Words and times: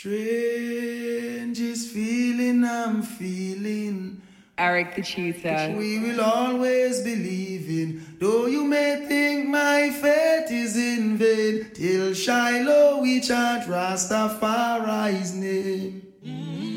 Strangest 0.00 1.90
feeling 1.90 2.64
I'm 2.64 3.02
feeling. 3.02 4.22
Eric 4.56 4.96
the 4.96 5.02
Tutor. 5.02 5.74
We 5.76 5.98
will 5.98 6.22
always 6.22 7.02
believe 7.02 7.68
in. 7.68 8.16
Though 8.18 8.46
you 8.46 8.64
may 8.64 9.04
think 9.06 9.48
my 9.48 9.90
faith 9.90 10.50
is 10.50 10.78
in 10.78 11.18
vain, 11.18 11.70
till 11.74 12.14
Shiloh 12.14 13.02
we 13.02 13.20
chant 13.20 13.68
Rastafari's 13.68 15.34
name. 15.34 16.00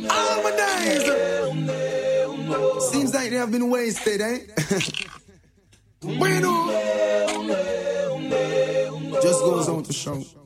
All 0.10 0.44
my 0.44 0.52
days. 0.58 1.04
Seems 2.92 3.14
like 3.14 3.30
they 3.30 3.38
have 3.38 3.52
been 3.54 3.70
wasted, 3.70 4.20
eh? 4.20 4.40
bueno. 6.20 6.72
Just 9.22 9.40
goes 9.40 9.70
on 9.70 9.84
to 9.84 9.94
show. 9.94 10.43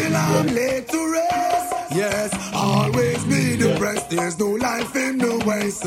Till 0.00 0.16
I'm 0.16 0.46
laid 0.46 0.88
to 0.88 1.12
rest. 1.12 1.74
Yes, 1.94 2.30
always 2.54 3.22
be 3.24 3.56
depressed. 3.58 4.08
There's 4.08 4.38
no 4.38 4.50
life 4.52 4.96
in 4.96 5.18
the 5.18 5.36
west. 5.44 5.84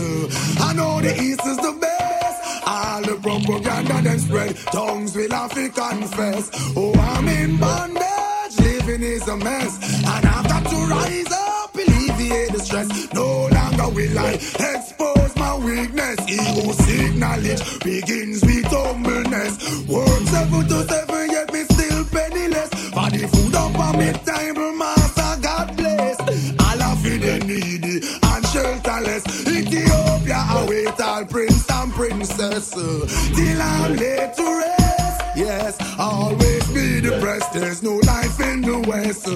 I 0.61 0.73
know 0.73 1.01
the 1.01 1.13
east 1.19 1.43
is 1.45 1.57
the 1.57 1.75
best. 1.81 2.67
All 2.67 3.01
the 3.01 3.15
propaganda 3.25 4.01
then 4.03 4.19
spread. 4.19 4.55
Tongues 4.71 5.15
will 5.15 5.31
have 5.31 5.53
to 5.55 5.67
confess. 5.69 6.51
Oh, 6.75 6.93
I'm 6.93 7.27
in 7.27 7.57
bondage. 7.57 8.55
Living 8.59 9.01
is 9.01 9.27
a 9.27 9.35
mess. 9.37 9.73
And 10.05 10.25
I've 10.27 10.47
got 10.47 10.63
to 10.69 10.75
rise 10.93 11.31
up, 11.31 11.73
alleviate 11.73 12.51
the 12.51 12.59
stress. 12.59 12.89
No 13.15 13.47
longer 13.47 13.89
will 13.95 14.19
I 14.19 14.33
expose 14.33 15.35
my 15.37 15.57
weakness. 15.57 16.19
Ego 16.29 16.71
seek 16.83 17.15
knowledge 17.15 17.79
begins 17.79 18.43
with 18.43 18.65
humbleness. 18.65 19.53
Work 19.87 20.21
seven 20.27 20.67
to 20.67 20.83
seven, 20.87 21.31
yet 21.31 21.51
me 21.51 21.63
still 21.63 22.05
penniless. 22.13 22.69
For 22.93 23.09
the 23.09 23.27
food 23.27 23.52
on 23.83 23.97
me 23.99 24.11
table, 24.25 24.73
master, 24.73 25.41
God 25.41 25.75
bless. 25.75 26.19
All 26.65 26.81
of 26.81 27.03
the 27.03 27.35
needy 27.45 27.95
and 28.31 28.43
shelterless. 28.51 29.23
Ethiopia 29.47 30.41
await 30.59 30.99
all 30.99 31.25
prince 31.25 31.69
and 31.69 31.91
princess. 31.93 32.71
Till 32.71 33.61
I'm 33.61 33.97
to 33.97 34.45
rest. 34.61 35.21
Yes, 35.35 35.73
always 35.99 36.65
be 36.71 37.01
depressed. 37.01 37.53
There's 37.53 37.81
no 37.83 37.95
life 38.13 38.39
in 38.39 38.61
the 38.61 38.79
west. 38.87 39.27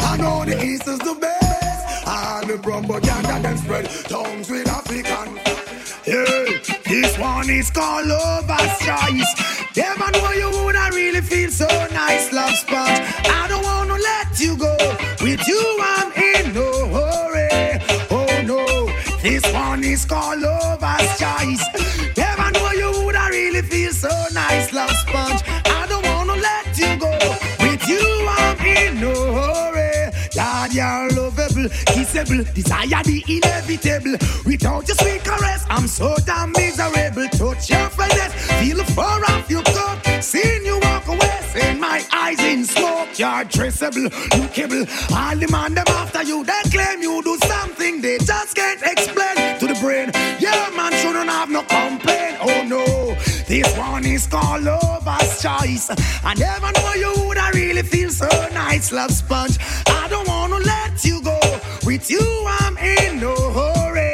I 0.00 0.16
know 0.16 0.44
the 0.44 0.56
east 0.64 0.86
is 0.86 0.98
the 0.98 1.16
best. 1.20 2.06
All 2.06 2.46
the 2.46 2.58
propaganda 2.58 3.40
then 3.42 3.56
spread 3.58 3.86
tongues 4.08 4.50
with 4.50 4.68
African. 4.68 5.67
Yeah, 6.08 6.24
this 6.86 7.18
one 7.18 7.50
is 7.50 7.70
called 7.70 8.06
Lover's 8.06 8.78
Choice. 8.78 9.32
Never 9.76 10.10
know 10.12 10.30
you 10.32 10.48
would 10.64 10.74
I 10.74 10.88
really 10.88 11.20
feel 11.20 11.50
so 11.50 11.66
nice, 11.92 12.32
love 12.32 12.54
sponge. 12.54 13.00
I 13.26 13.46
don't 13.46 13.62
wanna 13.62 13.92
let 13.92 14.40
you 14.40 14.56
go. 14.56 14.74
With 15.20 15.46
you, 15.46 15.62
I'm 15.82 16.10
in 16.12 16.54
no 16.54 16.70
hurry. 16.96 17.78
Oh 18.10 18.42
no, 18.46 18.64
this 19.20 19.44
one 19.52 19.84
is 19.84 20.06
called 20.06 20.40
Lover's 20.40 21.18
Choice. 21.18 21.87
Kissable, 31.68 32.52
desire 32.54 33.02
the 33.04 33.24
inevitable. 33.28 34.16
Without 34.44 34.86
your 34.88 34.96
sweet 34.96 35.24
caress, 35.24 35.64
I'm 35.68 35.86
so 35.86 36.16
damn 36.24 36.52
miserable. 36.52 37.28
Touch 37.28 37.70
your 37.70 37.88
finesse, 37.90 38.34
feel 38.60 38.82
fur 38.84 39.24
off 39.32 39.50
your 39.50 39.62
coat. 39.62 39.98
Seeing 40.20 40.64
you 40.64 40.78
walk 40.80 41.06
away, 41.06 41.40
seeing 41.52 41.80
my 41.80 42.04
eyes 42.12 42.40
in 42.40 42.64
smoke. 42.64 43.18
You're 43.18 43.44
traceable, 43.44 44.08
lookable. 44.36 44.84
All 45.14 45.36
the 45.36 45.48
man 45.50 45.74
them 45.74 45.86
after 45.88 46.22
you, 46.22 46.44
they 46.44 46.62
claim 46.70 47.02
you 47.02 47.22
do 47.22 47.36
something 47.46 48.00
they 48.00 48.18
just 48.18 48.54
can't 48.54 48.82
explain 48.82 49.58
to 49.58 49.66
the 49.66 49.78
brain. 49.80 50.10
Yeah, 50.38 50.70
man 50.76 50.92
shouldn't 50.92 51.28
have 51.30 51.50
no 51.50 51.62
complaint. 51.62 52.36
Oh 52.40 52.62
no, 52.66 52.84
this 53.46 53.76
one 53.76 54.04
is 54.04 54.26
called 54.26 54.62
lover's 54.62 55.42
choice. 55.42 55.90
I 56.24 56.34
never 56.34 56.70
know 56.72 56.94
you 56.94 57.26
would 57.26 57.38
I 57.38 57.50
really 57.50 57.82
feel 57.82 58.10
so 58.10 58.28
nice, 58.52 58.92
love 58.92 59.10
sponge. 59.10 59.58
I 59.86 60.08
don't 60.08 60.26
wanna 60.26 60.58
let 60.58 61.04
you 61.04 61.22
go. 61.22 61.47
With 61.98 62.10
you, 62.12 62.44
I'm 62.46 62.78
in 62.78 63.18
no 63.18 63.34
hurry. 63.34 64.12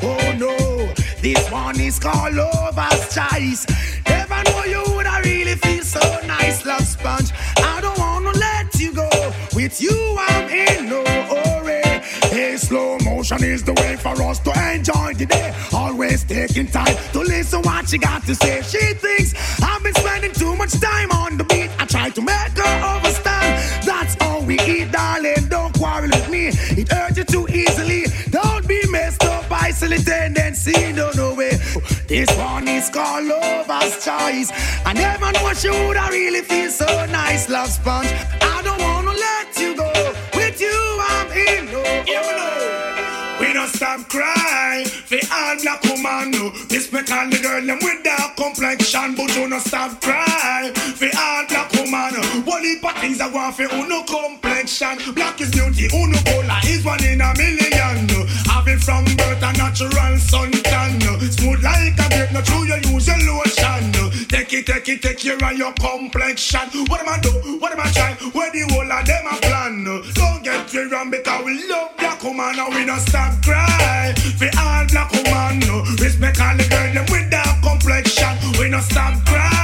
Oh 0.00 0.36
no, 0.38 0.94
this 1.20 1.50
one 1.50 1.80
is 1.80 1.98
called 1.98 2.34
lover's 2.34 3.12
choice. 3.12 3.66
Never 4.06 4.44
know 4.44 4.62
you 4.62 4.84
would 4.94 5.06
I 5.06 5.22
really 5.22 5.56
feel 5.56 5.82
so 5.82 5.98
nice, 6.24 6.64
love 6.64 6.86
sponge. 6.86 7.32
I 7.56 7.80
don't 7.80 7.98
wanna 7.98 8.30
let 8.30 8.78
you 8.78 8.94
go. 8.94 9.10
With 9.56 9.80
you, 9.80 10.16
I'm 10.20 10.48
in 10.48 10.88
no 10.88 11.02
hurry. 11.04 11.82
Hey, 12.30 12.56
slow 12.58 12.96
motion 13.00 13.42
is 13.42 13.64
the 13.64 13.72
way 13.74 13.96
for 13.96 14.14
us 14.22 14.38
to 14.46 14.52
enjoy 14.72 15.14
the 15.14 15.26
day. 15.26 15.52
Always 15.72 16.22
taking 16.22 16.68
time 16.68 16.94
to 17.12 17.18
listen 17.22 17.60
what 17.62 17.88
she 17.88 17.98
got 17.98 18.22
to 18.26 18.36
say. 18.36 18.62
She 18.62 18.94
thinks 18.94 19.34
I've 19.60 19.82
been 19.82 19.94
spending 19.94 20.30
too 20.30 20.54
much 20.54 20.78
time 20.80 21.10
on 21.10 21.38
the 21.38 21.44
beat. 21.44 21.70
I 21.80 21.86
try 21.86 22.08
to 22.10 22.22
make 22.22 22.56
her 22.56 22.74
understand. 22.94 23.84
That's 23.84 24.16
all 24.20 24.42
we 24.44 24.60
eat, 24.60 24.75
me. 26.90 26.96
It 26.96 27.16
you 27.16 27.24
too 27.24 27.46
easily. 27.52 28.04
Don't 28.30 28.66
be 28.66 28.80
messed 28.90 29.24
up 29.24 29.48
by 29.48 29.70
silly 29.70 29.98
tendency. 29.98 30.92
No, 30.92 31.10
no 31.16 31.34
way. 31.34 31.58
This 32.06 32.30
one 32.36 32.68
is 32.68 32.90
called 32.90 33.26
Lover's 33.26 34.04
Choice. 34.04 34.50
I 34.84 34.92
never 34.94 35.32
know 35.32 35.52
she 35.54 35.70
would 35.70 35.96
I 35.96 36.10
really 36.10 36.40
feel 36.40 36.70
so 36.70 36.86
nice, 37.06 37.48
love 37.48 37.68
sponge. 37.68 38.08
I 38.40 38.62
don't 38.62 38.80
wanna 38.80 39.12
let 39.12 39.58
you 39.58 39.76
go. 39.76 39.90
With 40.34 40.60
you, 40.60 40.78
I'm 41.08 41.30
in 41.32 41.72
no 41.72 41.82
We 43.40 43.52
don't 43.52 43.68
stop 43.68 44.08
crying 44.08 44.86
for 44.86 45.20
all 45.32 45.56
black 45.62 45.82
woman. 45.84 46.30
No. 46.30 46.52
Respect 46.70 47.10
all 47.12 47.28
the 47.28 47.38
girl 47.38 47.64
them 47.64 47.78
with 47.82 48.04
dark 48.04 48.36
complexion, 48.36 49.14
but 49.16 49.34
you 49.36 49.48
don't 49.48 49.60
stop 49.60 50.00
crying 50.00 50.74
for 50.74 51.10
all 51.16 51.46
black 51.48 51.72
woman. 51.72 52.14
One 52.44 52.62
heap 52.62 52.84
of 52.84 52.96
things 52.98 53.20
I 53.20 53.28
want 53.28 53.56
for 53.56 53.64
uno 53.64 54.02
Black 54.66 55.40
is 55.40 55.50
beauty, 55.52 55.86
uno 55.94 56.18
color 56.26 56.58
is 56.66 56.84
one 56.84 56.98
in 57.04 57.20
a 57.20 57.32
million. 57.38 58.10
Having 58.50 58.78
from 58.78 59.04
birth 59.14 59.38
a 59.38 59.52
natural 59.54 60.18
suntan. 60.18 60.98
Smooth 61.30 61.62
like 61.62 61.94
a 61.94 62.08
grape, 62.10 62.32
not 62.32 62.44
true 62.44 62.66
you 62.66 62.74
use 62.90 63.06
your 63.06 63.16
lotion. 63.30 63.92
Take 64.26 64.52
it, 64.54 64.66
take 64.66 64.88
it, 64.88 65.02
take 65.02 65.18
care 65.18 65.36
of 65.38 65.56
your 65.56 65.72
complexion. 65.74 66.66
What 66.88 67.00
am 67.00 67.08
I 67.08 67.20
do? 67.20 67.30
What 67.60 67.72
am 67.72 67.80
I 67.80 67.90
try? 67.92 68.14
Where 68.32 68.50
the 68.50 68.66
whole 68.74 68.90
of 68.90 69.06
them 69.06 69.26
a 69.30 69.36
plan? 69.36 69.84
Don't 69.84 70.42
get 70.42 70.74
me 70.74 70.80
wrong 70.90 71.10
because 71.10 71.44
we 71.44 71.68
love 71.68 71.96
black 71.98 72.24
woman 72.24 72.58
and 72.58 72.74
we 72.74 72.84
don't 72.84 72.98
stop 72.98 73.40
cry 73.44 74.14
for 74.16 74.50
all 74.58 74.84
black 74.90 75.12
woman. 75.12 75.62
Respect 76.02 76.40
all 76.40 76.56
the 76.56 76.66
girl 76.68 76.92
them 76.92 77.06
with 77.08 77.30
dark 77.30 77.62
complexion. 77.62 78.34
We 78.58 78.68
don't 78.68 78.82
stop 78.82 79.14
cry 79.26 79.55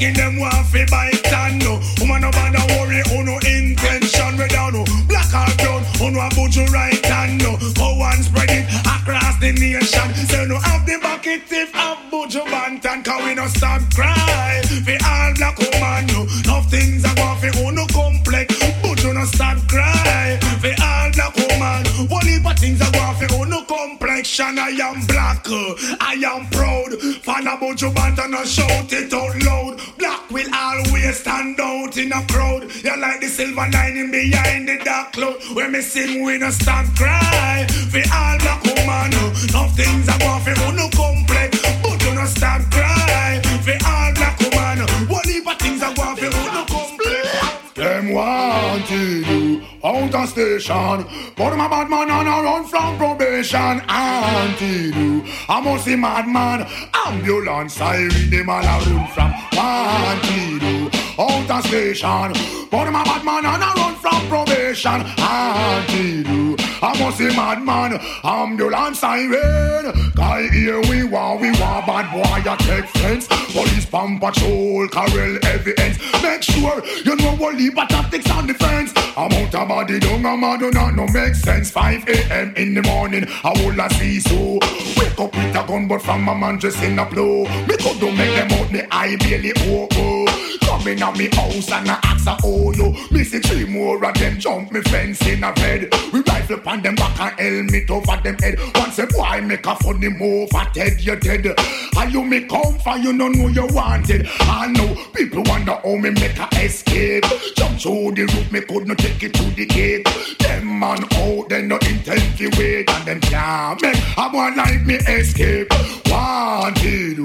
skin 0.00 0.14
them 0.14 0.38
want 0.38 0.66
for 0.66 0.84
buy 0.90 1.10
it 1.12 1.32
and 1.32 1.60
no. 1.60 1.76
Woman 2.00 2.22
no 2.22 2.30
bother 2.30 2.64
worry 2.72 3.02
oh 3.12 3.20
uno 3.20 3.36
intention. 3.44 4.32
We 4.40 4.48
down 4.48 4.72
no 4.72 4.84
black 5.06 5.28
or 5.28 5.52
brown. 5.60 5.84
Oh 6.00 6.08
uno 6.08 6.20
a 6.20 6.28
put 6.32 6.56
you 6.56 6.64
right 6.72 7.04
and 7.04 7.36
no. 7.44 7.60
Go 7.76 8.00
and 8.08 8.24
spread 8.24 8.48
it 8.48 8.64
across 8.88 9.36
the 9.40 9.52
nation. 9.52 10.08
Say 10.24 10.46
no 10.48 10.56
have 10.56 10.86
the 10.86 10.98
bucket 11.02 11.44
if 11.52 11.72
have 11.72 11.98
Buju 12.10 12.40
Banton. 12.48 13.04
Cause 13.04 13.22
we 13.24 13.34
no 13.34 13.46
stop 13.48 13.82
cry 13.94 14.62
for 14.64 14.96
all 15.04 15.34
black 15.36 15.58
woman. 15.60 16.06
No. 16.08 16.20
Enough 16.48 16.70
things 16.70 17.04
I 17.04 17.12
want 17.20 17.40
for 17.40 17.52
uno 17.60 17.84
complex. 17.92 18.56
Buju 18.80 19.12
no 19.12 19.24
stop 19.26 19.58
cry 19.68 20.38
for 20.64 20.74
all 20.80 21.12
black 21.12 21.36
woman. 21.36 21.84
One 22.08 22.26
heap 22.26 22.48
things 22.56 22.80
I 22.80 22.88
want 22.96 23.18
for 23.20 23.28
uno 23.36 23.60
complexion. 23.68 24.58
I 24.58 24.72
am 24.80 25.04
black. 25.06 25.44
I 26.00 26.16
am 26.24 26.48
proud. 26.48 26.96
Follow 27.20 27.56
Buju 27.60 27.92
Banton 27.92 28.30
and 28.30 28.36
I 28.36 28.44
shout 28.44 28.92
it 28.92 29.12
out 29.12 29.34
loud. 29.42 29.80
Always 31.10 31.22
stand 31.22 31.58
out 31.58 31.96
in 31.96 32.12
a 32.12 32.24
crowd. 32.28 32.70
You're 32.84 32.96
like 32.96 33.20
the 33.20 33.26
silver 33.26 33.66
lining 33.72 34.12
behind 34.12 34.68
the 34.68 34.78
dark 34.84 35.12
cloud. 35.12 35.42
When 35.54 35.72
me 35.72 35.80
sing, 35.80 36.22
we 36.22 36.38
no 36.38 36.50
stop 36.50 36.86
cry 36.94 37.66
for 37.90 37.98
all 38.14 38.38
black 38.38 38.62
woman. 38.62 39.10
Oh. 39.18 39.34
Enough 39.48 39.74
things 39.74 40.08
I 40.08 40.16
want 40.22 40.44
for 40.44 40.54
uno 40.70 40.88
complex. 40.94 41.58
But 41.82 42.00
you 42.04 42.14
no 42.14 42.24
stop 42.26 42.62
cry 42.70 43.42
for 43.66 43.78
all 43.90 44.14
black 44.14 44.38
woman. 44.38 44.86
Oh. 44.86 45.06
One 45.10 45.26
heap 45.26 45.48
of 45.48 45.58
things 45.58 45.82
I 45.82 45.92
want 45.94 46.16
for 46.20 46.26
uno 46.26 46.64
complex. 46.66 47.74
Them 47.74 48.12
wanted 48.12 49.26
you 49.26 49.62
out 49.82 50.14
of 50.14 50.28
station 50.28 51.06
But 51.34 51.56
my 51.56 51.66
bad 51.66 51.88
man 51.88 52.10
and 52.10 52.28
I 52.28 52.42
run 52.42 52.66
from 52.66 52.98
probation 52.98 53.80
Anti 53.88 54.90
you, 54.98 55.24
I 55.48 55.60
must 55.62 55.86
see 55.86 55.96
madman 55.96 56.66
Ambulance 57.06 57.74
siren, 57.74 58.28
them 58.28 58.50
all 58.50 58.62
a 58.62 58.84
run 58.84 59.06
from 59.14 59.32
Wanted 59.54 60.62
you 60.62 60.99
out 61.18 61.50
of 61.50 61.66
station. 61.66 62.32
But 62.70 62.90
my 62.90 63.04
bad 63.04 63.24
man 63.24 63.44
and 63.44 63.62
I 63.62 63.74
run 63.76 63.94
from 63.96 64.28
probation. 64.28 65.02
Anti 65.18 66.30
you, 66.30 66.49
I 66.82 66.98
must 66.98 67.18
say 67.18 67.28
madman, 67.36 68.00
ambulance 68.24 69.00
siren. 69.00 69.92
Guy 70.14 70.48
here 70.48 70.80
we 70.88 71.04
want, 71.04 71.40
we 71.40 71.50
want 71.50 71.86
bad 71.86 72.10
boy, 72.12 72.50
I 72.50 72.56
take 72.56 72.86
fence. 72.86 73.26
Police 73.52 73.84
pump 73.84 74.22
patrol, 74.22 74.88
carrel 74.88 75.38
evidence. 75.44 75.98
Make 76.22 76.42
sure 76.42 76.82
you 77.04 77.16
know 77.16 77.36
what 77.36 77.56
leave 77.56 77.74
tactics 77.74 78.30
on 78.30 78.46
the 78.46 78.54
fence. 78.54 78.92
I'm 79.16 79.30
out 79.32 79.54
of 79.54 79.68
body, 79.68 79.98
don't 79.98 80.24
I'm 80.24 80.40
mad, 80.40 80.60
do 80.60 80.70
not 80.70 80.94
no 80.94 81.06
make 81.08 81.34
sense. 81.34 81.70
5 81.70 82.08
a.m. 82.08 82.54
in 82.56 82.74
the 82.74 82.82
morning, 82.82 83.26
I 83.44 83.52
will 83.62 83.88
see 83.90 84.20
so. 84.20 84.58
Wake 84.96 85.20
up 85.20 85.34
with 85.34 85.56
a 85.56 85.64
gun, 85.66 85.86
but 85.86 86.00
from 86.00 86.22
my 86.22 86.34
man 86.34 86.58
just 86.58 86.82
in 86.82 86.98
a 86.98 87.04
blow. 87.04 87.44
Me 87.66 87.76
could 87.76 88.00
do 88.00 88.10
make 88.12 88.34
them 88.34 88.50
out, 88.52 88.72
me 88.72 88.82
eye 88.90 89.16
barely 89.16 89.52
open. 89.68 90.26
Coming 90.62 91.02
at 91.02 91.16
me 91.18 91.28
house 91.32 91.70
and 91.72 91.90
I 91.90 91.98
ask 92.04 92.26
a 92.26 92.36
oh 92.44 92.72
yo. 92.72 92.92
Me 93.10 93.24
three 93.24 93.64
more 93.66 94.02
of 94.04 94.14
them 94.14 94.38
jump 94.38 94.70
me 94.72 94.80
fence 94.82 95.20
in 95.26 95.42
a 95.42 95.52
bed. 95.52 95.92
We 96.12 96.20
rifle 96.20 96.58
upon 96.70 96.82
them 96.82 96.94
back 96.94 97.20
and 97.20 97.40
helmet 97.40 97.90
over 97.90 98.20
them 98.22 98.38
head. 98.38 98.58
Once 98.76 98.98
a 98.98 99.06
boy 99.06 99.40
make 99.42 99.66
a 99.66 99.74
funny 99.76 100.08
move, 100.08 100.50
I 100.54 100.70
dead 100.72 101.00
you 101.00 101.16
dead. 101.16 101.46
And 101.96 102.12
you 102.12 102.24
me 102.24 102.42
come 102.46 102.78
for 102.78 102.96
you 102.96 103.16
don't 103.16 103.36
know 103.36 103.48
you 103.48 103.66
wanted. 103.74 104.28
I 104.40 104.68
know 104.68 104.94
people 105.12 105.42
wonder 105.46 105.72
how 105.72 105.96
me 105.96 106.10
make 106.10 106.38
a 106.38 106.48
escape. 106.64 107.24
Jump 107.56 107.80
through 107.80 108.12
the 108.12 108.22
roof, 108.22 108.52
me 108.52 108.60
could 108.60 108.86
not 108.86 108.98
take 108.98 109.22
it 109.22 109.34
to 109.34 109.44
the 109.50 109.66
gate. 109.66 110.06
Them 110.38 110.78
man 110.78 111.04
out, 111.14 111.48
they 111.48 111.62
no 111.62 111.78
wait 112.56 112.90
and 112.90 113.06
them 113.06 113.20
can't 113.20 113.82
make 113.82 113.96
a 114.16 114.28
boy 114.30 114.50
like 114.56 114.86
me 114.86 114.94
escape. 114.94 115.99
Wanted 116.10 117.18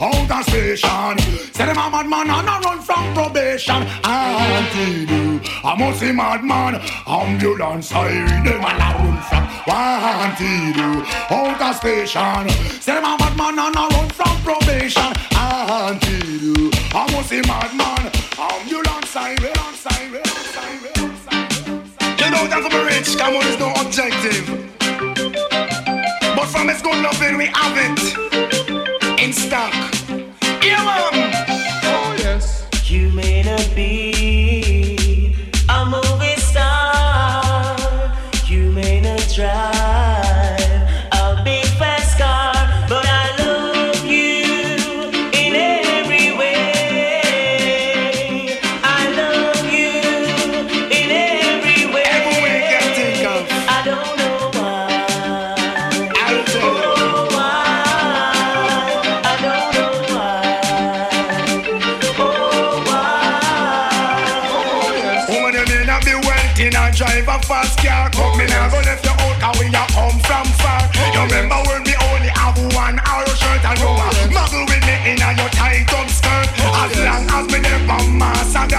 out 0.00 0.30
of 0.30 0.44
station. 0.48 1.18
Say 1.52 1.66
them 1.66 1.76
a 1.76 1.90
mad 1.90 2.08
man 2.08 2.30
and 2.30 2.48
a 2.48 2.60
run 2.64 2.80
from 2.80 3.12
probation. 3.12 3.84
Wanted 4.02 5.10
I 5.62 5.76
must 5.78 6.00
say 6.00 6.12
madman. 6.12 6.80
Ambulance 7.06 7.88
siren, 7.88 8.44
them 8.44 8.64
a 8.64 8.72
run 8.80 9.20
from 9.28 9.44
wanted 9.66 10.78
out 11.30 11.60
of 11.60 11.76
station. 11.76 12.48
Say 12.80 12.94
them 12.94 13.04
a 13.04 13.16
madman 13.18 13.58
and 13.58 13.76
a 13.76 13.84
run 13.94 14.08
from 14.08 14.36
probation. 14.42 15.12
Wanted. 15.32 16.74
I 16.94 17.12
must 17.12 17.28
say 17.28 17.42
madman. 17.42 18.10
Ambulance 18.40 19.10
siren, 19.10 19.74
siren, 19.74 20.24
siren, 20.54 21.16
siren. 21.24 22.18
You 22.18 22.30
know 22.30 22.46
that 22.48 22.68
I'm 22.72 22.86
rich, 22.86 23.18
come 23.18 23.36
on, 23.36 23.46
it's 23.46 23.58
no 23.58 23.72
objective. 23.82 24.79
From 26.50 26.68
its 26.68 26.82
good 26.82 27.00
loving, 27.00 27.38
we 27.38 27.46
have 27.54 27.76
it 27.76 29.22
in 29.22 29.32
stock. 29.32 29.72
Yeah, 30.62 30.84
man. 30.84 31.19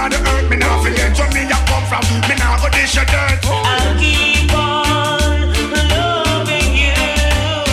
Mass, 0.01 0.13
I 0.13 0.17
gotta 0.17 0.17
hurt 0.29 0.49
me 0.49 0.57
now. 0.57 0.81
Forget 0.81 1.17
where 1.17 1.29
me 1.31 1.41
a 1.45 1.57
come 1.67 1.85
from, 1.85 2.03
me 2.29 2.35
now 2.37 2.57
go 2.61 2.69
dish 2.69 2.95
your 2.95 3.05
dirt. 3.05 3.39
I'll 3.45 3.97
keep 3.99 4.53
on 4.53 5.53
loving 5.89 6.73
you. 6.73 6.93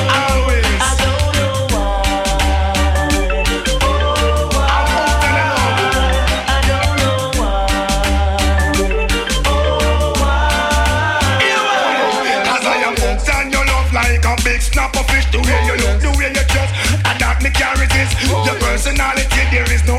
Always. 0.08 0.64
I 0.80 0.94
don't 0.98 1.32
know 1.38 1.66
why. 1.72 2.04
Oh, 3.82 4.48
why? 4.52 4.69
I'm 4.69 4.88
out 4.98 5.25
and 5.25 5.36
alone. 5.44 5.80
I 6.48 6.58
don't 6.69 6.96
know 7.00 7.20
why. 7.40 7.66
Oh, 9.46 10.12
why? 10.20 11.48
Cause 12.44 12.64
I 12.66 12.76
am 12.86 12.94
hooked 12.96 13.28
on 13.34 13.50
your 13.52 13.64
love 13.64 13.92
like 13.92 14.25
a 14.25 14.34
big 14.44 14.60
snapper 14.60 15.04
fish. 15.04 15.26
The 15.32 15.38
way 15.38 15.60
you 15.66 15.76
look, 15.76 16.00
the 16.00 16.10
way 16.19 16.28
you 16.28 16.44
dress, 16.52 16.70
and 17.04 17.19
that 17.20 17.42
me 17.42 17.50
this. 17.88 18.12
Your 18.28 18.56
personality, 18.60 19.42
there 19.50 19.70
is 19.72 19.84
no 19.86 19.97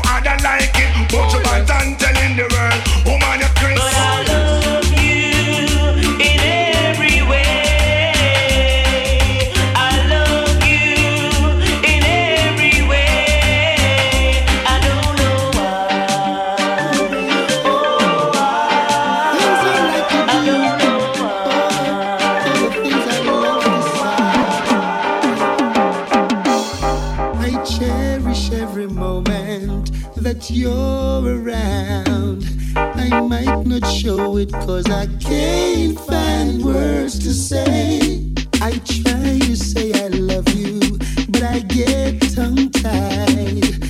that 30.40 30.50
you're 30.50 31.42
around. 31.42 32.44
I 32.74 33.20
might 33.20 33.66
not 33.66 33.86
show 33.86 34.38
it 34.38 34.52
cause 34.52 34.88
I 34.88 35.06
can't 35.18 35.98
find 36.00 36.64
words 36.64 37.18
to 37.20 37.32
say. 37.32 38.24
I 38.62 38.72
try 38.78 39.38
to 39.38 39.56
say 39.56 39.92
I 39.92 40.08
love 40.08 40.48
you, 40.54 40.80
but 41.28 41.42
I 41.42 41.60
get 41.60 42.22
tongue 42.34 42.70
tied. 42.70 43.89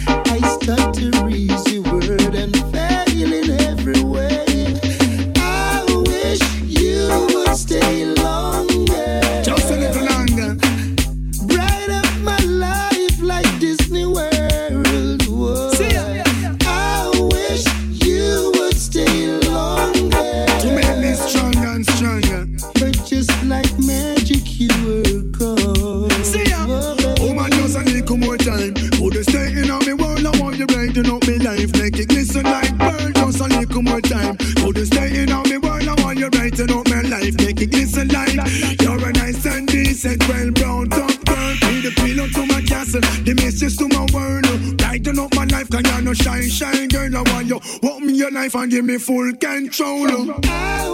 Me 48.90 48.98
full 48.98 49.32
control. 49.36 50.32
I 50.44 50.89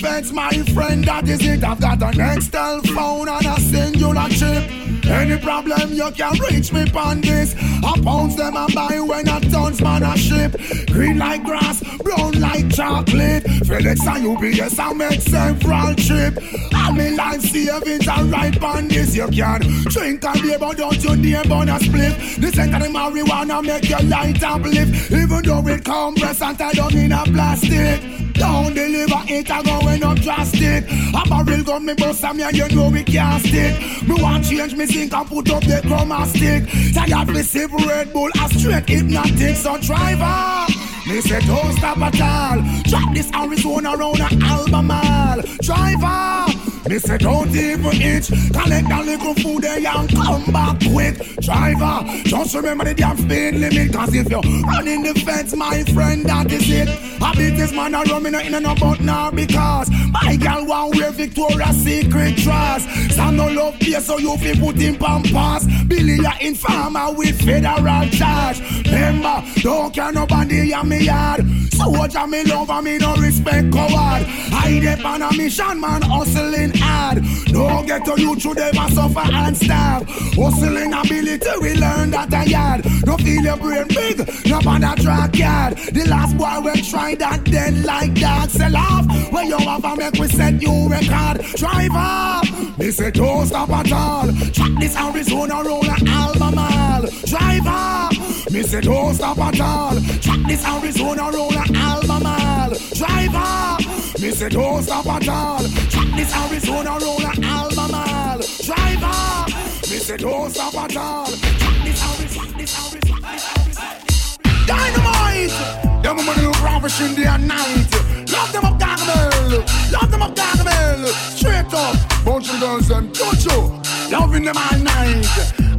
fence, 0.00 0.32
my 0.32 0.50
friend, 0.74 1.04
that 1.04 1.28
is 1.28 1.44
it. 1.44 1.62
I've 1.62 1.80
got 1.80 2.02
an 2.02 2.12
Nextel 2.14 2.86
phone 2.94 3.28
and 3.28 3.46
a 3.46 3.56
Cingular 3.60 4.28
chip. 4.30 4.80
Any 5.10 5.38
problem 5.38 5.92
you 5.92 6.10
can 6.12 6.38
reach 6.40 6.72
me 6.72 6.90
on 6.94 7.20
this. 7.20 7.54
I 7.84 8.00
pounds 8.02 8.36
them 8.36 8.56
and 8.56 8.74
buy 8.74 9.00
when 9.00 9.28
a 9.28 9.40
tons 9.40 9.80
man 9.80 10.02
a 10.02 10.16
ship. 10.16 10.56
Green 10.88 11.18
like 11.18 11.44
grass, 11.44 11.82
brown 11.98 12.40
like 12.40 12.70
chocolate. 12.74 13.44
FedEx 13.44 14.06
and 14.06 14.26
UPS 14.26 14.78
I 14.78 14.92
make 14.92 15.20
several 15.20 15.94
trip. 15.94 16.38
I'm 16.72 16.98
in 17.00 17.16
life 17.16 17.42
savings 17.42 18.08
are 18.08 18.24
right 18.24 18.62
on 18.62 18.88
this. 18.88 19.16
You 19.16 19.28
can 19.28 19.60
drink 19.60 20.24
and 20.24 20.42
beer, 20.42 20.58
but 20.58 20.76
don't 20.76 21.02
you 21.02 21.16
dare 21.16 21.52
on 21.52 21.68
a 21.68 21.80
split. 21.80 22.14
This 22.38 22.58
ain't 22.58 22.72
the 22.72 22.88
marijuana 22.88 23.64
make 23.64 23.88
your 23.88 24.02
light 24.02 24.42
uplift. 24.42 25.12
Even 25.12 25.42
though 25.42 25.66
it 25.66 25.84
compress 25.84 26.40
and 26.40 26.58
don't 26.58 26.94
in 26.94 27.12
a 27.12 27.24
plastic. 27.24 28.29
Don't 28.40 28.72
deliver 28.72 29.22
it, 29.28 29.50
I 29.50 29.62
going 29.62 30.02
up 30.02 30.18
drastic. 30.20 30.84
I'm 31.14 31.30
a 31.30 31.44
barrel 31.44 31.62
gun 31.62 31.84
me 31.84 31.92
bust 31.92 32.22
me 32.34 32.42
and 32.42 32.56
you 32.56 32.68
know 32.70 32.88
we 32.88 33.04
can't 33.04 33.42
stick. 33.44 34.08
Me 34.08 34.14
want 34.22 34.48
change 34.48 34.74
me 34.74 34.86
zinc 34.86 35.12
and 35.12 35.28
put 35.28 35.50
up 35.50 35.62
the 35.62 35.82
chroma 35.84 36.24
stick. 36.26 36.64
Tired 36.94 37.28
me 37.28 37.42
sip 37.42 37.70
Red 37.70 38.12
Bull, 38.14 38.30
a 38.42 38.48
straight 38.48 38.86
Hpnotiq. 38.86 39.56
So 39.56 39.76
driver, 39.78 40.72
me 41.06 41.20
say 41.20 41.40
don't 41.40 41.72
stop 41.76 41.98
at 41.98 42.20
all. 42.20 42.82
Drop 42.84 43.14
this 43.14 43.30
Arizona 43.34 43.94
around 43.94 44.20
a 44.20 44.28
Albemarle. 44.46 45.42
Driver. 45.60 46.69
Me 46.88 46.98
say 46.98 47.18
don't 47.18 47.54
even 47.54 47.92
itch. 47.92 48.28
Collect 48.28 48.88
that 48.88 49.04
little 49.04 49.34
food 49.34 49.62
there 49.62 49.86
and 49.86 50.08
come 50.10 50.44
back 50.46 50.80
quick. 50.90 51.16
Driver, 51.40 52.22
just 52.24 52.54
remember 52.54 52.84
the 52.84 52.94
damn 52.94 53.16
speed 53.16 53.54
limit. 53.54 53.92
Cause 53.92 54.14
if 54.14 54.28
you're 54.30 54.40
running 54.64 55.02
the 55.02 55.14
fence, 55.20 55.54
my 55.54 55.84
friend, 55.84 56.24
that 56.26 56.50
is 56.50 56.70
it. 56.70 56.88
I 57.22 57.34
beat 57.34 57.56
this 57.56 57.72
man 57.72 57.94
a 57.94 58.02
rum 58.04 58.26
in 58.26 58.34
a 58.34 58.60
no 58.60 58.74
but 58.74 59.00
now 59.00 59.30
because 59.30 59.90
my 60.10 60.36
girl 60.36 60.64
want 60.66 60.96
wear 60.96 61.10
Victoria's 61.10 61.76
Secret 61.76 62.36
dress. 62.36 63.14
Some 63.14 63.36
no 63.36 63.48
love 63.48 63.76
here, 63.76 64.00
so 64.00 64.18
you 64.18 64.36
feel 64.38 64.56
put 64.56 64.80
in 64.80 64.96
pampas. 64.96 65.66
Billy 65.86 66.16
ya 66.16 66.32
informer 66.40 67.12
with 67.12 67.40
federal 67.42 68.08
charge. 68.08 68.60
Remember, 68.86 69.44
don't 69.56 69.94
care 69.94 70.12
nobody 70.12 70.72
in 70.72 70.88
me 70.88 71.04
yard. 71.04 71.44
So 71.72 71.88
what 71.88 72.14
me 72.28 72.44
love 72.44 72.70
and 72.70 72.84
me 72.84 72.98
no 72.98 73.14
respect 73.16 73.72
coward. 73.72 74.24
I 74.52 74.80
dep 74.82 75.04
on 75.04 75.22
a 75.22 75.32
mission, 75.36 75.80
man, 75.80 76.02
hustling 76.02 76.69
hard. 76.76 77.22
Don't 77.46 77.86
get 77.86 78.04
to 78.04 78.20
you 78.20 78.36
through 78.36 78.54
them 78.54 78.76
and 78.76 78.92
suffer 78.94 79.32
and 79.32 79.56
starve. 79.56 80.08
Hustling 80.08 80.92
ability, 80.92 81.50
we 81.60 81.74
learn 81.74 82.10
that 82.10 82.32
a 82.32 82.48
yard. 82.48 82.84
No 83.06 83.16
feel 83.16 83.42
your 83.42 83.56
brain 83.56 83.86
big, 83.88 84.18
no 84.46 84.60
bother 84.60 84.94
track 85.02 85.36
yard. 85.36 85.76
The 85.76 86.04
last 86.08 86.36
boy 86.36 86.60
will 86.62 86.82
try 86.84 87.14
that 87.16 87.44
then 87.44 87.82
like 87.82 88.14
that. 88.16 88.50
Sell 88.50 88.76
off, 88.76 89.06
when 89.32 89.48
you 89.48 89.58
have 89.58 89.84
a 89.84 89.96
make 89.96 90.14
we 90.14 90.28
set 90.28 90.60
you 90.62 90.88
record. 90.88 91.44
Drive 91.56 91.90
up, 91.94 92.78
me 92.78 92.90
say 92.90 93.10
don't 93.10 93.46
stop 93.46 93.70
at 93.70 93.92
all. 93.92 94.28
Track 94.52 94.72
this 94.80 94.96
Arizona 94.96 95.62
roller 95.62 95.96
Albemarle. 96.06 97.08
Drive 97.26 97.66
up, 97.66 98.12
me 98.50 98.62
say 98.62 98.80
don't 98.80 99.14
stop 99.14 99.38
at 99.38 99.60
all. 99.60 100.00
Track 100.20 100.46
this 100.46 100.64
Arizona 100.64 101.30
roller 101.32 101.64
Albemarle. 101.74 102.74
Drive 102.94 103.34
up, 103.34 103.80
me 104.18 104.30
say 104.30 104.48
don't 104.48 104.82
stop 104.82 105.06
at 105.06 105.28
all. 105.28 105.60
Track 105.60 106.08
this 106.16 106.34
Arizona 106.34 106.98
roller 107.00 107.32
Albemarle. 107.42 108.42
Drive 108.64 109.02
up, 109.02 109.48
me 109.48 109.98
say 109.98 110.16
don't 110.16 110.50
stop 110.50 110.74
at 110.74 110.96
all. 110.96 111.26
This 111.26 112.02
Arizona, 112.02 112.58
this 112.58 112.92
Arizona, 112.92 113.32
this 113.32 113.46
Arizona. 113.56 114.66
Dynamite! 114.66 116.02
Them 116.02 116.16
women 116.16 116.44
look 116.44 116.62
ravish 116.62 117.00
in 117.00 117.14
the 117.14 117.24
night. 117.38 117.90
Love 118.32 118.52
them 118.52 118.64
up 118.64 118.78
Gargamel. 118.78 119.92
Love 119.92 120.10
them 120.10 120.22
up 120.22 120.34
Gargamel. 120.34 121.06
Straight 121.36 121.72
up. 121.74 121.96
Bunch 122.24 122.52
of 122.52 122.60
girls 122.60 122.88
them, 122.88 123.10
don't 123.12 123.44
you? 123.44 123.80
Loving 124.10 124.44
them 124.44 124.56
all 124.56 124.78
night. 124.78 125.26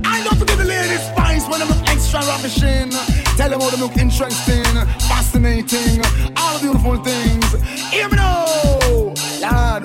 I 0.05 0.23
love 0.23 0.39
to 0.39 0.45
give 0.45 0.57
the 0.57 0.65
ladies 0.65 1.01
spice 1.07 1.47
when 1.47 1.59
they 1.59 1.67
look 1.67 1.81
extra 1.87 2.19
ravishing. 2.21 2.91
Tell 3.37 3.49
them 3.49 3.61
how 3.61 3.69
they 3.69 3.77
look 3.77 3.97
interesting, 3.97 4.63
fascinating, 5.31 6.01
all 6.35 6.57
the 6.57 6.61
beautiful 6.61 6.97
things. 7.03 7.53
Hear 7.91 8.09
me 8.09 8.17
now, 8.17 9.79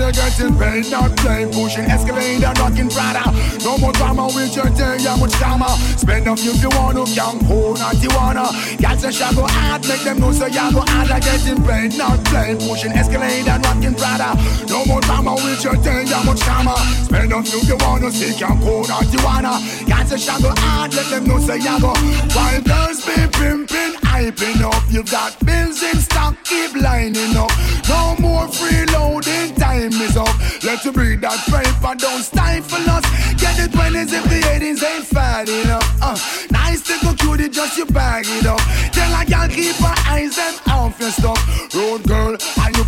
there 0.00 0.12
getting 0.12 0.56
paid, 0.56 0.90
not 0.90 1.14
playing, 1.18 1.52
pushing 1.52 1.84
escalator, 1.84 2.52
rocking 2.56 2.88
Prada. 2.88 3.28
No 3.62 3.76
more 3.76 3.92
drama 3.92 4.26
with 4.32 4.56
your 4.56 4.70
day, 4.72 4.96
yeah, 5.00 5.16
much 5.16 5.36
drama. 5.36 5.68
Spend 6.00 6.26
a 6.26 6.34
few 6.34 6.52
if 6.52 6.62
you 6.62 6.70
want 6.70 6.96
to, 6.96 7.04
young 7.12 7.38
poor, 7.44 7.76
not 7.76 8.00
you 8.02 8.08
wanna. 8.16 8.48
Got 8.80 8.98
to 9.00 9.12
shall 9.12 9.34
go 9.34 9.46
hard, 9.46 9.86
make 9.86 10.00
them 10.00 10.18
know 10.18 10.32
so 10.32 10.46
you 10.46 10.72
go 10.72 10.80
hard. 10.88 11.10
Like 11.10 11.24
getting 11.24 11.62
paid, 11.62 11.98
not 11.98 12.24
playing, 12.24 12.58
pushing 12.58 12.92
escalator, 12.92 13.60
rocking 13.62 13.94
Prada. 13.94 14.32
No 14.68 14.84
more 14.86 15.00
drama 15.02 15.34
with 15.34 15.62
your 15.62 15.76
day, 15.76 16.04
yeah, 16.08 16.22
much 16.24 16.40
drama. 16.40 16.74
Spend 17.04 17.32
a 17.32 17.42
few 17.42 17.60
if 17.60 17.68
you 17.68 17.76
want 17.84 18.02
to, 18.02 18.10
see, 18.10 18.32
young 18.40 18.58
poor, 18.60 18.88
not 18.88 19.04
you 19.12 19.20
wanna. 19.22 19.60
Got 19.86 20.08
to 20.08 20.18
shall 20.18 20.40
go 20.40 20.52
hard, 20.56 20.94
let 20.94 21.10
them 21.10 21.24
know 21.28 21.38
so 21.38 21.54
you 21.54 21.76
go. 21.80 21.92
While 22.32 22.62
girls 22.62 23.04
be 23.04 23.20
pimping, 23.36 24.00
hyping 24.08 24.62
up, 24.64 24.82
you 24.88 25.04
got 25.04 25.36
bills 25.44 25.82
in 25.82 26.00
stock, 26.00 26.36
keep 26.44 26.74
lining 26.74 27.36
up. 27.36 27.52
No 27.88 28.16
more 28.18 28.46
freeloading, 28.48 29.56
time 29.56 29.89
is 29.94 30.16
up. 30.16 30.34
Let 30.62 30.84
you 30.84 30.92
breathe 30.92 31.20
that 31.22 31.38
paper, 31.48 31.94
don't 31.96 32.22
stifle 32.22 32.84
us. 32.90 33.04
Get 33.40 33.56
the 33.56 33.68
20s 33.76 34.12
if 34.12 34.24
the 34.24 34.40
80s 34.40 34.82
ain't 34.84 35.06
fat 35.06 35.48
enough. 35.48 35.86
Uh, 36.00 36.18
nice 36.50 36.82
to 36.82 36.94
go 37.02 37.14
cutie, 37.14 37.48
just 37.48 37.76
you 37.76 37.86
bag 37.86 38.24
it 38.28 38.46
up. 38.46 38.60
Tell 38.92 39.12
a 39.14 39.24
girl 39.24 39.48
keep 39.48 39.76
her 39.76 39.94
eyes 40.06 40.36
them 40.36 40.54
off 40.68 40.98
your 41.00 41.10
stuff. 41.10 41.40
Road 41.74 42.02
girl, 42.04 42.36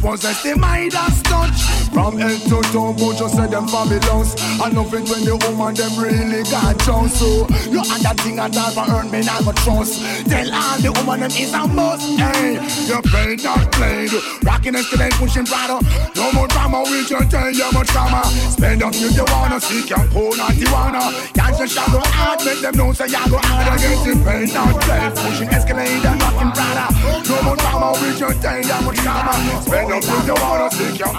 possess 0.03 0.43
the 0.43 0.57
mind 0.57 0.93
Midas 0.93 1.23
touch. 1.23 1.83
From 1.93 2.17
head 2.17 2.41
to 2.49 2.61
toe, 2.73 2.97
but 2.97 3.21
you 3.21 3.29
say 3.29 3.47
them 3.47 3.69
fabulous. 3.69 4.33
And 4.59 4.75
nothing 4.75 5.05
when 5.07 5.23
the 5.29 5.37
woman 5.45 5.77
them 5.77 5.93
really 6.01 6.43
got 6.49 6.81
chance. 6.81 7.21
So 7.21 7.47
you 7.69 7.85
and 7.85 8.03
that 8.03 8.17
thing 8.25 8.41
and 8.41 8.53
that 8.53 8.73
for 8.73 8.89
earn 8.89 9.13
me 9.13 9.21
go 9.23 9.53
trust. 9.63 10.01
Tell 10.25 10.49
all 10.49 10.81
the 10.81 10.91
woman 10.97 11.21
them 11.21 11.33
is 11.37 11.53
a 11.53 11.69
must. 11.69 12.09
Hey, 12.19 12.57
you 12.89 12.99
paid 13.13 13.45
not 13.45 13.71
played. 13.77 14.11
Rocking 14.43 14.75
escalate, 14.75 15.13
pushing 15.21 15.45
Prada. 15.45 15.85
No 16.17 16.33
more 16.33 16.49
drama 16.49 16.83
with 16.89 17.13
your 17.13 17.29
day, 17.29 17.53
you 17.53 17.69
much 17.77 17.93
drama. 17.93 18.25
Spend 18.57 18.83
up 18.83 18.97
you 18.97 19.13
wanna 19.29 19.61
see 19.61 19.85
can 19.85 20.09
pull 20.09 20.35
not 20.35 20.57
you 20.57 20.73
wanna. 20.73 21.13
Can't 21.37 21.55
just 21.61 21.77
shout 21.77 21.93
go 21.93 22.01
hard, 22.01 22.41
make 22.45 22.65
them 22.65 22.75
know 22.75 22.93
say 22.97 23.07
you 23.07 23.23
go 23.29 23.37
hard. 23.37 23.69
I 23.69 23.77
get 23.77 24.01
it 24.09 24.19
paid 24.25 24.51
not 24.57 24.81
played. 24.81 25.13
Pushing 25.13 25.53
escalate 25.53 26.05
and 26.09 26.17
rocking 26.25 26.53
Prada. 26.57 26.89
No 27.29 27.37
more 27.45 27.57
drama 27.61 27.93
with 28.01 28.17
your 28.17 28.33
day, 28.41 28.65
you 28.65 28.81
much 28.81 28.97
drama. 29.05 29.37
Spend 29.61 29.92
if 29.97 30.27
you 30.27 30.35
wanna 30.35 30.69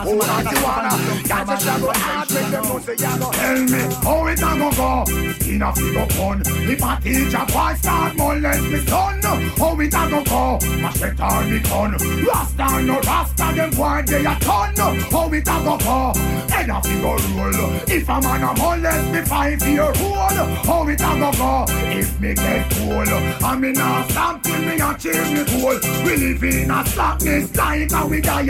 pull 0.04 0.18
not 0.18 0.44
you 0.52 0.64
wanna. 0.64 0.90
Can't 1.28 1.50
just 1.50 1.66
shout 1.66 1.82
go 1.82 1.92
hard, 1.94 2.34
make 2.34 2.50
them 2.52 2.64
know 2.64 2.80
say 2.80 2.94
you 2.94 3.20
go. 3.20 3.32
Tell 3.32 3.64
me 3.64 3.82
how 4.04 4.28
it 4.28 4.40
a 4.40 4.52
go 4.60 4.70
go. 4.72 5.04
In 5.50 5.62
a 5.62 5.74
figure 5.74 6.08
pun. 6.16 6.42
If 6.46 6.84
a 6.84 7.02
teacher 7.02 7.46
boy 7.52 7.74
start 7.76 8.16
molest 8.16 8.64
me 8.64 8.80
son, 8.86 9.22
how 9.22 9.80
it 9.80 9.94
a 9.94 10.10
go 10.10 10.24
go? 10.24 10.60
Machete 10.82 11.22
on 11.22 11.52
me 11.52 11.60
gun. 11.60 11.92
Rasta 12.26 12.82
no 12.82 13.00
rasta, 13.02 13.54
them 13.56 13.70
boy 13.72 14.02
they 14.06 14.26
a 14.26 14.36
ton. 14.40 14.76
How 14.76 15.34
it 15.34 15.48
a 15.48 15.56
go 15.64 15.78
go? 15.78 16.14
Head 16.50 16.70
a 16.70 16.82
figure 16.82 17.18
roll. 17.36 17.76
If 17.88 18.10
a 18.10 18.22
man 18.22 18.44
a 18.44 18.54
molest 18.58 19.12
me 19.12 19.22
five 19.22 19.68
year 19.68 19.84
old, 19.84 20.66
how 20.66 20.88
it 20.88 21.02
a 21.02 21.12
go 21.20 21.32
go? 21.32 21.66
If 21.70 22.20
me 22.20 22.34
get 22.34 22.70
cool, 22.72 23.46
I 23.46 23.56
me 23.56 23.72
not 23.72 24.10
stop 24.10 24.44
till 24.44 24.60
me 24.62 24.80
achieve 24.80 25.32
me 25.32 25.44
goal. 25.62 25.80
We 26.06 26.18
live 26.18 26.44
in 26.44 26.72
a 26.72 26.86
slackness 26.86 27.56
like 27.56 27.92
a 27.92 28.06
we 28.08 28.22
die. 28.22 28.44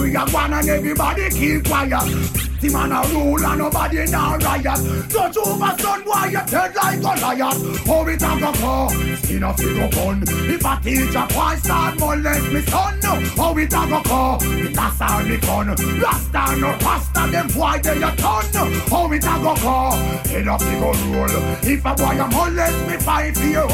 We 0.00 0.14
are 0.14 0.28
one 0.30 0.52
and 0.52 0.68
everybody 0.68 1.28
keep 1.30 1.64
quiet. 1.64 2.38
The 2.60 2.70
man 2.70 2.90
a 2.90 3.06
rule 3.14 3.44
and 3.44 3.58
nobody 3.58 4.04
now 4.06 4.36
riot. 4.36 5.08
Judge 5.08 5.36
over 5.36 5.74
son, 5.78 6.02
why 6.04 6.26
you 6.26 6.42
dead 6.46 6.74
like 6.74 7.00
Goliath? 7.00 7.86
How 7.86 8.06
it 8.06 8.22
a 8.22 8.30
go 8.38 8.52
go? 8.58 8.90
In 9.30 9.42
a 9.42 9.54
figure 9.54 9.88
gun. 9.90 10.24
If 10.26 10.64
a 10.64 10.80
teacher 10.82 11.26
boy 11.30 11.54
start 11.62 11.98
molest 12.00 12.52
me 12.52 12.60
son, 12.62 13.00
how 13.36 13.56
it 13.56 13.72
a 13.72 13.82
go 13.86 14.02
go? 14.02 14.38
That's 14.74 15.00
all 15.00 15.22
me 15.22 15.36
gun. 15.36 15.68
Rasta 16.02 16.56
no 16.58 16.70
rasta, 16.82 17.30
them 17.30 17.46
boy 17.48 17.78
they 17.82 18.02
a 18.02 18.10
ton. 18.16 18.44
How 18.90 19.12
it 19.12 19.22
a 19.22 19.34
go 19.38 19.54
go? 19.62 19.94
In 20.34 20.48
a 20.48 20.58
figure 20.58 20.94
rule. 21.06 21.38
If 21.62 21.84
a 21.84 21.94
boy 21.94 22.18
a 22.18 22.26
molest 22.26 22.86
me 22.88 22.96
five 22.98 23.36
year 23.38 23.62
old, 23.62 23.72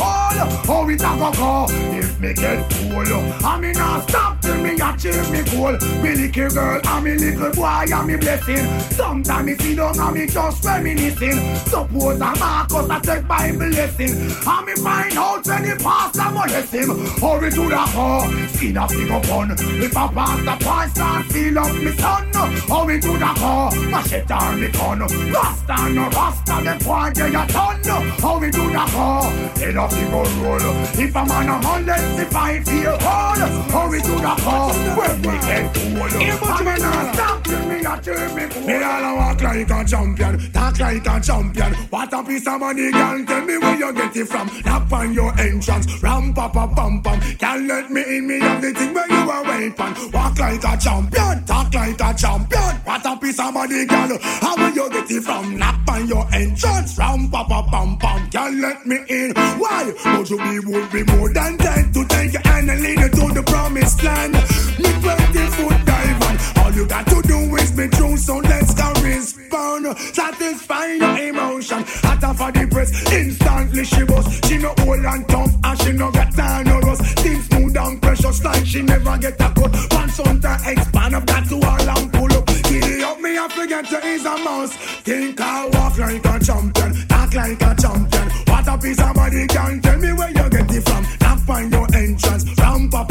how 0.68 0.88
it 0.88 1.00
a 1.00 1.10
go 1.16 1.32
go? 1.32 1.66
If 1.96 2.20
me 2.20 2.34
get 2.34 2.70
cool, 2.70 3.46
I 3.46 3.60
me 3.60 3.72
not 3.72 4.08
stop 4.10 4.33
till 4.44 4.62
me 4.62 4.72
achieve 4.80 5.30
me 5.30 5.42
goal. 5.50 5.76
Me 6.02 6.14
little 6.14 6.50
girl 6.50 6.80
and 6.84 7.04
me 7.04 7.14
little 7.14 7.52
boy 7.52 7.84
and 7.88 8.06
me 8.06 8.16
blessing. 8.16 8.64
Sometimes 8.92 9.46
me 9.46 9.54
see 9.56 9.74
down 9.74 9.98
and 9.98 10.14
me 10.14 10.26
just 10.26 10.64
reminiscing. 10.64 11.38
Suppose 11.66 12.20
I'm 12.20 12.36
a 12.36 12.54
Marcus 12.54 12.90
I 12.90 13.00
take 13.00 13.26
Bible 13.26 13.68
lesson. 13.68 14.12
And 14.46 14.66
me 14.66 14.74
find 14.76 15.16
out 15.16 15.46
when 15.46 15.62
the 15.62 15.76
pastor 15.82 16.30
molest 16.30 16.72
him. 16.72 16.88
Hurry 17.20 17.50
to 17.50 17.64
the 17.68 17.84
car, 17.94 18.22
see 18.48 18.72
the 18.72 18.86
figure 18.86 19.20
pun. 19.20 19.50
If 19.50 19.96
a 19.96 20.08
pastor 20.08 20.56
point 20.64 20.90
start 20.90 21.30
seal 21.30 21.58
up 21.58 21.74
me 21.74 21.92
son. 21.92 22.30
Hurry 22.68 23.00
to 23.00 23.12
the 23.12 23.32
car, 23.40 23.74
machete 23.88 24.32
on 24.32 24.60
me 24.60 24.68
gun. 24.68 25.00
Rasta 25.32 25.88
no 25.90 26.08
rasta, 26.10 26.60
me 26.60 26.84
point 26.84 27.14
get 27.16 27.32
your 27.32 27.46
ton. 27.46 27.82
Hurry 28.20 28.50
to 28.50 28.64
the 28.76 28.84
car, 28.92 29.30
head 29.58 29.76
up 29.76 29.90
the 29.90 30.04
roll. 30.42 30.64
If 31.00 31.16
a 31.16 31.24
man 31.24 31.48
a 31.48 31.66
hundred, 31.66 32.20
if 32.20 32.36
I 32.36 32.60
feel 32.60 32.98
hard. 33.00 33.38
Hurry 33.74 34.00
to 34.00 34.14
the 34.26 34.33
when 34.42 35.16
we 35.22 35.38
get 35.38 35.74
cold. 35.74 35.94
I'm 36.42 36.64
not 36.64 37.14
stop 37.14 37.44
till 37.44 37.68
me 37.68 37.84
a 37.84 38.00
turn 38.00 38.34
me 38.34 38.42
cool. 38.50 38.66
Me 38.66 38.82
all 38.82 39.16
walk 39.16 39.42
like 39.42 39.70
a 39.70 39.84
champion, 39.84 40.52
talk 40.52 40.78
like 40.78 41.06
a 41.06 41.20
champion. 41.20 41.74
What 41.90 42.12
a 42.12 42.22
piece 42.24 42.46
of 42.46 42.60
money, 42.60 42.90
girl. 42.90 43.24
Tell 43.24 43.44
me 43.44 43.58
where 43.58 43.78
you 43.78 43.92
get 43.92 44.16
it 44.16 44.28
from. 44.28 44.50
Knock 44.64 44.92
on 44.92 45.14
your 45.14 45.40
entrance, 45.40 46.02
ram 46.02 46.34
pa 46.34 46.48
pa 46.48 46.66
pam 46.66 47.02
pam. 47.02 47.20
Can't 47.38 47.68
let 47.68 47.90
me 47.90 48.02
in, 48.02 48.26
me 48.26 48.40
have 48.40 48.62
the 48.62 48.72
thing 48.72 48.94
where 48.94 49.08
you 49.08 49.30
are 49.30 49.44
waiting. 49.44 50.12
Walk 50.12 50.38
like 50.38 50.64
a 50.64 50.76
champion, 50.78 51.44
talk 51.44 51.74
like 51.74 52.00
a 52.00 52.14
champion. 52.14 52.74
What 52.84 53.06
a 53.06 53.16
piece 53.16 53.38
of 53.38 53.54
money, 53.54 53.86
girl. 53.86 54.18
How 54.20 54.56
will 54.56 54.70
you 54.70 54.90
get 54.90 55.10
it 55.10 55.22
from? 55.22 55.56
Knock 55.56 55.80
on 55.88 56.08
your 56.08 56.26
entrance, 56.34 56.98
ram 56.98 57.30
pa 57.30 57.44
pa 57.44 57.62
pam 57.70 57.96
pam. 57.98 58.30
Can't 58.30 58.60
let 58.60 58.86
me 58.86 58.96
in. 59.08 59.32
Why? 59.34 59.92
Would 60.16 60.30
you 60.30 60.38
be 60.38 60.58
would 60.60 60.90
be 60.92 61.02
more 61.04 61.32
than 61.32 61.58
ten 61.58 61.92
to 61.92 62.04
take 62.06 62.32
your 62.32 62.42
hand 62.42 62.70
and 62.70 62.80
lead 62.80 62.98
you 62.98 63.08
to 63.08 63.34
the 63.34 63.42
promised 63.42 64.02
land? 64.02 64.23
Me 64.32 64.90
twenty 65.02 65.46
foot 65.56 65.84
dive. 65.84 66.58
All 66.58 66.72
you 66.72 66.86
got 66.86 67.06
to 67.08 67.20
do 67.22 67.38
is 67.56 67.72
be 67.72 67.88
true, 67.88 68.16
so 68.16 68.38
let's 68.38 68.74
go 68.74 68.92
respond. 69.02 69.98
Satisfy 69.98 70.86
your 70.94 71.18
emotion. 71.28 71.84
Hotter 72.02 72.34
for 72.34 72.52
the 72.52 72.66
press, 72.70 73.12
instantly 73.12 73.84
she 73.84 74.02
was. 74.04 74.40
She 74.46 74.58
no 74.58 74.74
old 74.80 75.04
and 75.04 75.28
tough, 75.28 75.52
and 75.64 75.80
she 75.82 75.92
no 75.92 76.10
got 76.10 76.32
time 76.32 76.66
no 76.66 76.80
rust. 76.80 77.02
Things 77.18 77.46
smooth 77.46 77.76
and 77.76 78.00
precious 78.00 78.44
like 78.44 78.64
she 78.66 78.82
never 78.82 79.18
get 79.18 79.40
a 79.40 79.52
cut. 79.52 79.72
Once 79.92 80.20
on 80.20 80.40
to 80.40 80.58
expand, 80.66 81.16
I've 81.16 81.26
got 81.26 81.46
to 81.48 81.54
all 81.56 81.90
and 81.96 82.12
pull 82.12 82.32
up. 82.32 82.46
Giddy 82.46 83.02
up 83.02 83.20
me, 83.20 83.38
I 83.38 83.48
forget 83.48 83.84
to 83.86 84.06
ease 84.08 84.24
a 84.24 84.36
mouse. 84.38 84.74
Think 85.04 85.40
I 85.40 85.66
walk 85.66 85.98
like 85.98 86.24
a 86.24 86.44
champion, 86.44 87.08
talk 87.08 87.34
like 87.34 87.62
a 87.62 87.74
champion. 87.76 88.30
What 88.48 88.68
a 88.68 88.78
piece 88.78 89.00
of 89.00 89.14
body 89.14 89.46
can 89.48 89.80
tell 89.82 89.98
me 89.98 90.12
where 90.12 90.30
you 90.30 90.48
get 90.48 90.74
it 90.74 90.88
from. 90.88 91.06
Not 91.20 91.40
find 91.40 91.70
your 91.72 91.94
entrance, 91.94 92.44
ram 92.58 92.88
pa 92.88 93.04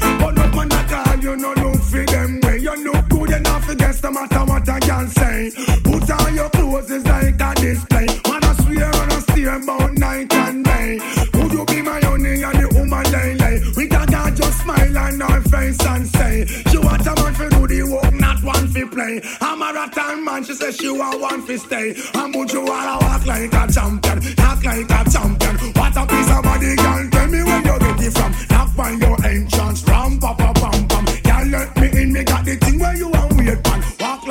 but 0.00 0.32
no 0.34 0.46
man 0.56 0.72
at 0.72 0.92
all. 0.92 1.16
You 1.20 1.36
know 1.36 1.52
look 1.56 1.80
for 1.82 2.04
them 2.04 2.40
way. 2.42 2.58
You 2.58 2.74
look 2.84 3.08
good 3.08 3.30
enough 3.30 3.68
against 3.68 4.02
no 4.02 4.10
matter 4.12 4.44
what 4.44 4.68
I 4.68 4.80
can 4.80 5.08
say. 5.08 5.50
Put 5.84 6.10
on 6.10 6.34
your 6.34 6.50
clothes, 6.50 6.90
it's 6.90 7.04
like 7.06 7.40
a 7.40 7.54
display. 7.60 8.06
Man, 8.28 8.44
I 8.44 8.54
swear 8.62 8.84
and 8.84 9.12
I 9.12 9.18
steer 9.20 9.54
about 9.56 9.92
night 9.94 10.32
and 10.32 10.64
day. 10.64 10.98
Would 11.34 11.52
you 11.52 11.64
be 11.66 11.82
my 11.82 12.00
honey 12.00 12.42
and 12.42 12.58
the 12.58 12.68
woman 12.74 13.04
lay 13.12 13.34
lay? 13.34 13.60
We 13.76 13.86
can 13.88 14.06
not 14.10 14.34
just 14.34 14.60
smile 14.62 14.98
on 14.98 15.22
our 15.22 15.40
face 15.42 15.80
and 15.86 16.06
say, 16.06 16.46
she 16.70 16.78
want 16.78 17.06
a 17.06 17.14
man 17.14 17.34
for 17.34 17.48
do 17.48 17.66
the 17.66 17.82
work, 17.82 18.14
not 18.14 18.42
one 18.42 18.68
for 18.68 18.86
play. 18.86 19.20
I'm 19.40 19.60
a 19.62 19.72
marathon 19.72 20.24
man, 20.24 20.44
she 20.44 20.54
says 20.54 20.76
she 20.76 20.90
want 20.90 21.20
one 21.20 21.42
for 21.42 21.56
stay. 21.58 21.94
And 22.14 22.34
would 22.34 22.52
you 22.52 22.64
wanna 22.64 22.98
walk 23.04 23.26
like 23.26 23.52
a 23.52 23.72
champion, 23.72 24.20
talk 24.36 24.64
like 24.64 24.90
a 24.90 25.10
champion? 25.10 25.56
What 25.74 25.96
a 25.96 26.06
piece 26.06 26.30
of 26.30 26.42
body, 26.42 26.76
girl, 26.76 26.99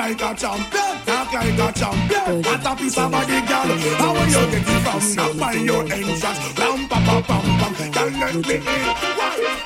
like 0.10 0.22
a 0.22 0.39
champion, 0.39 1.06
talk 1.06 1.34
like 1.34 1.60
a 1.60 1.80
champion. 1.80 2.42
What 2.42 2.66
a 2.66 2.75
piece 2.75 2.98
of 2.98 3.12
body, 3.12 3.42
girl, 3.42 3.70
how 3.98 4.13
will 4.13 4.25
you 4.25 4.51
get 4.51 4.68
it 4.68 4.82
from? 4.82 5.16
Knock 5.16 5.42
on 5.42 5.66
your 5.66 5.82
entrance, 5.84 6.58
ram 6.58 6.88
pa 6.88 7.00
pa 7.06 7.22
pam 7.22 7.74
pam. 7.75 7.92
Can't 7.92 8.20
let 8.20 8.48
me 8.48 8.56
in. 8.56 8.63
Why? 8.63 9.59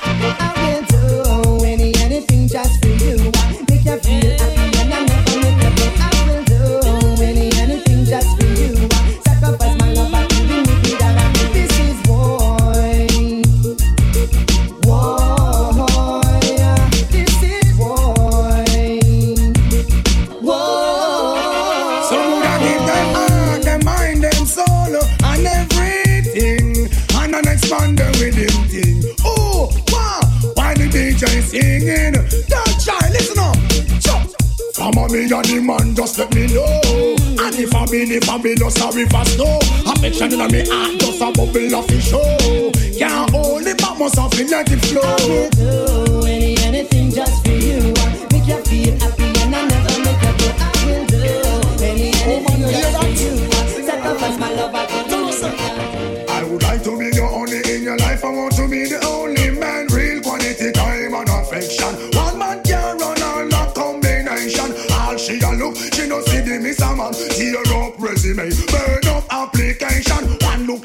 Me 35.13 35.23
and 35.29 35.45
the 35.45 35.61
man, 35.61 35.95
just 35.95 36.17
let 36.17 36.33
me 36.33 36.47
know. 36.47 36.65
And 37.37 37.55
if 37.55 37.75
I 37.75 37.85
mean, 37.85 38.11
if 38.11 38.27
I 38.27 38.37
be 38.41 38.55
no 38.55 38.69
sorry 38.69 39.05
for 39.05 39.23
snow. 39.25 39.59
Affection 39.85 40.33
in 40.33 40.51
me 40.51 40.65
heart, 40.67 40.99
just 40.99 41.21
a 41.21 41.31
bubble 41.31 41.75
of 41.75 41.85
the 41.87 42.01
show. 42.01 42.71
Can't 42.97 43.29
hold 43.29 43.67
it, 43.67 43.77
but 43.77 43.99
must 43.99 44.17
have 44.17 44.33
let 44.49 44.71
it 44.71 44.79
flow. 44.85 45.01
I 45.01 45.15
will 45.27 45.49
do 45.51 46.25
any 46.25 46.57
anything 46.63 47.11
just 47.11 47.42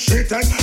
and 0.00 0.57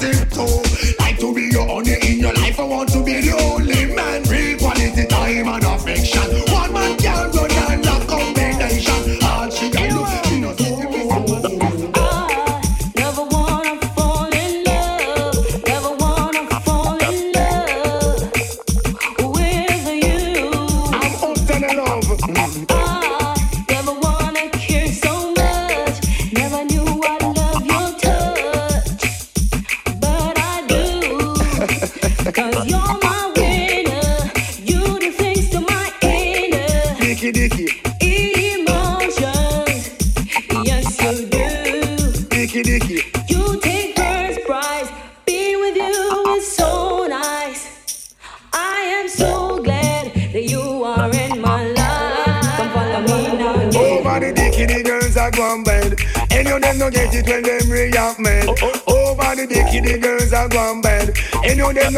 You 0.00 0.59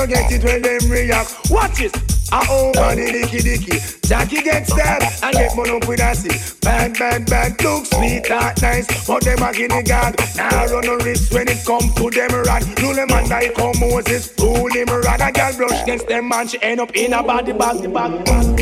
no 0.03 0.15
get 0.15 0.33
it 0.33 0.45
when 0.45 0.63
them 0.63 0.91
react. 0.91 1.51
Watch 1.51 1.81
it. 1.81 1.95
I 2.33 2.41
over 2.51 2.97
the 2.97 3.13
dicky 3.13 3.39
dicky. 3.43 3.79
Jackie 4.07 4.43
gets 4.43 4.73
stabbed 4.73 5.05
and 5.23 5.35
get 5.35 5.53
up 5.53 5.87
with 5.87 6.01
a 6.01 6.15
seat. 6.15 6.61
Bad, 6.63 6.99
bad, 6.99 7.27
bad, 7.27 7.63
look 7.63 7.87
sweet, 7.87 8.25
that 8.29 8.61
nice. 8.63 9.07
But 9.07 9.23
them 9.23 9.43
a 9.43 9.53
guinea 9.53 9.83
god. 9.83 10.17
Now 10.37 10.67
run 10.67 10.85
no 10.87 10.97
risk 10.97 11.33
when 11.33 11.49
it 11.49 11.65
come 11.67 11.93
to 11.95 12.11
them 12.11 12.31
rod. 12.33 12.81
Rule 12.81 12.95
them 12.95 13.11
and 13.11 13.29
like 13.29 13.57
how 13.57 13.73
Moses 13.79 14.33
rule 14.39 14.73
him 14.73 14.89
rod. 14.89 15.21
A 15.21 15.31
girl 15.31 15.57
brush 15.57 15.83
against 15.83 16.09
them 16.09 16.29
man, 16.29 16.49
she 16.49 16.61
end 16.63 16.81
up 16.81 16.95
in 16.97 17.13
a 17.13 17.23
body 17.23 17.53
bag, 17.53 17.83
the 17.83 17.89
bag, 17.89 18.25
bag. 18.25 18.57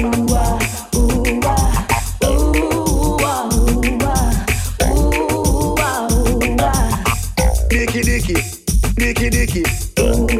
Dicky 7.70 8.03
dicky, 8.03 8.35
dicky 8.96 9.31
dicky. 9.31 9.62
Dicky 9.94 10.39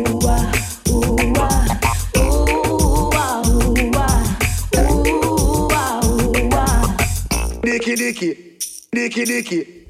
dicky, 8.12 8.59
dicky 8.92 9.25
dicky. 9.25 9.89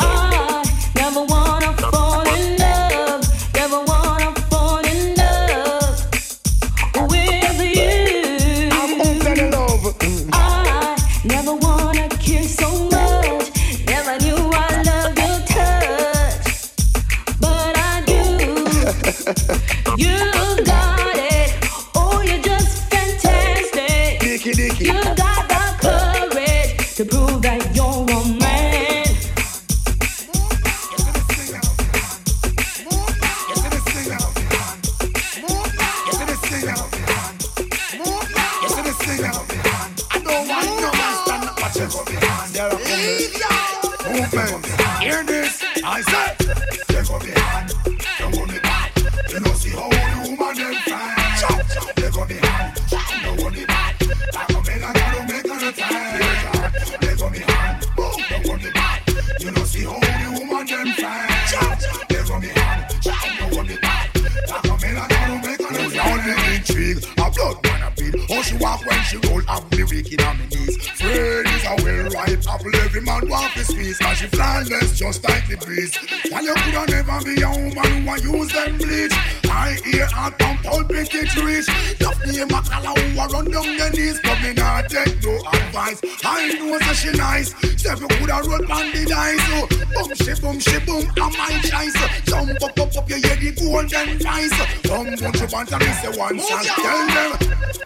The 94.07 94.89
golden 94.89 95.17
voice. 95.17 95.21
Come 95.21 95.33
bunch 95.33 95.41
of 95.41 95.51
banter, 95.51 95.79
me 95.79 95.93
say 95.93 96.19
one 96.19 96.39
shot. 96.39 96.65
Tell 96.65 97.07
them, 97.07 97.31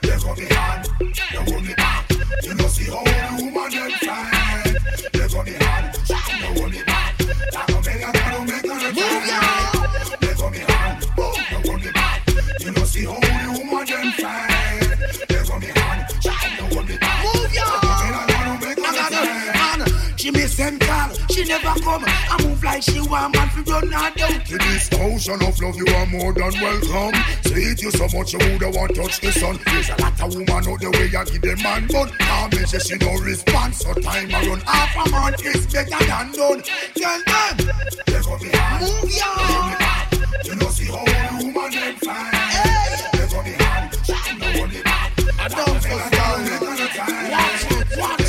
take 0.03 0.27
up 0.27 0.37
the 0.37 0.55
hand, 0.55 0.89
don't 1.33 1.51
hold 1.51 1.65
me 1.65 1.75
back. 1.75 2.11
You 2.43 2.55
know 2.55 2.67
see 2.69 2.91
how 2.91 3.05
the 3.05 3.45
woman 3.45 3.71
them 3.71 3.91
fight. 4.03 4.77
Take 5.13 5.37
up 5.37 5.45
the 5.45 5.53
hand, 5.65 5.99
don't 6.09 6.59
hold 6.59 6.73
me 6.73 6.83
back. 6.85 7.21
Like 7.53 7.69
a 7.69 7.83
man, 7.83 8.05
I 8.05 8.13
gotta 8.13 8.45
make 8.45 8.65
an 8.65 8.99
attack. 8.99 9.64
Never 21.63 21.81
come. 21.81 22.05
I 22.07 22.43
move 22.43 22.63
like 22.63 22.83
she 22.83 23.01
want 23.01 23.35
man 23.35 23.49
to 23.51 23.71
run 23.71 23.93
her 23.93 24.11
down. 24.15 24.45
To 24.45 24.59
this 24.59 24.89
ocean 24.93 25.43
of 25.47 25.61
love, 25.61 25.77
you 25.77 25.87
are 25.95 26.07
more 26.07 26.33
than 26.33 26.53
welcome. 26.61 27.15
Sweet 27.47 27.83
you 27.83 27.91
so 27.91 28.07
much, 28.17 28.33
you 28.33 28.39
woulda 28.39 28.71
want 28.71 28.95
touch 28.95 29.21
the 29.21 29.33
sun. 29.33 29.59
There's 29.67 29.91
a 29.91 29.97
lot 30.03 30.21
of 30.21 30.35
woman 30.35 30.51
out 30.51 30.81
the 30.81 30.91
way 30.91 31.07
you 31.07 31.25
give 31.33 31.43
them 31.43 31.63
man, 31.63 31.87
but 31.89 32.11
can't 32.19 32.53
make 32.55 32.67
sure 32.67 32.81
she 32.81 32.97
no 32.97 33.13
response. 33.23 33.79
So 33.79 33.93
time 33.95 34.35
I 34.35 34.47
run 34.49 34.61
half 34.61 35.07
a 35.07 35.11
month 35.11 35.45
is 35.45 35.67
better 35.67 36.05
than 36.05 36.33
done. 36.33 36.63
Tell 36.95 37.21
them, 37.25 37.57
take 38.07 38.29
up 38.29 38.41
the 38.41 38.51
hand, 38.57 38.83
move 38.83 39.15
ya. 39.15 39.31
You 40.45 40.55
know 40.57 40.69
see 40.69 40.87
how 40.87 41.05
the 41.05 41.45
woman 41.45 41.71
them 41.71 41.95
fine. 41.97 42.35
Hey. 42.35 42.85
Take 43.13 43.35
up 43.39 43.45
the 43.45 43.65
hand, 43.65 43.95
she 44.05 44.39
no 44.39 44.47
hold 44.59 44.73
it 44.73 44.85
back. 44.85 45.13
I 45.39 45.49
don't 45.49 45.83
so 45.83 45.99
sorry. 46.15 46.51
Watch 47.31 47.65
it, 47.71 47.99
watch 47.99 48.21
it. 48.21 48.24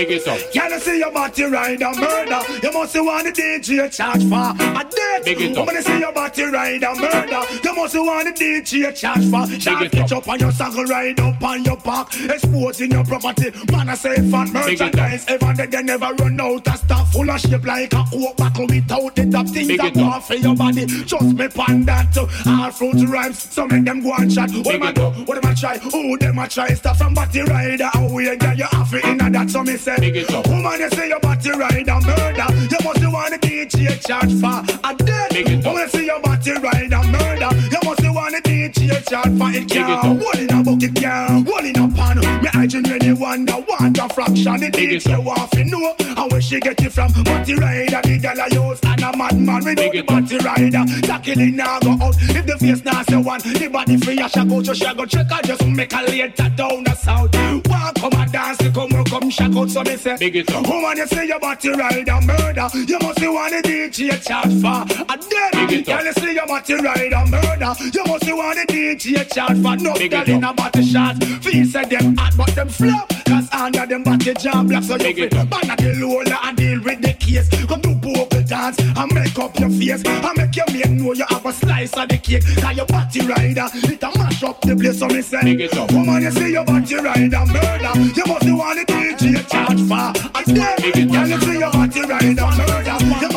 Big 0.00 0.12
it 0.12 0.26
up. 0.28 0.38
Can 0.50 0.72
I 0.72 0.78
see 0.78 0.98
your 0.98 1.12
body 1.12 1.44
ride 1.44 1.82
a 1.82 1.94
murder? 1.94 2.40
You 2.62 2.72
must 2.72 2.96
want 2.96 3.26
the 3.26 3.32
DJ 3.32 3.94
charge 3.94 4.24
for 4.24 4.56
a 4.56 4.82
dead. 4.88 5.24
Big 5.26 5.40
it 5.42 5.58
up. 5.58 5.68
I 5.68 5.80
see 5.82 5.98
your 5.98 6.12
body 6.12 6.44
ride 6.44 6.82
a 6.82 6.94
murder, 6.94 7.42
you 7.62 7.74
must 7.74 7.94
want 7.94 8.24
the 8.24 8.32
DJ 8.32 8.96
charge 8.96 9.28
for. 9.28 9.60
Shot 9.60 9.82
it 9.82 10.12
up. 10.12 10.26
on 10.26 10.40
your 10.40 10.52
saddle, 10.52 10.84
ride 10.84 11.20
up 11.20 11.42
on 11.42 11.64
your 11.64 11.76
back, 11.76 12.08
exposing 12.30 12.92
your 12.92 13.04
property. 13.04 13.50
Man, 13.70 13.90
I 13.90 13.94
say 13.94 14.16
fat 14.30 14.50
merchandise. 14.54 15.26
Ever 15.28 15.52
they, 15.54 15.66
they 15.66 15.82
never 15.82 16.14
run 16.14 16.40
out 16.40 16.66
of 16.66 16.76
stuff. 16.76 17.12
Full 17.12 17.30
of 17.30 17.38
shape 17.38 17.66
like 17.66 17.92
a 17.92 18.04
coke 18.10 18.36
buckle 18.38 18.66
without 18.68 19.14
the 19.14 19.30
top 19.30 19.48
things 19.48 19.76
that 19.76 19.92
go 19.92 20.18
for 20.20 20.34
your 20.34 20.56
body. 20.56 20.86
Just 20.86 21.36
me 21.36 21.48
pan 21.48 21.84
that. 21.84 22.16
All 22.46 22.70
fruit 22.70 23.06
rhymes, 23.06 23.52
so 23.52 23.66
make 23.66 23.84
them 23.84 24.00
go 24.00 24.14
and 24.14 24.34
chat. 24.34 24.50
What 24.50 24.74
am 24.76 24.82
I 24.82 24.92
do? 24.92 25.10
What 25.26 25.44
am 25.44 25.50
I 25.50 25.54
try? 25.54 25.76
Who 25.76 26.16
them 26.16 26.38
I 26.38 26.46
try? 26.46 26.68
Stop 26.68 26.96
from 26.96 27.12
body 27.12 27.42
rider. 27.42 27.90
How 27.92 28.10
we 28.10 28.24
get 28.38 28.56
you 28.56 28.64
off 28.72 28.94
in 28.94 29.18
that? 29.18 29.50
So 29.50 29.62
me 29.62 29.76
say, 29.76 29.89
Big 29.98 30.16
it 30.16 30.30
up. 30.32 30.46
Woman, 30.48 30.80
you 30.80 30.90
say 30.90 31.08
your 31.08 31.20
body 31.20 31.50
ride 31.50 31.88
a 31.88 32.00
murder. 32.00 32.46
You 32.70 32.78
must 32.84 33.04
want 33.12 33.32
the 33.32 33.38
DJ 33.42 34.00
charge 34.06 34.32
for 34.40 34.62
a 34.84 34.94
dead. 34.94 35.30
Big 35.30 35.48
it 35.48 35.58
up. 35.58 35.72
Woman, 35.72 35.82
you 35.82 35.88
say 35.88 36.04
your 36.06 36.20
body 36.20 36.52
ride 36.52 36.92
a 36.92 37.02
murder. 37.04 37.50
You 37.70 37.80
must 37.84 38.02
want 38.04 38.34
the 38.34 38.40
DJ 38.44 39.08
charge 39.08 39.36
for 39.38 39.50
it. 39.50 39.68
Big 39.68 39.76
it 39.76 39.86
up. 39.86 40.38
in 40.38 40.50
a 40.50 40.62
bucket, 40.62 40.94
can't 40.94 41.48
hold 41.48 41.64
in 41.64 41.76
a 41.76 41.88
pan. 41.94 42.18
Me 42.42 42.48
I 42.54 42.66
genuinely 42.66 43.12
wonder 43.12 43.54
what 43.54 43.98
a 43.98 44.08
fraction 44.14 44.60
the 44.60 44.70
Big 44.70 44.92
it 44.92 45.04
DJ 45.04 45.24
want 45.24 45.50
to 45.52 45.64
know. 45.64 45.94
And 45.98 46.32
where 46.32 46.40
she 46.40 46.60
get 46.60 46.80
it 46.80 46.92
from? 46.92 47.12
Body 47.24 47.54
rider, 47.54 48.00
the 48.02 48.18
girl 48.18 48.40
I 48.40 48.46
use 48.46 48.80
and 48.82 49.02
a 49.02 49.16
madman 49.16 49.64
without 49.64 49.76
Big 49.76 49.92
the 49.92 49.98
it 49.98 50.06
body 50.06 50.38
rider. 50.38 50.84
Tackling 51.02 51.56
now 51.56 51.80
go 51.80 51.92
out. 52.02 52.14
If 52.20 52.46
the 52.46 52.56
face 52.58 52.84
now 52.84 53.02
say 53.02 53.16
one, 53.16 53.40
the 53.40 53.68
body 53.68 53.96
free, 53.96 54.18
I 54.18 54.28
shall 54.28 54.46
go 54.46 54.62
to 54.62 54.74
she 54.74 54.94
go 54.94 55.04
check 55.06 55.30
out 55.30 55.44
just 55.44 55.66
make 55.66 55.92
a 55.92 56.02
later 56.02 56.48
down 56.56 56.84
the 56.84 56.94
south. 56.94 57.34
Walk 57.68 57.94
come 57.96 58.12
a 58.12 58.26
dance, 58.30 58.58
to 58.58 58.70
come 58.70 59.04
come 59.04 59.30
shack 59.30 59.54
out. 59.56 59.70
So 59.70 59.79
me 59.84 59.96
say, 59.96 60.16
Big 60.18 60.36
it 60.36 60.50
up. 60.50 60.66
Woman, 60.66 60.96
you 60.96 61.06
say 61.06 61.26
your 61.26 61.40
body 61.40 61.70
ride 61.70 62.08
a 62.08 62.20
murder. 62.20 62.68
You 62.74 62.98
must 63.00 63.20
be 63.20 63.28
one 63.28 63.54
of 63.54 63.62
the 63.62 63.90
DJ 63.90 64.22
charge 64.26 64.54
for 64.60 64.82
a 65.02 65.16
dead. 65.16 65.68
Big 65.68 65.80
it 65.80 65.88
up. 65.88 65.98
Girl, 65.98 66.06
you 66.06 66.12
say 66.12 66.34
your 66.34 66.46
body 66.46 66.74
ride 66.74 67.12
a 67.12 67.26
murder. 67.26 67.74
You 67.92 68.04
must 68.04 68.26
be 68.26 68.32
one 68.32 68.58
of 68.58 68.66
the 68.66 68.96
DJ 68.96 69.32
charge 69.32 69.62
for 69.62 69.76
no 69.76 69.94
girl 70.08 70.28
in 70.28 70.44
a 70.44 70.52
body 70.52 70.84
shot. 70.84 71.22
Feel 71.42 71.64
say 71.64 71.84
them 71.84 72.16
hot, 72.16 72.34
but 72.36 72.54
them 72.54 72.68
flop. 72.68 73.19
Under 73.60 73.84
them 73.84 74.02
body 74.02 74.32
jam 74.34 74.66
black. 74.66 74.82
So 74.82 74.94
you 74.94 74.98
Big 75.00 75.18
it 75.18 75.34
fit 75.34 75.38
up. 75.38 75.50
ban 75.50 75.70
at 75.70 75.78
the 75.78 75.92
lola 76.00 76.38
and 76.44 76.56
deal 76.56 76.80
with 76.82 77.02
the 77.02 77.12
case. 77.12 77.46
Come 77.66 77.82
do 77.82 77.94
vocal 77.94 78.42
dance 78.42 78.78
and 78.80 79.12
make 79.12 79.38
up 79.38 79.58
your 79.60 79.68
face. 79.68 80.02
And 80.02 80.36
make 80.38 80.56
your 80.56 80.64
man 80.72 80.96
know 80.96 81.12
you 81.12 81.26
have 81.28 81.44
a 81.44 81.52
slice 81.52 81.92
of 81.94 82.08
the 82.08 82.16
cake. 82.16 82.42
Cause 82.56 82.76
your 82.76 82.86
body 82.86 83.20
rider, 83.20 83.68
it 83.74 84.02
a 84.02 84.18
mash 84.18 84.42
up 84.42 84.62
the 84.62 84.74
place. 84.74 84.98
So 84.98 85.08
me 85.08 85.20
say, 85.20 85.42
Big 85.42 85.60
it 85.60 85.76
up. 85.76 85.92
Woman, 85.92 86.22
you 86.22 86.30
say 86.30 86.50
your 86.50 86.64
body 86.64 86.94
rider 86.96 87.44
murder. 87.52 87.92
You 88.16 88.24
must 88.26 88.46
be 88.46 88.52
one 88.52 88.76
the 88.76 88.84
DJ 88.88 89.46
charge 89.46 89.82
for 89.84 90.08
a 90.08 90.54
dead. 90.54 90.80
Big 90.80 90.96
it 90.96 91.08
up. 91.08 91.12
Girl, 91.12 91.28
you 91.28 91.40
say 91.40 91.58
your 91.58 91.70
body 91.70 92.00
rider 92.00 92.48
murder. 92.56 93.29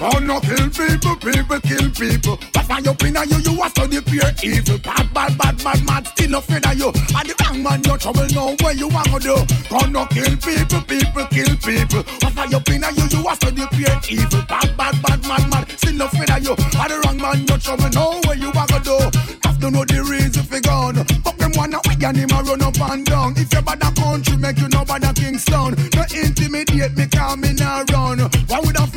Why? 0.00 0.10
Gonna 0.10 0.40
kill 0.40 0.70
people, 0.70 1.16
people 1.16 1.60
kill 1.60 1.90
people. 1.92 2.38
But 2.52 2.64
why 2.68 2.78
you 2.80 2.94
in 3.04 3.16
you, 3.28 3.38
you 3.44 3.62
are 3.62 3.68
study 3.68 4.00
pure 4.00 4.32
evil. 4.42 4.78
Bad, 4.78 5.12
bad, 5.12 5.36
bad, 5.36 5.56
bad, 5.62 5.84
mad, 5.84 6.06
still 6.08 6.34
afraid 6.36 6.64
of 6.66 6.74
you. 6.78 6.88
And 6.88 7.28
the 7.28 7.34
wrong 7.44 7.62
man, 7.62 7.84
you 7.84 7.96
trouble 7.98 8.26
now, 8.32 8.56
where 8.64 8.72
you 8.72 8.88
want 8.88 9.12
to 9.12 9.18
do? 9.20 9.36
Gonna 9.68 10.08
kill 10.08 10.36
people, 10.40 10.80
people 10.88 11.26
kill 11.28 11.52
people. 11.60 12.02
But 12.20 12.32
why 12.32 12.44
you 12.48 12.60
in 12.72 12.84
you, 12.96 13.06
you 13.12 13.28
are 13.28 13.36
study 13.36 13.64
pure 13.76 13.98
evil. 14.08 14.42
Bad, 14.48 14.76
bad, 14.76 14.96
bad, 15.02 15.20
mad, 15.28 15.44
mad, 15.50 15.64
still 15.76 16.00
afraid 16.00 16.30
of 16.30 16.42
you. 16.44 16.54
And 16.56 16.90
the 16.90 16.96
wrong 17.04 17.18
man, 17.20 17.38
you 17.44 17.56
trouble 17.60 17.90
now, 17.92 18.20
where 18.24 18.36
you 18.40 18.50
want 18.52 18.70
to 18.72 18.80
do? 18.80 18.96
Have 19.44 19.58
to 19.60 19.70
know 19.70 19.84
the 19.84 20.00
reason 20.08 20.44
for 20.44 20.60
gone. 20.60 20.96
Fuck 21.20 21.36
them 21.36 21.52
one, 21.60 21.76
we 21.88 21.94
and 22.00 22.16
him 22.16 22.32
a 22.32 22.40
run 22.40 22.62
up 22.62 22.80
and 22.88 23.04
down. 23.04 23.34
If 23.36 23.52
you 23.52 23.62
bad 23.62 23.80
country, 24.10 24.36
make 24.36 24.58
you 24.58 24.68
know 24.68 24.84
bad 24.84 25.04
a 25.04 25.12
Kingston. 25.12 25.76
No 25.94 26.02
intimidate 26.08 26.96
me, 26.96 27.06
call 27.06 27.36
me 27.36 27.52
now 27.52 27.84
run. 27.92 28.18
Why 28.48 28.60
would 28.60 28.76
I 28.76 28.89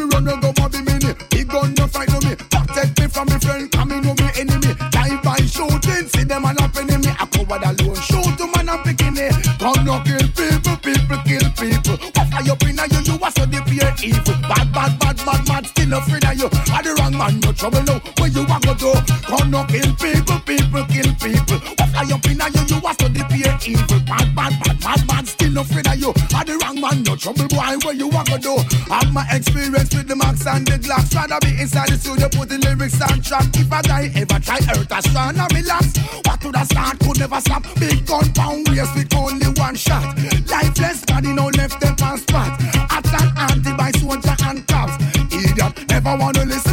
Protect 3.24 3.24
me 3.24 3.34
me 3.34 3.40
friend, 3.40 3.72
coming 3.72 4.02
no 4.04 4.14
me 4.16 4.30
enemy. 4.36 4.74
Drive 4.92 5.24
by 5.24 5.38
shooting, 5.48 6.08
see 6.10 6.24
them 6.24 6.46
and 6.46 6.60
up 6.60 6.76
enemy. 6.76 7.08
I 7.08 7.26
cover 7.32 7.60
the 7.60 7.72
alone, 7.72 7.96
shoot 7.96 8.38
them 8.38 8.52
and 8.60 8.70
I'm 8.70 8.84
picking 8.84 9.16
it. 9.16 9.34
Gun 9.60 9.86
no 9.86 10.02
kill 10.04 10.28
people, 10.36 10.76
people 10.84 11.20
kill 11.24 11.48
people. 11.56 11.96
What 12.16 12.34
are 12.34 12.44
you 12.44 12.56
in 12.68 12.80
you? 12.92 13.00
You 13.08 13.16
are 13.24 13.32
so 13.32 13.46
the 13.46 13.64
pure 13.64 13.94
evil. 14.04 14.36
Bad, 14.44 14.68
bad, 14.74 15.00
bad, 15.00 15.18
bad, 15.24 15.42
bad. 15.46 15.66
Still 15.68 15.94
afraid 15.94 16.26
of 16.26 16.36
you. 16.36 16.48
Are 16.74 16.84
the 16.84 16.96
wrong 17.00 17.16
man, 17.16 17.40
no 17.40 17.52
trouble 17.54 17.84
now. 17.84 18.00
Where 18.20 18.30
you 18.30 18.44
want 18.44 18.64
to 18.68 18.74
do? 18.76 18.92
Gun 19.28 19.52
no 19.52 19.64
kill 19.72 19.92
people, 19.96 20.40
people 20.44 20.84
kill 20.92 21.12
people. 21.16 21.60
What 21.80 21.96
are 21.96 22.06
you 22.06 22.18
in 22.28 22.44
you? 22.44 22.64
You 22.68 22.78
are 22.84 22.96
so 23.00 23.08
the 23.08 23.24
pure 23.32 23.56
evil. 23.64 24.00
Bad, 24.04 24.36
bad, 24.36 24.54
bad, 24.64 24.78
bad, 24.82 25.08
bad. 25.08 25.23
Still 25.34 25.52
no 25.52 25.62
afraid 25.62 25.88
of 25.88 25.98
you. 25.98 26.14
Are 26.38 26.46
the 26.46 26.58
wrong 26.62 26.80
man, 26.80 27.02
no 27.02 27.16
trouble 27.16 27.48
boy. 27.50 27.74
Where 27.82 27.98
you 27.98 28.08
want 28.08 28.30
to 28.30 28.38
do? 28.38 28.54
Have 28.94 29.12
my 29.12 29.26
experience 29.32 29.90
with 29.96 30.08
the 30.08 30.16
max 30.16 30.46
and 30.46 30.66
the 30.66 30.78
glass. 30.78 31.10
Rather 31.16 31.40
be 31.42 31.58
inside 31.60 31.90
the 31.90 31.98
studio, 31.98 32.30
put 32.30 32.50
the 32.50 32.58
lyrics 32.62 33.02
on 33.02 33.22
track. 33.22 33.50
If 33.58 33.72
I 33.74 33.82
die, 33.82 34.12
ever 34.14 34.40
try 34.40 34.62
hurt 34.62 34.92
a 34.94 35.02
strand, 35.02 35.42
I 35.42 35.48
relax. 35.50 35.98
What 36.26 36.38
to 36.42 36.52
the 36.54 36.64
start 36.66 37.00
could 37.00 37.18
never 37.18 37.42
stop. 37.42 37.66
Big 37.82 38.06
gun 38.06 38.30
pound 38.34 38.70
waist 38.70 38.94
with 38.94 39.14
only 39.16 39.50
one 39.58 39.76
shot. 39.76 40.06
Lifeless 40.46 41.02
body 41.06 41.34
no 41.34 41.50
left 41.50 41.82
them 41.82 41.96
on 42.04 42.18
spot. 42.22 42.54
At 42.94 43.10
an 43.10 43.28
anti 43.34 43.74
by 43.74 43.90
soldier 43.98 44.38
and 44.46 44.62
cops. 44.68 45.02
Idiot, 45.34 45.90
never 45.90 46.14
wanna 46.16 46.46
listen 46.46 46.73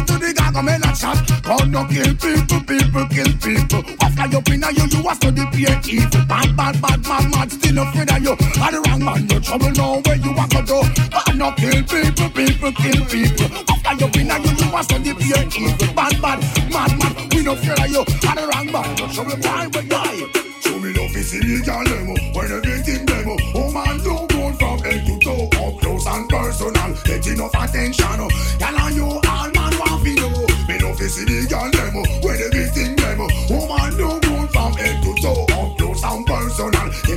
the 0.61 0.71
government 0.71 0.85
a 0.85 0.91
chat. 0.93 1.43
Gonna 1.43 1.87
kill 1.87 2.13
people, 2.15 2.61
people 2.61 3.05
kill 3.07 3.31
people. 3.41 3.81
After 4.01 4.27
you 4.27 4.41
pin 4.41 4.63
you, 4.77 4.85
you 4.85 5.09
a 5.09 5.15
study 5.15 5.45
pure 5.51 5.79
evil. 5.89 6.25
Bad, 6.25 6.55
bad, 6.55 6.81
bad, 6.81 7.01
mad, 7.07 7.31
mad, 7.31 7.51
still 7.51 7.79
afraid 7.79 8.11
of 8.11 8.21
you. 8.21 8.31
Are 8.61 8.71
the 8.71 8.81
wrong 8.87 9.03
man, 9.03 9.29
you 9.29 9.39
trouble 9.39 9.71
now 9.71 10.01
where 10.05 10.15
you 10.15 10.31
want 10.33 10.51
to 10.51 10.61
go. 10.63 10.81
Gonna 11.11 11.55
kill 11.57 11.81
people, 11.83 12.29
people 12.29 12.71
kill 12.73 13.01
people. 13.05 13.49
After 13.69 13.93
you 14.05 14.07
pin 14.11 14.29
you, 14.29 14.51
you 14.59 14.77
a 14.77 14.83
study 14.83 15.13
pure 15.13 15.43
evil. 15.57 15.93
Bad, 15.95 16.21
bad, 16.21 16.39
mad, 16.69 16.91
mad, 16.99 17.13
we 17.33 17.43
no 17.43 17.55
fear 17.55 17.75
of 17.77 17.89
you. 17.89 18.01
Are 18.01 18.35
the 18.35 18.45
wrong 18.47 18.71
man, 18.71 18.97
you 18.97 19.07
trouble 19.13 19.37
why 19.41 19.67
where 19.67 20.15
you 20.15 20.29
Show 20.61 20.79
me 20.79 20.91
is 21.21 21.33
illegal 21.33 21.83
demo 21.83 22.15
When 22.33 22.51
everything 22.51 23.05
demo 23.05 23.35
Oh 23.55 23.71
man 23.71 23.97
don't 24.03 24.29
go 24.29 24.51
from 24.53 24.79
head 24.79 25.05
to 25.05 25.19
toe 25.19 25.49
Up 25.61 25.79
close 25.79 26.05
and 26.07 26.29
personal 26.29 26.93
Get 27.03 27.27
enough 27.27 27.53
attention 27.53 28.05
oh. 28.19 28.29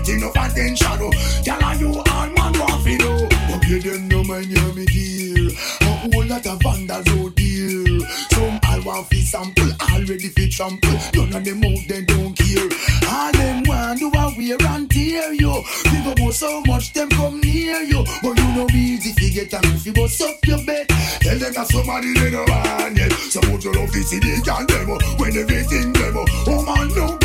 Get 0.05 0.17
enough 0.17 0.37
attention 0.37 0.87
oh. 1.01 1.11
Girl 1.45 1.65
and 1.65 1.81
you 1.81 1.89
all 1.89 2.29
man 2.37 2.53
want 2.61 2.85
to 2.85 2.99
know 2.99 3.29
But 3.49 3.65
you 3.67 3.81
don't 3.81 4.09
know 4.09 4.23
my 4.25 4.41
name 4.41 4.75
me 4.75 4.85
dear. 4.85 5.49
A 5.81 5.85
whole 5.85 6.27
lot 6.27 6.45
of 6.47 6.61
vandals 6.61 7.09
out 7.09 7.33
there 7.37 8.01
Some 8.29 8.61
all 8.69 8.83
want 8.85 9.07
fi 9.09 9.21
sample 9.21 9.73
Already 9.81 10.29
fi 10.29 10.49
trample. 10.51 10.93
None 11.15 11.33
of 11.33 11.45
them 11.45 11.65
out 11.65 11.89
they 11.89 12.05
don't 12.05 12.37
care. 12.37 12.69
All 13.09 13.33
them 13.33 13.63
want 13.65 13.99
do 13.99 14.09
a 14.09 14.25
wear 14.37 14.61
and 14.77 14.91
tear 14.91 15.33
you 15.33 15.63
People 15.85 16.15
go 16.17 16.31
so 16.31 16.61
much 16.67 16.93
them 16.93 17.09
come 17.09 17.41
near 17.41 17.81
you 17.81 18.05
But 18.21 18.37
you 18.37 18.49
know 18.53 18.69
easy 18.75 19.13
fi 19.13 19.31
get 19.33 19.55
a 19.55 19.67
fi 19.67 19.91
bust 19.93 20.21
up 20.21 20.37
your 20.45 20.63
bed. 20.67 20.87
Tell 21.21 21.39
them 21.39 21.53
that 21.55 21.67
somebody 21.69 22.13
they 22.13 22.31
no 22.31 22.45
want 22.45 22.97
yet 22.99 23.09
put 23.09 23.65
your 23.65 23.73
love 23.73 23.91
the 23.91 24.43
girl 24.45 24.67
demo. 24.67 24.99
When 25.17 25.35
everything 25.35 25.93
demo 25.95 26.25
Oh 26.47 26.63
man 26.63 26.89
no 26.95 27.24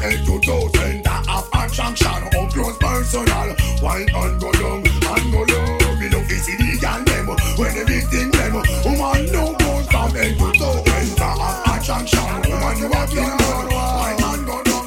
head 0.00 0.24
to 0.24 0.40
toe 0.40 0.68
Center 0.74 1.18
of 1.28 1.48
attraction 1.52 2.22
Up 2.32 2.50
close 2.50 2.76
personal. 2.78 3.54
Wine 3.82 4.08
and 4.14 4.40
go 4.40 4.50
down 4.52 4.80
and 4.80 5.26
go 5.32 5.40
low 5.44 5.96
Me 6.00 6.08
love 6.08 6.26
fi 6.26 6.36
see 6.36 6.56
the 6.56 6.78
girl 6.80 7.04
demo 7.04 7.36
When 7.56 7.76
everything 7.76 8.30
demo 8.30 8.62
Oh 8.84 8.96
man 8.96 9.26
no 9.32 9.54
good 9.56 9.84
from 9.92 10.10
head 10.16 10.38
to 10.38 10.52
toe 10.58 10.82
Center 10.84 11.32
of 11.36 11.56
attraction. 11.68 12.30
Woman 12.48 12.76
you 12.78 12.90
a 12.92 13.06
feel 13.06 13.50
Wine 13.70 14.22
and 14.22 14.46
go 14.46 14.62
down. 14.64 14.80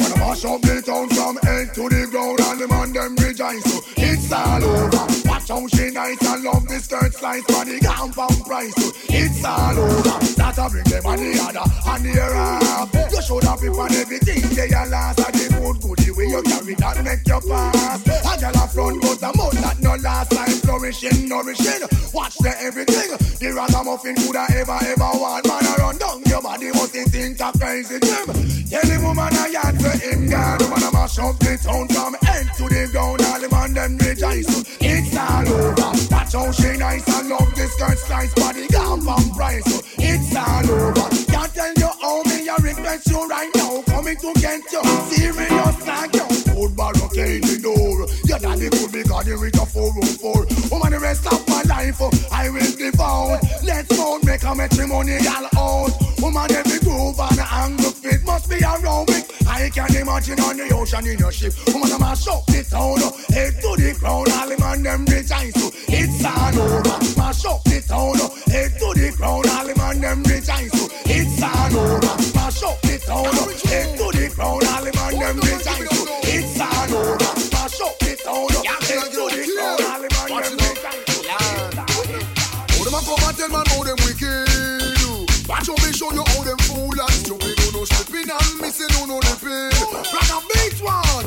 Wanna 0.00 0.16
mash 0.18 0.44
up 0.44 0.60
the 0.62 0.82
town 0.84 1.08
from 1.10 1.36
head 1.44 1.74
to 1.74 1.88
the 1.88 2.08
ground 2.10 2.40
and 2.40 2.60
the 2.60 2.68
man 2.68 2.92
them 2.92 3.16
rejoice. 3.16 3.62
So 3.64 3.80
it's 3.96 4.32
all 4.32 4.64
over. 4.64 5.11
How 5.52 5.68
she 5.68 5.90
nice 5.90 6.16
and 6.24 6.44
love 6.44 6.66
the 6.66 6.80
skirt 6.80 7.12
slice 7.12 7.44
for 7.44 7.62
the 7.66 7.78
compound 7.84 8.40
price. 8.46 8.72
So 8.72 8.88
it's 9.12 9.44
all 9.44 9.76
over. 9.76 10.16
That 10.40 10.56
a 10.56 10.64
bring 10.72 10.88
them 10.88 11.04
on 11.04 11.20
the 11.20 11.36
other 11.44 11.68
and 11.92 12.04
the 12.08 12.24
up. 12.24 12.88
You 13.12 13.20
should 13.20 13.44
have 13.44 13.60
people 13.60 13.84
and 13.84 13.94
everything 14.00 14.40
they 14.56 14.72
are 14.72 14.88
last 14.88 15.20
and 15.20 15.34
the 15.36 15.52
good 15.52 15.76
the 16.00 16.10
way 16.16 16.32
you 16.32 16.40
carry 16.48 16.72
that 16.80 17.04
make 17.04 17.28
you 17.28 17.40
pass. 17.44 18.00
A 18.00 18.32
girl 18.40 18.56
a 18.56 18.64
front 18.64 18.96
but 19.04 19.20
a 19.20 19.30
mouth 19.36 19.52
that 19.60 19.76
no 19.84 19.92
last 20.00 20.32
time 20.32 20.56
flourishing, 20.64 21.28
nourishing. 21.28 21.84
Watch 22.16 22.40
the 22.40 22.56
everything. 22.56 23.12
The 23.36 23.52
ragamuffin 23.52 24.16
could 24.24 24.36
have 24.40 24.56
ever 24.56 24.78
ever 24.88 25.10
want 25.20 25.44
man 25.44 25.68
run 25.76 25.98
down 26.00 26.22
your 26.32 26.40
body 26.40 26.72
must 26.72 26.96
think 26.96 27.40
a 27.40 27.52
crazy 27.52 28.00
gym. 28.00 28.26
Tell 28.72 28.88
the 28.88 28.96
woman 29.04 29.36
a 29.36 29.52
yard 29.52 29.76
for 29.76 29.92
him 30.00 30.30
God, 30.32 30.62
woman 30.62 30.82
a 30.82 30.90
mash 30.92 31.18
up 31.18 31.36
the 31.44 31.60
town 31.60 31.88
from 31.92 32.14
head 32.24 32.48
to 32.56 32.64
the 32.72 32.88
ground. 32.90 33.20
All 33.20 33.40
the 33.40 33.48
man 33.52 33.74
them 33.74 33.98
rejoice. 33.98 34.48
It's 34.80 35.16
all 35.16 35.41
over. 35.48 35.92
That's 36.08 36.32
how 36.34 36.50
she 36.52 36.76
nice 36.76 37.06
and 37.08 37.28
love 37.28 37.54
the 37.54 37.66
skirt 37.66 37.98
slice 37.98 38.34
body 38.34 38.66
gone 38.68 39.00
from 39.00 39.30
price. 39.34 39.64
It's 39.98 40.36
all 40.36 40.70
over. 40.70 41.08
Can't 41.30 41.52
tell 41.54 41.74
you 41.74 41.90
how 42.00 42.22
me 42.24 42.48
I 42.48 42.56
respect 42.60 43.06
you 43.08 43.26
right 43.28 43.50
now. 43.54 43.82
Coming 43.82 44.16
to 44.16 44.32
get 44.40 44.60
you 44.72 44.82
serious 45.10 45.86
like 45.86 46.14
you. 46.14 46.28
Food 46.52 46.76
barricade 46.76 47.44
the 47.44 47.58
door. 47.62 48.06
Your 48.24 48.38
daddy 48.38 48.68
could 48.70 48.92
be 48.92 49.02
got 49.04 49.26
with 49.26 49.62
a 49.62 49.66
four 49.66 49.92
room 49.94 50.12
four. 50.20 50.46
Woman 50.70 50.92
the 50.92 51.00
rest 51.00 51.26
of 51.32 51.46
my 51.48 51.62
life 51.62 52.00
uh, 52.00 52.10
I 52.30 52.50
will 52.50 52.72
devour. 52.76 53.38
Let's 53.62 53.96
go 53.96 54.18
make 54.24 54.42
a 54.42 54.54
matrimonial 54.54 55.48
out. 55.56 55.92
Woman 56.20 56.50
every 56.52 56.78
groove 56.80 57.18
and 57.18 57.40
angle 57.40 57.90
fit 57.90 58.24
must 58.24 58.48
be 58.48 58.56
aerobic. 58.56 59.21
I 59.62 59.70
can 59.70 59.94
imagine 59.94 60.40
on 60.40 60.56
the 60.56 60.74
ocean 60.74 61.06
in 61.06 61.18
your 61.20 61.30
ship. 61.30 61.54
Woman 61.72 61.92
I'm 61.92 62.02
a 62.02 62.16
shop 62.16 62.44
the 62.46 62.64
town. 62.68 62.98
uh, 62.98 63.12
Head 63.32 63.54
to 63.62 63.70
the 63.78 63.94
crown. 63.96 64.26
All 64.32 64.48
the 64.48 64.58
man 64.58 64.82
them 64.82 65.04
rejoice. 65.06 65.54
so 65.54 65.70
It's 65.86 66.24
all 66.24 66.58
over. 66.58 66.82
Mash 67.16 67.44
up 67.46 67.62
the 67.62 67.78
town. 67.86 68.18
uh, 68.18 68.28
Head 68.50 68.72
to 68.80 68.88
the 68.98 69.12
crown. 69.16 69.46
All 69.48 69.66
the 69.66 69.74
man 69.78 70.00
them 70.00 70.22
rejoice. 70.24 70.72
so 70.74 70.88
It's 71.06 71.42
all 71.42 71.76
over. 71.78 72.10
Mash 72.34 72.62
up 72.64 72.80
the 72.82 72.98
town. 73.06 73.30
Head 73.70 73.98
to 73.98 74.06
the 74.10 74.26
crown. 74.34 74.66
All 74.66 74.82
the 74.82 74.92
man 74.98 75.14
them 75.22 75.36
rejoice. 75.38 75.90
so 75.94 76.06
It's 76.26 76.58
all 76.58 76.94
over. 76.98 77.18
Mash 77.54 77.80
up 77.80 77.98
the 78.02 78.12
town. 78.18 78.81
No 87.82 87.96
slipping 87.96 88.30
and 88.30 88.60
missing 88.60 88.86
who 88.94 89.06
no 89.08 89.16
lipping 89.16 89.74
Black 90.14 90.30
and 90.30 90.46
beat 90.54 90.78
one. 90.82 91.26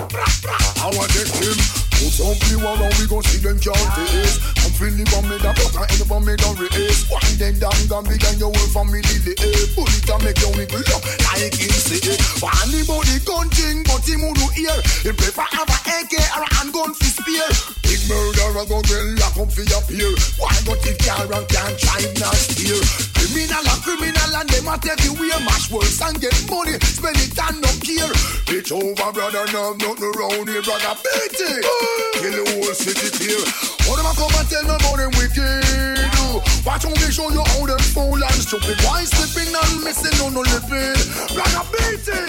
I 0.80 0.88
want 0.96 1.12
this 1.12 1.32
team 1.36 1.60
Put 2.00 2.16
some 2.16 2.36
few 2.48 2.60
around 2.64 2.96
we 2.96 3.08
gon' 3.08 3.24
see 3.24 3.44
them 3.44 3.60
Come 4.64 4.75
feel 4.76 4.94
the 4.94 5.06
bomb 5.10 5.28
me 5.32 5.38
da 5.40 5.52
butter 5.56 5.88
and 5.88 6.00
the 6.00 6.06
bomb 6.06 6.26
me 6.28 6.36
da 6.36 6.52
race 6.60 7.08
One 7.08 7.36
them 7.40 7.56
down 7.60 7.82
gone 7.88 8.06
big 8.06 8.24
and 8.24 8.40
your 8.40 8.52
whole 8.52 8.72
family 8.76 9.02
live 9.02 9.26
Bullet 9.76 10.10
and 10.12 10.22
make 10.24 10.40
your 10.44 10.52
wiggle 10.56 10.84
up 10.92 11.04
like 11.32 11.56
him 11.56 11.72
say 11.72 12.00
One 12.44 12.72
the 12.72 13.22
gun 13.26 13.50
thing 13.50 13.86
but 13.88 14.04
him 14.04 14.22
who 14.22 14.34
do 14.34 14.48
hear. 14.58 14.76
He 15.06 15.12
prefer 15.14 15.46
have 15.46 15.70
a 15.70 15.78
AK 15.86 16.14
or 16.36 16.44
a 16.44 16.50
handgun 16.58 16.92
for 16.94 17.10
spear. 17.10 17.48
Big 17.86 18.02
murderer 18.10 18.66
go 18.66 18.82
get 18.82 19.04
lock 19.22 19.38
up 19.38 19.50
for 19.52 19.64
your 19.64 19.82
peer. 19.86 20.12
Why 20.42 20.54
go 20.66 20.74
take 20.82 21.00
car 21.06 21.26
and 21.26 21.48
can't 21.48 21.76
drive 21.78 22.12
not 22.20 22.36
steer? 22.36 22.82
Criminal 23.14 23.66
and 23.66 23.82
criminal 23.86 24.32
and 24.36 24.50
them 24.50 24.68
at 24.68 24.86
everywhere 24.86 25.40
Mash 25.46 25.70
works 25.72 26.02
and 26.02 26.18
get 26.20 26.36
money. 26.50 26.76
Spend 26.82 27.20
it 27.22 27.38
and 27.38 27.58
no 27.62 27.72
care. 27.86 28.14
It's 28.52 28.72
over 28.72 29.10
brother 29.14 29.46
now 29.54 29.78
nothing 29.78 30.12
around 30.18 30.50
here 30.50 30.66
brother. 30.66 30.96
Beat 31.02 31.40
it 31.40 31.64
Kill 32.20 32.36
the 32.36 32.44
whole 32.52 32.74
city 32.74 33.10
clear. 33.14 33.44
How 33.86 33.96
them 33.96 34.10
a 34.10 34.12
come 34.18 34.34
and 34.34 34.50
tell 34.50 34.65
and 34.66 34.82
no 34.82 34.88
more 34.88 34.98
than 34.98 35.12
wicked. 35.18 36.66
Watch 36.66 36.86
on 36.86 36.92
make 36.94 37.12
sure 37.12 37.32
you 37.32 37.44
how 37.44 37.60
all 37.60 37.68
them 37.68 37.80
fool 37.80 38.16
and 38.16 38.42
stupid. 38.42 38.78
Why 38.84 39.04
slipping 39.04 39.54
and 39.54 39.84
missing 39.84 40.20
on 40.26 40.34
no 40.34 40.42
living? 40.42 40.96
Like 41.38 41.54
a 41.54 41.64
beating. 41.72 42.26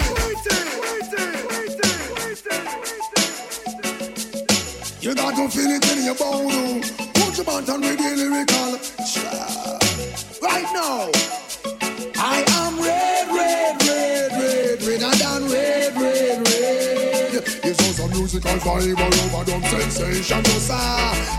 You 5.01 5.15
got 5.15 5.35
to 5.35 5.47
feel 5.49 5.71
it 5.71 5.97
in 5.97 6.03
your 6.03 6.15
bone. 6.15 6.51
Oh. 6.51 6.81
Put 7.13 7.37
your 7.37 7.45
band 7.45 7.69
on 7.69 7.81
with 7.81 7.97
the 7.97 8.15
lyrical. 8.17 8.79
Right 10.41 10.69
now, 10.73 11.09
I 12.17 12.43
am 12.47 12.79
red, 12.81 13.27
red, 13.29 13.81
red. 13.81 13.86
Musical 18.27 18.59
vibe 18.59 18.99
all 18.99 19.39
over 19.39 19.43
them 19.45 19.63
sensation. 19.63 20.43
No, 20.43 20.49
sir, 20.59 20.75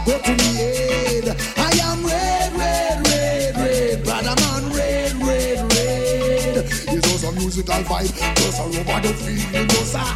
go 0.06 0.18
to 0.22 0.30
me 0.30 0.54
head. 0.56 1.36
I 1.58 1.70
am 1.84 2.02
red, 2.06 2.52
red, 2.56 3.06
red, 3.06 3.56
red. 3.56 4.04
Brother 4.04 4.34
man, 4.40 4.72
red, 4.72 5.12
red, 5.20 5.72
red. 5.72 6.64
It's 6.64 7.12
just 7.12 7.24
a 7.24 7.32
musical 7.32 7.82
vibe, 7.84 8.36
just 8.36 8.60
all 8.60 8.68
over 8.68 9.00
the 9.06 9.12
feeling. 9.20 9.66
No, 9.68 9.80
sir, 9.84 10.08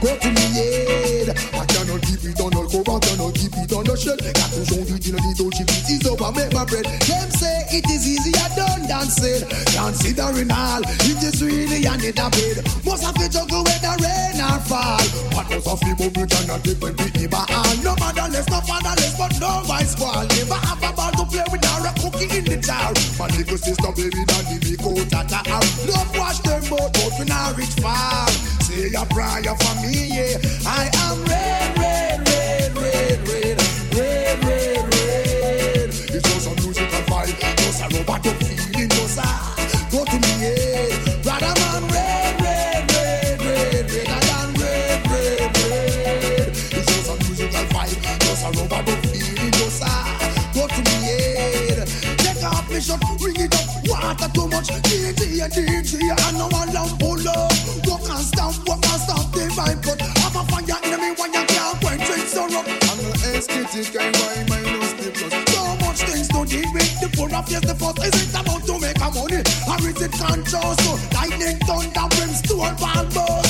go 0.00 0.16
to 0.16 0.28
me 0.30 0.46
head. 0.54 1.28
I 1.54 1.66
cannot 1.66 2.02
keep 2.02 2.22
it 2.22 2.40
on 2.40 2.52
the 2.72 2.84
cover, 2.84 2.98
cannot 3.00 3.34
keep 3.34 3.52
it 3.52 3.72
on 3.72 3.84
the 3.84 3.96
shelf. 3.96 4.18
Got 4.18 4.50
to 4.52 4.64
show 4.64 4.80
it 4.80 5.04
in 5.04 5.14
a 5.14 5.20
little 5.20 5.50
chip. 5.52 5.68
It 5.68 5.88
is 5.92 6.06
over, 6.08 6.32
make 6.32 6.52
my 6.52 6.64
bread. 6.64 6.84
Them 6.84 7.28
say 7.30 7.68
it 7.68 7.84
is 7.88 8.04
easier 8.08 8.48
done 8.56 8.88
than 8.88 9.08
said. 9.12 9.44
Considering 9.76 10.50
all, 10.50 10.80
it 10.80 11.20
is 11.20 11.42
really 11.44 11.84
a 11.84 11.94
need 12.00 12.16
a 12.16 12.26
bed. 12.32 12.64
Must 12.84 13.04
have 13.04 13.16
to 13.20 13.28
juggle 13.28 13.64
the 13.64 13.92
rain 14.00 14.40
or 14.40 14.60
fall. 14.64 15.04
But 15.36 15.48
most 15.52 15.68
of 15.68 15.80
the 15.84 15.92
bubble 15.98 16.26
can 16.26 16.44
not 16.48 16.64
take 16.64 16.80
when 16.80 16.94
Britney 16.96 17.28
all. 17.28 17.74
No 17.84 17.92
motherless, 18.00 18.48
no 18.48 18.60
fatherless, 18.64 19.14
but 19.20 19.32
no 19.40 19.62
vice 19.68 19.92
squall. 19.92 20.24
Never 20.32 20.60
have 20.60 20.82
a 20.82 20.90
ball 20.96 21.12
to 21.12 21.24
play 21.28 21.44
with 21.52 21.64
or 21.68 21.84
a 21.84 21.92
cookie 22.00 22.28
in 22.32 22.44
the 22.48 22.56
jar. 22.56 22.92
My 23.20 23.28
little 23.36 23.58
sister, 23.58 23.92
baby, 23.92 24.24
daddy, 24.24 24.56
me 24.64 24.74
go 24.80 24.96
tata. 25.12 25.40
Love 25.88 26.10
wash 26.16 26.40
them 26.40 26.62
both, 26.68 26.92
but 26.92 27.12
we 27.18 27.24
not 27.28 27.56
reach 27.56 27.76
far. 27.84 28.28
Say 28.64 28.92
a 28.94 29.04
prayer 29.12 29.54
for 29.60 29.74
me, 29.84 30.08
yeah. 30.16 30.38
I 30.64 30.88
am 31.04 31.24
red, 31.24 31.78
red, 31.78 32.28
red, 32.28 32.61
red. 33.20 33.58
It's 36.14 36.22
just 36.28 36.46
a 36.46 36.50
musical 36.62 37.02
vibe, 37.08 37.38
just 37.58 37.82
a 37.82 37.84
robot 37.96 38.24
feeling, 38.24 38.88
just 38.88 39.18
a 39.18 39.20
go 39.90 40.04
to. 40.04 40.16
It's 46.74 46.86
just 46.88 47.08
a 47.10 47.14
musical 47.24 47.64
vibe, 47.72 48.00
just 48.20 48.44
a 48.44 48.48
robot 48.58 48.88
feeling, 48.88 49.52
just 49.52 49.82
a 49.82 49.84
go 50.54 50.62
to. 50.66 50.82
Take 52.72 52.82
shirt, 52.82 53.02
bring 53.18 53.36
it 53.36 53.54
up, 53.54 53.66
water 53.86 54.28
too 54.32 54.46
much, 54.48 54.68
DJ 54.68 55.48
DJ, 55.48 55.92
I 56.10 56.32
know 56.32 56.48
I. 56.52 56.62
Walk 57.86 58.08
and 58.08 58.24
stop, 58.24 58.54
walk 58.66 58.84
and 58.90 59.00
stop 59.00 59.30
the 59.32 59.40
vibe, 59.54 59.80
but 59.84 60.00
I'm 60.02 60.36
a 60.36 60.42
fire 60.50 60.78
enemy 60.84 61.10
when 61.16 61.32
you 61.32 61.44
can't 61.46 61.80
quench 61.80 62.10
it, 62.10 62.28
so 62.28 62.46
rough. 62.48 62.81
I'm 63.50 63.64
an 63.64 64.12
why 64.12 64.44
my 64.48 64.60
nose 64.70 64.94
plus. 64.94 65.32
So 65.50 65.76
much 65.76 66.00
things 66.02 66.28
to 66.28 66.44
deal 66.44 66.72
with, 66.72 67.00
the 67.00 67.10
poor 67.16 67.34
of 67.34 67.50
yes, 67.50 67.64
the 67.66 67.74
first. 67.74 67.98
Is 67.98 68.34
it 68.34 68.40
about 68.40 68.64
to 68.66 68.78
make 68.78 68.96
a 68.96 69.10
money, 69.10 69.42
or 69.66 69.88
is 69.88 70.00
it 70.00 70.12
conscious? 70.12 70.76
So 70.84 70.92
lightning, 71.14 71.58
thunder, 71.66 72.06
brimstone, 72.14 72.76
ball 72.76 73.41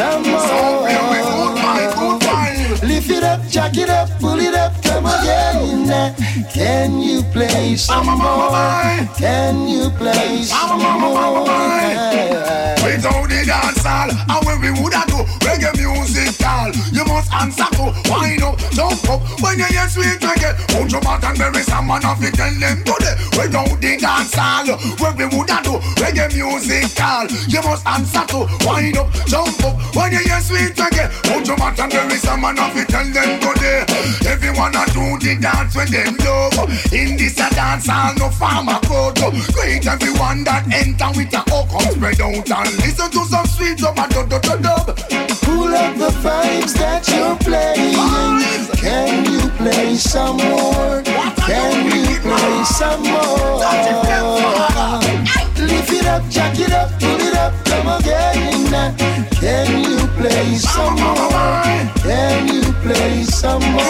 some 0.00 0.22
more? 0.22 0.88
Lift 2.82 3.10
it 3.10 3.22
up, 3.22 3.40
jack 3.48 3.76
it 3.76 3.90
up, 3.90 4.08
pull 4.18 4.40
it 4.40 4.54
up, 4.54 4.72
come 4.82 5.04
again. 5.04 6.14
Can 6.54 7.00
you 7.02 7.22
play 7.34 7.76
some 7.76 8.06
more? 8.06 8.50
Can 9.18 9.68
you 9.68 9.90
play 9.90 10.42
some 10.42 10.80
more? 10.80 11.44
Without 12.84 13.28
the 13.28 13.44
dance 13.46 13.84
hall, 13.84 14.10
and 14.10 14.46
when 14.46 14.60
we 14.62 14.70
woulda 14.80 14.99
you 17.40 17.46
answer 17.46 17.70
to 17.76 18.10
wind 18.10 18.42
up, 18.42 18.58
jump 18.72 19.08
up. 19.08 19.20
When 19.40 19.58
you 19.58 19.64
hear 19.64 19.88
sweet 19.88 20.20
reggae, 20.20 20.52
put 20.68 20.92
your 20.92 21.00
back 21.00 21.24
and 21.24 21.38
bury 21.38 21.62
someone 21.62 22.04
off 22.04 22.22
it, 22.22 22.34
tell 22.34 22.52
them 22.52 22.84
today. 22.84 23.14
Without 23.36 23.80
the 23.80 23.96
dance 23.96 24.34
hall, 24.34 24.66
when 25.00 25.16
we 25.16 25.24
woulda 25.36 25.60
do 25.62 25.78
reggae 26.00 26.28
music 26.34 26.94
call, 26.96 27.26
you 27.48 27.62
must 27.62 27.86
answer 27.86 28.24
to 28.28 28.46
wind 28.66 28.96
up, 28.96 29.08
jump 29.26 29.64
up. 29.64 29.76
When 29.94 30.12
you 30.12 30.20
hear 30.20 30.40
sweet 30.40 30.76
reggae, 30.76 31.08
put 31.24 31.46
your 31.46 31.56
back 31.56 31.78
and 31.78 31.90
bury 31.90 32.16
someone 32.16 32.58
off 32.58 32.76
it, 32.76 32.88
tell 32.88 33.04
them 33.04 33.40
today. 33.40 33.84
Everyone 34.28 34.74
a 34.76 34.84
do 34.92 35.18
the 35.18 35.38
dance 35.40 35.74
when 35.74 35.90
them 35.90 36.16
love. 36.20 36.92
In 36.92 37.16
this 37.16 37.38
a 37.38 37.48
dance 37.54 37.86
hall, 37.86 38.14
no 38.18 38.28
farmer 38.28 38.80
code. 38.84 39.16
Greet 39.54 39.86
everyone 39.86 40.44
that 40.44 40.66
enter 40.72 41.10
with 41.16 41.32
a 41.32 41.40
hook 41.48 41.72
up, 41.74 41.92
spread 41.92 42.20
out 42.20 42.50
and 42.50 42.76
listen 42.84 43.10
to 43.10 43.24
some 43.24 43.46
sweet 43.46 43.78
dub 43.78 43.98
and 43.98 44.12
dub 44.12 44.28
dub 44.28 44.62
dub. 44.62 44.96
Pull 45.42 45.74
up 45.74 45.96
the 45.96 46.10
vibes 46.22 46.74
that 46.74 47.04
you're 47.30 47.38
playing. 47.38 47.94
Can 48.74 49.24
you 49.30 49.48
play 49.58 49.94
some 49.94 50.36
more? 50.36 51.02
Can 51.46 51.86
you 51.86 52.18
play 52.20 52.64
some 52.64 53.02
more? 53.02 53.60
Lift 55.56 55.92
it 55.92 56.06
up, 56.06 56.22
jack 56.28 56.58
it 56.58 56.72
up, 56.72 56.90
pull 56.98 57.20
it 57.20 57.34
up, 57.36 57.52
come 57.64 57.88
again. 57.98 58.94
Can 59.40 59.84
you 59.84 59.98
play 60.18 60.54
some 60.56 60.94
more? 60.94 61.62
Can 62.02 62.48
you 62.48 62.72
play 62.82 63.22
some 63.24 63.62
more? 63.72 63.84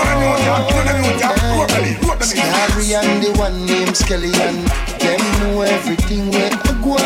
Scary 2.20 2.94
and 2.94 3.22
the 3.22 3.32
one 3.38 3.64
named 3.64 3.96
Skelly 3.96 4.32
and 4.34 4.66
them 5.00 5.20
know 5.40 5.62
everything 5.62 6.30
where 6.30 6.52
I 6.52 6.72
go. 6.82 6.96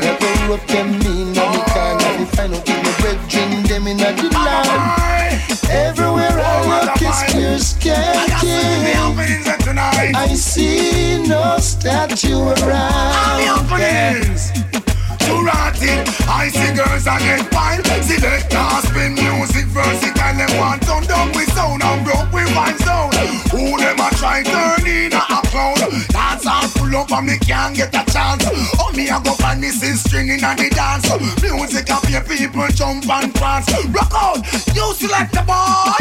Never 0.00 0.54
up 0.54 0.66
them 0.66 0.94
in 0.94 1.38
on 1.38 1.52
the 1.52 1.62
corner. 1.70 2.22
If 2.22 2.40
I 2.40 2.46
know 2.48 2.60
give 2.62 2.82
me 2.82 2.92
brethren, 3.00 3.62
them 3.64 3.86
in 3.86 4.00
a 4.00 4.12
the 4.12 4.28
land. 4.34 5.17
Everywhere 5.70 6.32
I 6.32 6.84
look 6.84 7.02
is 7.02 7.22
clear 7.32 7.58
sketchy. 7.58 8.48
I 10.14 10.34
see 10.34 11.22
no 11.28 11.58
statue 11.58 12.40
around. 12.40 13.68
To 15.20 15.34
rotted, 15.44 16.08
I 16.26 16.48
see 16.48 16.72
girls 16.74 17.06
and 17.06 17.20
get 17.20 17.52
wild. 17.52 17.84
Select 18.02 18.52
spin 18.86 19.14
music 19.14 19.66
versatile. 19.66 20.36
Them 20.38 20.56
want 20.58 20.82
turn 20.82 21.04
down 21.04 21.28
with 21.32 21.52
sound 21.52 21.82
and 21.82 22.04
broke 22.04 22.32
with 22.32 22.54
one 22.56 22.78
sound. 22.78 23.14
Who 23.50 23.76
them 23.76 24.00
a 24.00 24.10
try 24.16 24.42
turn 24.42 24.78
up 26.98 27.12
and 27.12 27.26
me 27.26 27.38
can't 27.38 27.76
get 27.76 27.94
a 27.94 28.02
chance. 28.10 28.44
Oh 28.78 28.92
me 28.94 29.08
a 29.08 29.20
go 29.22 29.32
find 29.34 29.62
this 29.62 29.82
is 29.82 30.02
stringing 30.02 30.42
and 30.42 30.58
the 30.58 30.68
dance. 30.70 31.06
Music 31.42 31.90
up 31.90 32.08
your 32.10 32.22
people 32.22 32.66
jump 32.74 33.08
and 33.08 33.34
prance. 33.34 33.70
Rock 33.88 34.12
out, 34.14 34.42
you 34.74 34.92
select 34.94 35.32
the 35.32 35.42
boy. 35.46 35.94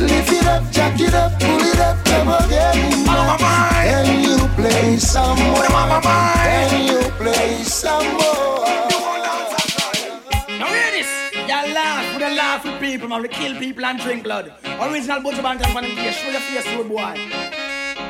Lift 0.00 0.32
it 0.32 0.46
up, 0.46 0.70
jack 0.70 1.00
it 1.00 1.14
up, 1.14 1.38
pull 1.40 1.60
it 1.60 1.78
up, 1.78 2.04
come 2.04 2.28
again. 2.28 3.04
Can 3.04 4.22
you 4.22 4.38
play 4.56 4.96
some 4.96 5.38
more? 5.38 5.64
Can 6.02 6.86
you 6.86 7.02
play 7.20 7.62
some 7.64 8.06
more? 8.12 8.64
Now 10.58 10.68
hear 10.68 10.90
this. 10.92 11.10
Y'all 11.48 11.68
laugh 11.72 12.14
with 12.14 12.22
the 12.22 12.34
laughing 12.34 12.78
people, 12.78 13.08
man. 13.08 13.22
We 13.22 13.28
kill 13.28 13.58
people 13.58 13.84
and 13.84 13.98
drink 13.98 14.24
blood. 14.24 14.52
Original 14.64 15.20
Buju 15.20 15.42
Banton 15.42 15.72
from 15.72 15.84
the 15.84 15.94
face. 15.96 16.16
Show 16.16 16.30
your 16.30 16.40
face, 16.40 16.66
road 16.76 16.88
boy. 16.88 17.14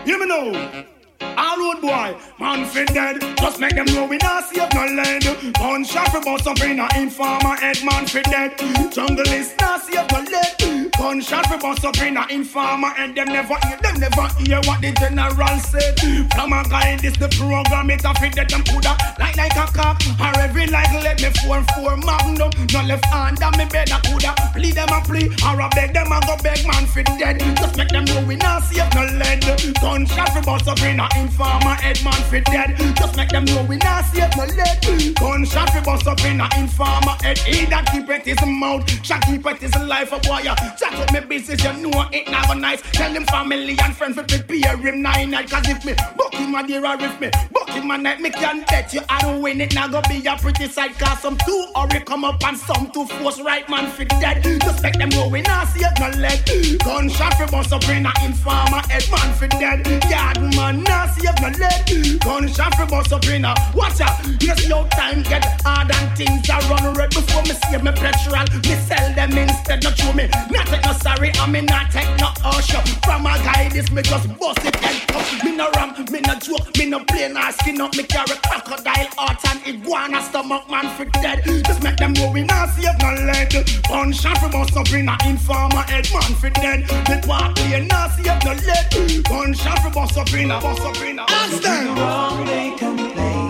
Hear 0.04 0.18
me 0.18 0.26
now. 0.26 0.97
All 1.20 1.58
road 1.58 1.80
boy, 1.80 2.16
man 2.38 2.64
fit 2.66 2.88
dead. 2.88 3.20
Just 3.38 3.60
make 3.60 3.74
them 3.74 3.86
know 3.86 4.06
we 4.06 4.18
not 4.18 4.44
save 4.44 4.72
no 4.74 4.86
lead. 4.86 5.54
Gunshot 5.54 6.08
for 6.12 6.20
bust 6.20 6.46
up 6.46 6.60
in 6.62 6.78
informer 6.96 7.56
head, 7.56 7.78
man 7.84 8.06
fit 8.06 8.24
dead. 8.24 8.58
Jungle 8.92 9.28
is 9.28 9.54
not 9.60 9.82
save 9.82 10.10
no 10.10 10.20
lead. 10.20 10.57
Gunshot 10.98 11.48
we 11.48 11.58
bust 11.58 11.84
up 11.84 11.96
in 12.02 12.16
a 12.16 12.26
informer 12.28 12.92
and 12.98 13.16
them 13.16 13.28
never 13.28 13.54
hear, 13.66 13.78
them 13.78 14.00
never 14.00 14.26
hear 14.42 14.58
what 14.66 14.80
the 14.82 14.90
general 14.98 15.58
said. 15.62 15.94
From 16.34 16.52
a 16.52 16.66
guy 16.68 16.96
this 16.96 17.16
the 17.16 17.28
program, 17.38 17.88
it 17.90 18.02
a 18.04 18.12
fit 18.18 18.34
that 18.34 18.50
them 18.50 18.64
coulda 18.66 18.98
like 19.14 19.36
like 19.36 19.54
a 19.54 19.70
cock 19.70 20.02
or 20.18 20.34
every 20.42 20.66
like 20.66 20.90
let 20.98 21.22
me 21.22 21.30
four 21.38 21.62
four 21.78 21.96
magnum. 22.02 22.50
No 22.74 22.82
left 22.82 23.06
hand 23.06 23.40
on 23.40 23.54
me 23.56 23.64
bed 23.70 23.92
I 23.92 24.00
coulda 24.10 24.34
Plead 24.58 24.74
them 24.74 24.90
a 24.90 24.98
plea 25.06 25.30
or 25.46 25.62
I 25.62 25.70
beg 25.70 25.94
them 25.94 26.10
a 26.10 26.18
go 26.26 26.34
beg 26.42 26.66
man 26.66 26.84
fit 26.90 27.06
dead. 27.14 27.38
Just 27.56 27.78
make 27.78 27.94
them 27.94 28.04
know 28.04 28.20
we 28.26 28.34
not 28.34 28.64
safe 28.64 28.90
no 28.90 29.06
lead. 29.06 29.46
Gunshot 29.78 30.34
we 30.34 30.40
bust 30.42 30.66
up 30.66 30.82
in 30.82 30.98
a 30.98 31.06
informer 31.14 31.78
head 31.78 32.02
man 32.02 32.20
fit 32.26 32.44
dead. 32.50 32.74
Just 32.98 33.16
make 33.16 33.30
them 33.30 33.44
know 33.46 33.62
we 33.70 33.76
not 33.78 34.04
safe 34.10 34.34
no 34.34 34.50
lead. 34.50 35.14
Gunshot 35.14 35.70
we 35.74 35.80
bust 35.80 36.08
up 36.10 36.18
in 36.26 36.42
a 36.42 36.48
informer 36.58 37.14
head. 37.22 37.38
He 37.38 37.66
that 37.66 37.86
keep 37.86 38.10
it 38.10 38.26
his 38.26 38.42
mouth, 38.42 38.82
shall 39.06 39.20
keep 39.20 39.46
it 39.46 39.62
his 39.62 39.76
life 39.78 40.10
a 40.10 40.18
boy. 40.18 40.42
Yeah. 40.42 40.87
That 40.88 41.12
with 41.12 41.12
me 41.12 41.28
business, 41.28 41.62
you 41.62 41.72
know 41.90 42.08
it 42.12 42.30
never 42.30 42.54
nice. 42.54 42.80
Tell 42.92 43.12
them 43.12 43.26
family 43.26 43.76
and 43.82 43.94
friends 43.94 44.16
to 44.16 44.22
prepare 44.22 44.76
him 44.76 45.02
nine 45.02 45.30
night. 45.30 45.50
Cause 45.50 45.68
if 45.68 45.84
me 45.84 45.94
book 46.16 46.34
him 46.34 46.54
a 46.54 46.66
deer 46.66 46.84
or 46.84 46.94
if 46.94 47.20
me 47.20 47.30
book 47.52 47.68
him 47.68 47.90
a 47.90 47.98
night, 47.98 48.20
me 48.20 48.30
can 48.30 48.64
bet 48.64 48.94
you 48.94 49.02
I 49.08 49.20
don't 49.20 49.42
win 49.42 49.60
it. 49.60 49.74
Now 49.74 49.88
go 49.88 50.00
be 50.08 50.24
a 50.26 50.36
pretty 50.36 50.66
side 50.68 50.98
Cause 50.98 51.20
some 51.20 51.36
two 51.44 51.66
hurry 51.76 52.00
come 52.00 52.24
up 52.24 52.42
and 52.42 52.56
some 52.56 52.90
two 52.92 53.04
force 53.04 53.40
right 53.40 53.68
man 53.68 53.90
fit 53.90 54.08
dead. 54.08 54.42
Suspect 54.62 54.98
them 54.98 55.10
going 55.10 55.46
I 55.46 55.64
see 55.66 55.84
it 55.84 55.92
no 56.00 56.08
leg. 56.20 56.40
Gunshot 56.84 57.34
for 57.34 57.46
bust 57.48 57.72
up 57.72 57.86
in 57.88 58.06
a 58.06 58.12
informer 58.24 58.80
head 58.88 59.04
man 59.10 59.34
fit 59.34 59.50
dead. 59.60 59.84
Yard 60.08 60.40
man 60.56 60.82
now 60.84 61.06
see 61.08 61.28
it 61.28 61.36
no 61.42 61.48
leg. 61.58 62.20
Gunshot 62.20 62.74
for 62.76 62.86
bust 62.86 63.12
up 63.12 63.26
in 63.28 63.44
a 63.44 63.54
watch 63.74 64.00
out. 64.00 64.16
Yes, 64.40 64.66
your 64.66 64.88
time 64.88 65.22
get 65.24 65.44
hard 65.62 65.90
and 65.92 66.16
things 66.16 66.48
are 66.48 66.62
run 66.70 66.94
red 66.94 67.10
before 67.10 67.42
me 67.42 67.52
see 67.68 67.76
me 67.76 67.92
petrol. 67.92 68.44
Me 68.64 68.74
sell 68.88 69.14
them 69.14 69.36
instead, 69.36 69.84
not 69.84 69.98
you 69.98 70.12
me. 70.14 70.28
Not 70.50 70.77
Oh, 70.84 70.92
take 70.92 70.92
no 70.92 70.92
sorry 70.98 71.32
I 71.34 71.50
me 71.50 71.60
not 71.62 71.90
take 71.90 72.08
no 72.20 72.28
hush 72.42 72.72
From 73.04 73.26
a 73.26 73.34
guy 73.44 73.68
this 73.72 73.90
me 73.90 74.02
just 74.02 74.28
bust 74.38 74.64
it 74.64 74.76
and 74.82 75.08
tough 75.08 75.44
Me 75.44 75.56
no 75.56 75.70
ram, 75.76 75.94
me 76.10 76.20
no 76.20 76.34
joke, 76.38 76.76
me 76.78 76.86
no 76.86 77.04
play 77.04 77.28
no 77.28 77.50
skin 77.50 77.80
up 77.80 77.94
Me 77.96 78.04
carry 78.04 78.36
crocodile 78.44 79.08
heart 79.16 79.44
and 79.50 79.58
iguana 79.66 80.22
stomach 80.22 80.68
man 80.70 80.88
for 80.96 81.04
dead. 81.20 81.44
Just 81.44 81.82
make 81.82 81.96
them 81.96 82.12
know 82.12 82.30
we 82.32 82.42
not 82.42 82.68
save 82.70 82.98
no 83.00 83.10
lead. 83.26 83.52
Gunshot 83.88 84.38
from 84.38 84.54
us 84.60 84.76
up 84.76 84.90
in 84.92 85.08
a 85.08 85.16
informer 85.26 85.82
head 85.82 86.08
man 86.12 86.34
for 86.40 86.50
dead. 86.50 86.80
Me 87.08 87.16
walk 87.26 87.54
play 87.56 87.86
not 87.86 88.10
save 88.12 88.44
no 88.44 88.52
lead. 88.52 89.24
Gunshot 89.24 89.78
from 89.80 90.02
us 90.02 90.16
up 90.16 90.32
in 90.32 90.50
a 90.50 90.60
bus 90.60 90.80
up 90.80 90.96
in 91.02 91.18
a. 91.18 91.22
Ask 91.28 91.62
them! 91.62 91.96
Wrong 91.96 92.44
they 92.46 92.70
complain 92.76 93.48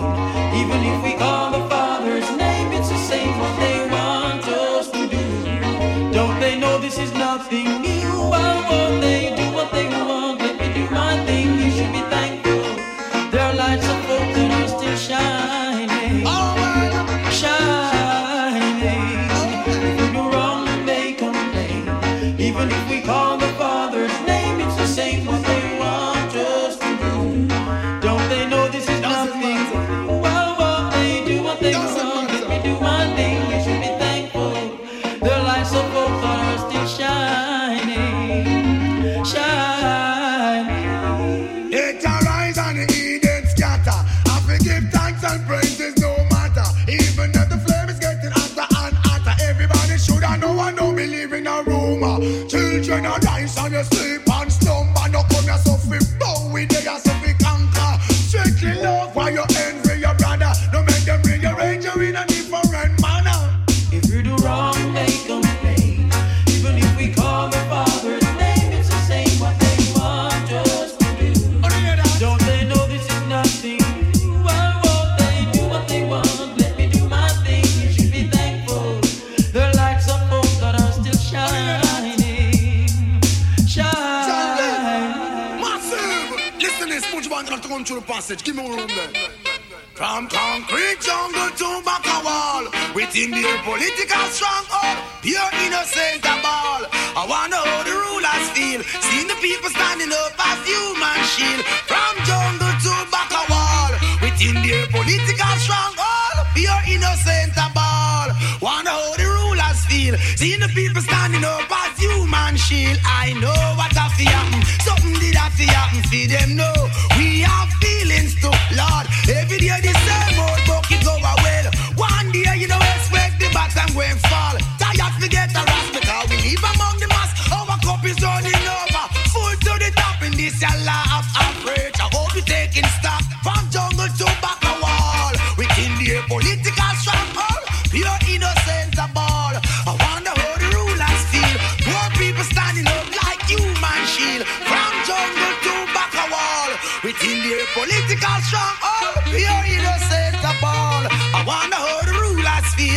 Even 0.59 0.79
if 0.83 1.03
we 1.03 1.13
call 1.17 1.51
the 1.51 1.68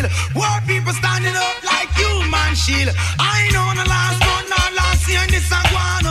feel. 0.09 0.35
War 0.35 0.61
people 0.67 0.93
standing 0.93 1.35
up 1.35 1.65
like 1.65 1.91
human 1.95 2.55
shield. 2.55 2.95
I 3.19 3.49
know 3.53 3.67
the 3.75 3.89
last 3.89 4.21
one, 4.21 4.49
not 4.51 4.73
last 4.75 5.09
year, 5.09 5.25
this 5.29 5.51
a 5.51 5.61
one. 5.75 6.02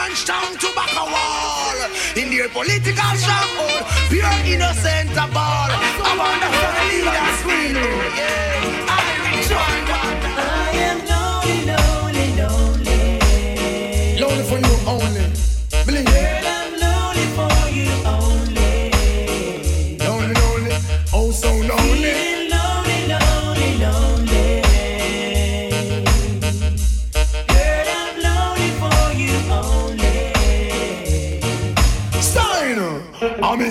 punch 0.00 0.24
down 0.24 0.52
to 0.56 0.68
back 0.74 0.92
a 0.92 1.04
wall 1.14 1.76
in 2.16 2.30
their 2.30 2.48
political 2.48 3.12
stronghold. 3.22 3.84
Pure 4.08 4.38
innocent 4.52 5.10
of 5.24 5.36
all. 5.36 5.70
I 6.08 6.12
wonder 6.22 6.48
who 6.54 6.60
the 6.76 6.84
leader 6.90 7.28
screaming. 7.40 7.98
Yeah, 8.16 8.96
I 8.96 9.10
rejoin. 9.26 10.09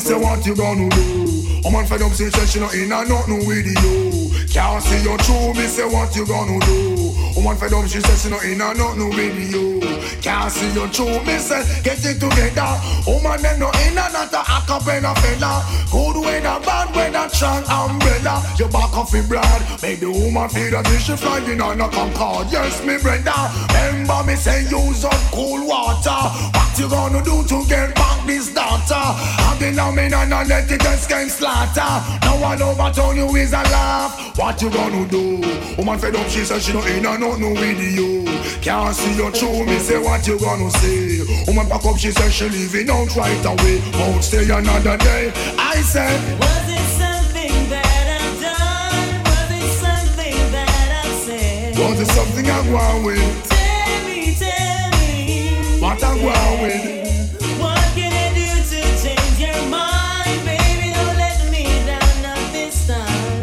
say 0.10 0.18
what 0.18 0.44
you 0.44 0.56
gonna 0.56 0.90
do? 0.90 1.62
I'm 1.66 1.76
on 1.76 1.86
fed 1.86 2.02
up 2.02 2.12
since 2.14 2.34
she 2.52 2.60
not 2.60 2.74
in 2.74 2.92
and 2.92 3.10
nothing 3.10 3.46
with 3.46 3.68
you. 3.68 4.32
Can't 4.50 4.82
see 4.82 5.04
your 5.04 5.18
true, 5.20 5.54
me 5.54 5.68
say 5.68 5.86
what 5.86 6.16
you 6.16 6.26
gonna 6.26 6.58
do? 6.66 7.14
I'm 7.38 7.46
on 7.46 7.58
fed 7.58 7.74
up, 7.74 7.86
she 7.86 8.02
says 8.02 8.24
she 8.24 8.30
not 8.30 8.44
in 8.44 8.60
and 8.60 8.78
nothing 8.80 9.10
with 9.10 9.38
you. 9.54 9.80
Can't 10.22 10.52
see 10.52 10.74
your 10.74 10.88
true, 10.88 11.22
me 11.26 11.38
say 11.38 11.62
get 11.84 12.04
it 12.04 12.18
together. 12.18 12.74
Woman 13.06 13.42
them 13.42 13.60
not 13.60 13.76
in 13.86 13.98
and 13.98 14.14
not 14.14 14.34
a 14.34 14.42
acapella 14.50 15.14
fella. 15.22 15.62
Good 15.92 16.18
weather, 16.26 16.58
bad 16.66 16.96
weather, 16.96 17.30
strong 17.30 17.64
umbrella. 17.70 18.42
Your 18.58 18.70
back 18.70 18.98
off 18.98 19.14
in 19.14 19.28
blood, 19.28 19.62
make 19.84 20.00
the 20.00 20.10
woman 20.10 20.50
feel 20.50 20.72
that 20.72 20.88
she 21.06 21.16
flying 21.16 21.62
on 21.62 21.82
a 21.82 21.88
Concorde. 21.90 22.48
Yes, 22.52 22.84
me 22.84 22.98
Brenda, 22.98 23.52
remember 23.78 24.24
me 24.26 24.36
say 24.36 24.64
use 24.70 25.06
up 25.06 25.14
cool 25.30 25.68
water. 25.68 26.59
What 26.80 26.92
you 26.92 26.96
gonna 26.96 27.24
do 27.26 27.44
to 27.44 27.68
get 27.68 27.94
back 27.94 28.26
this 28.26 28.54
daughter? 28.54 28.96
I've 28.96 29.60
been 29.60 29.78
on 29.78 29.96
me 29.96 30.04
and 30.04 30.16
I 30.16 30.46
let 30.46 30.72
it 30.72 30.80
get 30.80 30.98
slaughter. 31.28 31.76
Now 31.76 32.42
all 32.42 32.64
over 32.64 32.94
town 32.94 33.18
you 33.18 33.36
is 33.36 33.52
a 33.52 33.64
laugh. 33.68 34.38
What 34.38 34.62
you 34.62 34.70
gonna 34.70 35.06
do? 35.10 35.42
Woman 35.78 36.00
fed 36.00 36.16
up, 36.16 36.30
she 36.30 36.46
said 36.46 36.62
she 36.62 36.72
no 36.72 36.80
in 36.84 37.06
a 37.06 37.18
nothing 37.18 37.52
with 37.52 37.84
you. 37.84 38.24
Can't 38.62 38.96
see 38.96 39.14
your 39.18 39.30
true, 39.30 39.66
me 39.66 39.78
say 39.78 40.00
what 40.00 40.26
you 40.26 40.40
gonna 40.40 40.72
say. 40.72 41.20
Woman 41.48 41.68
pack 41.68 41.86
up, 41.86 41.98
she 41.98 42.12
said 42.12 42.32
she 42.32 42.48
leaving 42.48 42.90
out 42.90 43.14
right 43.14 43.46
away. 43.46 43.82
Won't 44.00 44.24
stay 44.24 44.50
another 44.50 44.96
day. 45.00 45.34
I 45.58 45.82
said, 45.82 46.16
Was 46.40 46.64
it 46.64 46.88
something 46.96 47.70
that 47.72 48.22
I've 48.24 48.40
done? 48.40 49.24
Was 49.28 49.52
it 49.52 49.70
something 49.84 50.52
that 50.54 51.04
I've 51.04 51.28
said? 51.28 51.78
was 51.78 52.00
it 52.00 52.08
something 52.08 52.50
I 52.50 52.72
want 52.72 53.06
with? 53.06 53.50
Tell 53.50 54.06
me, 54.08 54.34
tell 54.34 54.92
me. 54.92 55.82
What 55.82 56.02
I 56.02 56.24
want 56.24 56.39
with? 56.62 57.60
What 57.60 57.80
can 57.96 58.12
I 58.12 58.34
do 58.34 58.48
to 58.72 58.80
change 59.02 59.40
your 59.40 59.62
mind? 59.70 60.40
Baby, 60.46 60.94
don't 60.94 61.18
let 61.18 61.40
me 61.52 61.64
down, 61.86 62.22
not 62.22 62.52
this 62.52 62.88
time. 62.88 63.40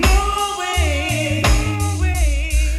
No 0.00 0.56
way. 0.58 1.42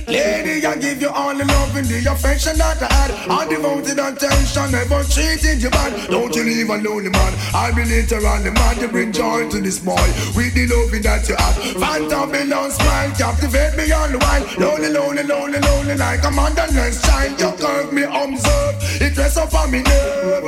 Lady, 0.08 0.66
I 0.66 0.76
give 0.76 1.02
you 1.02 1.10
all 1.10 1.36
the 1.36 1.46
love 1.46 1.76
and 1.76 1.88
the 1.88 2.12
affection 2.12 2.58
that 2.58 2.82
I 2.82 2.92
had. 2.94 3.12
All 3.30 3.48
devoted 3.48 4.00
attention, 4.00 4.72
never 4.72 5.04
treated 5.04 5.62
you 5.62 5.70
bad. 5.70 6.10
Don't 6.10 6.36
you 6.36 6.44
leave 6.44 6.70
a 6.70 6.78
lonely 6.78 7.10
man. 7.10 7.34
I'll 7.54 7.74
be 7.76 7.86
later 7.86 8.26
on 8.26 8.44
the 8.44 8.52
man 8.52 8.76
to 8.78 8.88
bring 8.88 9.12
joy 9.12 9.50
to 9.50 9.60
this 9.62 9.80
boy. 9.80 9.96
With 10.36 10.54
the 10.56 10.68
loving 10.68 11.04
that 11.04 11.28
you 11.30 11.36
have. 11.36 11.56
Phantom 11.78 12.32
belong 12.32 12.72
smile, 12.72 13.12
captivate 13.12 13.78
me 13.78 13.92
all 13.92 14.10
the 14.10 14.18
while. 14.18 14.44
Lonely, 14.58 14.90
lonely, 14.90 15.24
lonely, 15.24 15.60
lonely, 15.60 15.96
like 15.96 16.24
a 16.24 16.32
motherless 16.32 17.02
child. 17.04 17.40
You 17.40 17.52
curve 17.52 17.94
me 17.94 18.04
observe, 18.04 18.79
it 19.02 19.18
rests 19.18 19.38
up 19.38 19.54
on 19.54 19.72
me 19.72 19.82
nerve. 19.82 20.44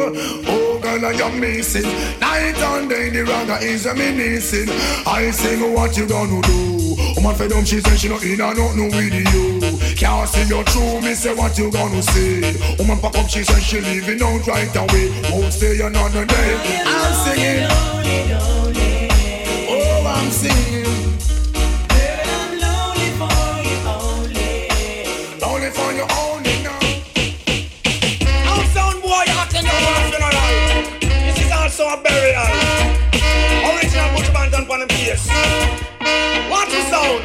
Oh, 0.48 0.80
girl, 0.82 1.06
I 1.06 1.12
am 1.12 1.40
missing. 1.40 1.84
Night 2.20 2.58
and 2.58 2.90
day, 2.90 3.10
the 3.10 3.24
ragga 3.24 3.62
is 3.62 3.86
reminiscing. 3.86 4.70
I 5.06 5.32
sing 5.32 5.74
what 5.74 5.98
you 5.98 6.08
gonna 6.08 6.42
do. 6.42 6.96
Woman 7.16 7.36
fed 7.36 7.52
up, 7.54 7.66
she 7.66 7.80
say 7.82 7.96
she 7.98 8.10
not 8.10 8.24
in 8.24 8.42
a 8.42 8.54
nothing 8.54 8.92
with 8.92 9.14
you. 9.14 9.96
Can't 9.96 10.28
see 10.28 10.48
your 10.48 10.64
true, 10.66 11.02
me 11.02 11.14
say 11.14 11.34
what 11.36 11.58
you 11.58 11.72
gonna 11.72 12.02
say. 12.02 12.42
Woman 12.80 13.00
pack 13.00 13.18
up, 13.18 13.30
she 13.30 13.44
say 13.44 13.60
she 13.60 13.80
leaving 13.82 14.22
out 14.22 14.46
right 14.48 14.76
away. 14.76 15.12
Oh, 15.32 15.40
Won't 15.42 15.54
stay 15.54 15.80
another 15.82 16.26
day. 16.26 16.84
I'm 16.86 17.14
singing, 17.24 17.68
oh 19.70 20.04
I'm 20.08 20.32
singing, 20.32 20.91
Is 31.92 31.98
a 31.98 32.04
burial. 32.04 32.48
Original 33.68 34.10
Buju 34.16 34.32
Banton 34.32 34.70
on 34.70 34.80
the 34.80 34.88
bass. 34.88 35.28
The 35.28 36.82
sound? 36.90 37.24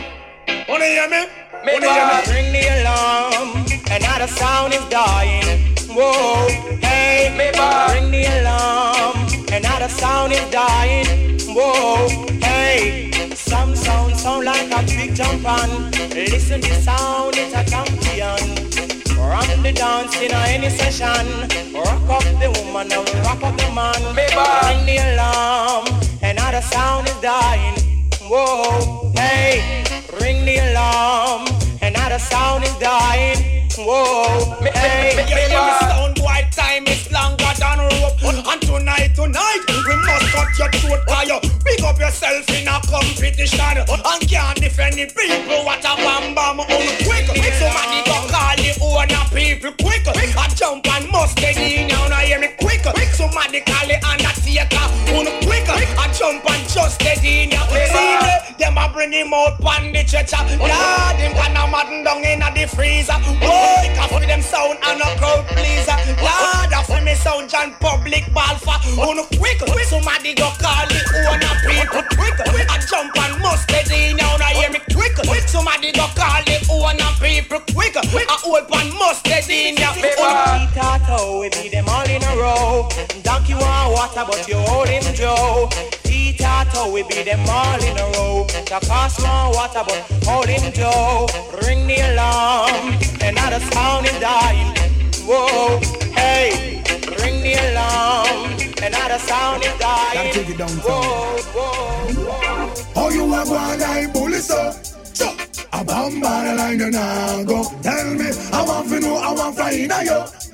Wanna 0.69 0.87
hear 0.87 1.09
me? 1.09 1.23
Wanna 1.65 1.87
hear 1.95 2.07
me? 2.07 2.17
Ring 2.35 2.53
the 2.53 2.63
alarm, 2.81 3.65
another 3.91 4.27
sound 4.27 4.75
is 4.75 4.85
dying. 4.89 5.77
Whoa, 5.89 6.49
hey, 6.83 7.31
me 7.39 7.47
ring 7.95 8.11
the 8.11 8.25
alarm, 8.41 9.15
another 9.53 9.89
sound 9.89 10.33
is 10.33 10.51
dying. 10.51 11.39
Whoa, 11.55 12.09
hey, 12.41 13.13
some 13.35 13.77
sound 13.77 14.17
sound 14.17 14.47
like 14.47 14.71
a 14.73 14.83
big 14.87 15.15
jump 15.15 15.47
on. 15.47 15.91
Listen 16.11 16.61
the 16.61 16.75
sound, 16.83 17.35
it's 17.37 17.55
a 17.55 17.63
champion. 17.71 18.56
Run 19.19 19.63
the 19.63 19.73
dance 19.73 20.17
in 20.21 20.33
any 20.33 20.69
session. 20.71 21.27
Rock 21.75 22.09
up 22.09 22.23
the 22.41 22.51
woman 22.61 22.93
and 22.93 23.09
rock 23.25 23.43
up 23.43 23.57
the 23.57 23.69
man. 23.75 24.01
Ring 24.15 24.87
the 24.87 24.97
alarm, 25.13 25.87
another 26.23 26.61
sound 26.61 27.09
is 27.09 27.21
dying. 27.21 27.75
Whoa, 28.23 29.13
hey, 29.17 29.85
ring 30.21 30.45
the 30.45 30.59
alarm, 30.71 31.47
another 31.83 32.19
sound 32.19 32.65
is 32.65 32.75
dying. 32.79 33.69
Whoa, 33.79 34.57
hey, 34.61 35.15
You 35.17 35.89
sound 35.89 36.17
boy, 36.17 36.49
time 36.51 36.87
is 36.87 37.11
longer 37.13 37.53
than 37.59 37.79
rope. 37.79 38.23
And 38.23 38.63
tonight, 38.63 39.15
tonight, 39.15 39.63
we 39.69 39.97
must 39.97 40.27
cut 40.33 40.59
your 40.59 40.69
throat 40.81 41.17
you 41.27 41.41
pick 41.65 41.83
up 41.83 41.99
yourself 41.99 42.49
in 42.51 42.69
a 42.69 42.81
competition. 42.87 43.61
And 43.61 44.29
can't 44.29 44.61
defend 44.61 44.95
the 44.95 45.07
people, 45.07 45.65
what 45.65 45.85
a 45.85 45.97
bam 45.97 46.35
bam 46.35 46.61
on 46.61 46.67
just 57.27 57.27
get 57.27 57.43
in, 57.43 57.51
ya 57.51 57.63
See 57.67 58.17
me, 58.23 58.57
them 58.59 58.79
a 58.79 58.93
bring 58.93 59.13
him 59.13 59.35
out 59.35 59.61
pan 59.61 59.93
the 59.93 60.07
stretcher. 60.07 60.43
Lord, 60.59 61.17
him 61.17 61.33
pan 61.33 61.57
a 61.57 61.67
madden 61.71 62.05
down 62.05 62.25
in 62.25 62.43
a 62.43 62.49
the 62.55 62.67
freezer. 62.67 63.19
Boy, 63.41 63.91
cause 63.97 64.11
for 64.11 64.21
them 64.21 64.43
sound 64.43 64.79
and 64.83 65.01
a 65.01 65.09
crowd 65.19 65.47
pleaser. 65.49 65.97
Lord, 66.23 66.73
I 66.73 66.83
for 66.87 67.01
me 67.03 67.15
sound 67.15 67.51
John 67.51 67.75
public 67.81 68.33
ball 68.33 68.57
for. 68.57 68.75
On 68.97 69.19
quick, 69.39 69.61
somebody 69.85 70.35
go 70.35 70.51
call 70.59 70.87
the 70.87 70.99
owner 71.29 71.55
people 71.67 72.03
quick 72.17 72.39
I 72.71 72.79
jump 72.89 73.17
and 73.19 73.43
must 73.43 73.71
in, 73.93 74.17
now 74.17 74.37
now 74.37 74.47
hear 74.47 74.71
me 74.71 74.79
quick 74.93 75.13
Somebody 75.47 75.93
go 75.93 76.07
call 76.15 76.43
the 76.45 76.57
owner 76.71 77.13
people 77.21 77.61
quick 77.75 77.97
I 77.97 78.39
hold 78.41 78.69
pan 78.69 78.91
must 78.99 79.25
get 79.25 79.51
in, 79.51 79.77
ya 79.77 79.91
On 79.93 80.67
Tato, 80.73 81.41
we 81.41 81.51
beat 81.51 81.73
them 81.73 81.89
all 81.89 82.09
in 82.09 82.23
a 82.23 82.37
row. 82.37 82.89
Donkey 83.23 83.55
want 83.55 83.93
water, 83.93 84.25
but 84.27 84.49
you 84.49 84.57
hold 84.57 84.89
him 84.89 85.03
Joe. 86.73 86.77
Tato, 86.77 86.93
we 86.93 87.03
be 87.05 87.23
them 87.23 87.41
all 87.49 87.83
in 87.83 87.97
a 87.97 88.05
row. 88.19 88.45
The 88.47 88.85
cost 88.87 89.23
want 89.23 89.55
water, 89.55 89.83
but 89.87 90.25
hold 90.25 90.47
him 90.47 90.73
Joe. 90.73 91.27
Ring 91.67 91.87
the 91.87 92.01
alarm, 92.13 92.95
another 93.23 93.61
sound 93.73 94.07
is 94.07 94.19
dying. 94.21 94.75
Whoa, 95.25 95.81
hey, 96.15 96.83
ring 97.23 97.43
the 97.43 97.55
alarm, 97.71 98.53
another 98.83 99.19
sound 99.19 99.65
is 99.65 99.79
dying. 99.79 100.33
take 100.33 100.49
it 100.49 100.59
downtown. 100.59 100.79
Whoa, 100.79 101.37
whoa, 101.55 102.13
whoa. 102.25 102.75
Oh, 102.97 103.11
you 103.11 103.23
a 103.23 103.45
one 103.45 103.79
like 103.81 104.13
bully 104.13 104.39
so. 104.39 104.73
So, 105.13 105.35
a 105.73 105.85
bomb 105.85 106.21
line 106.21 106.79
you 106.79 106.91
now 106.91 107.43
go. 107.45 107.65
Tell 107.83 108.15
me, 108.15 108.31
I 108.53 108.65
want 108.67 108.89
to 108.89 109.01
know, 109.01 109.17
I 109.17 109.33
want 109.33 109.57
to 109.57 110.05
yo. 110.05 110.27
So, 110.27 110.46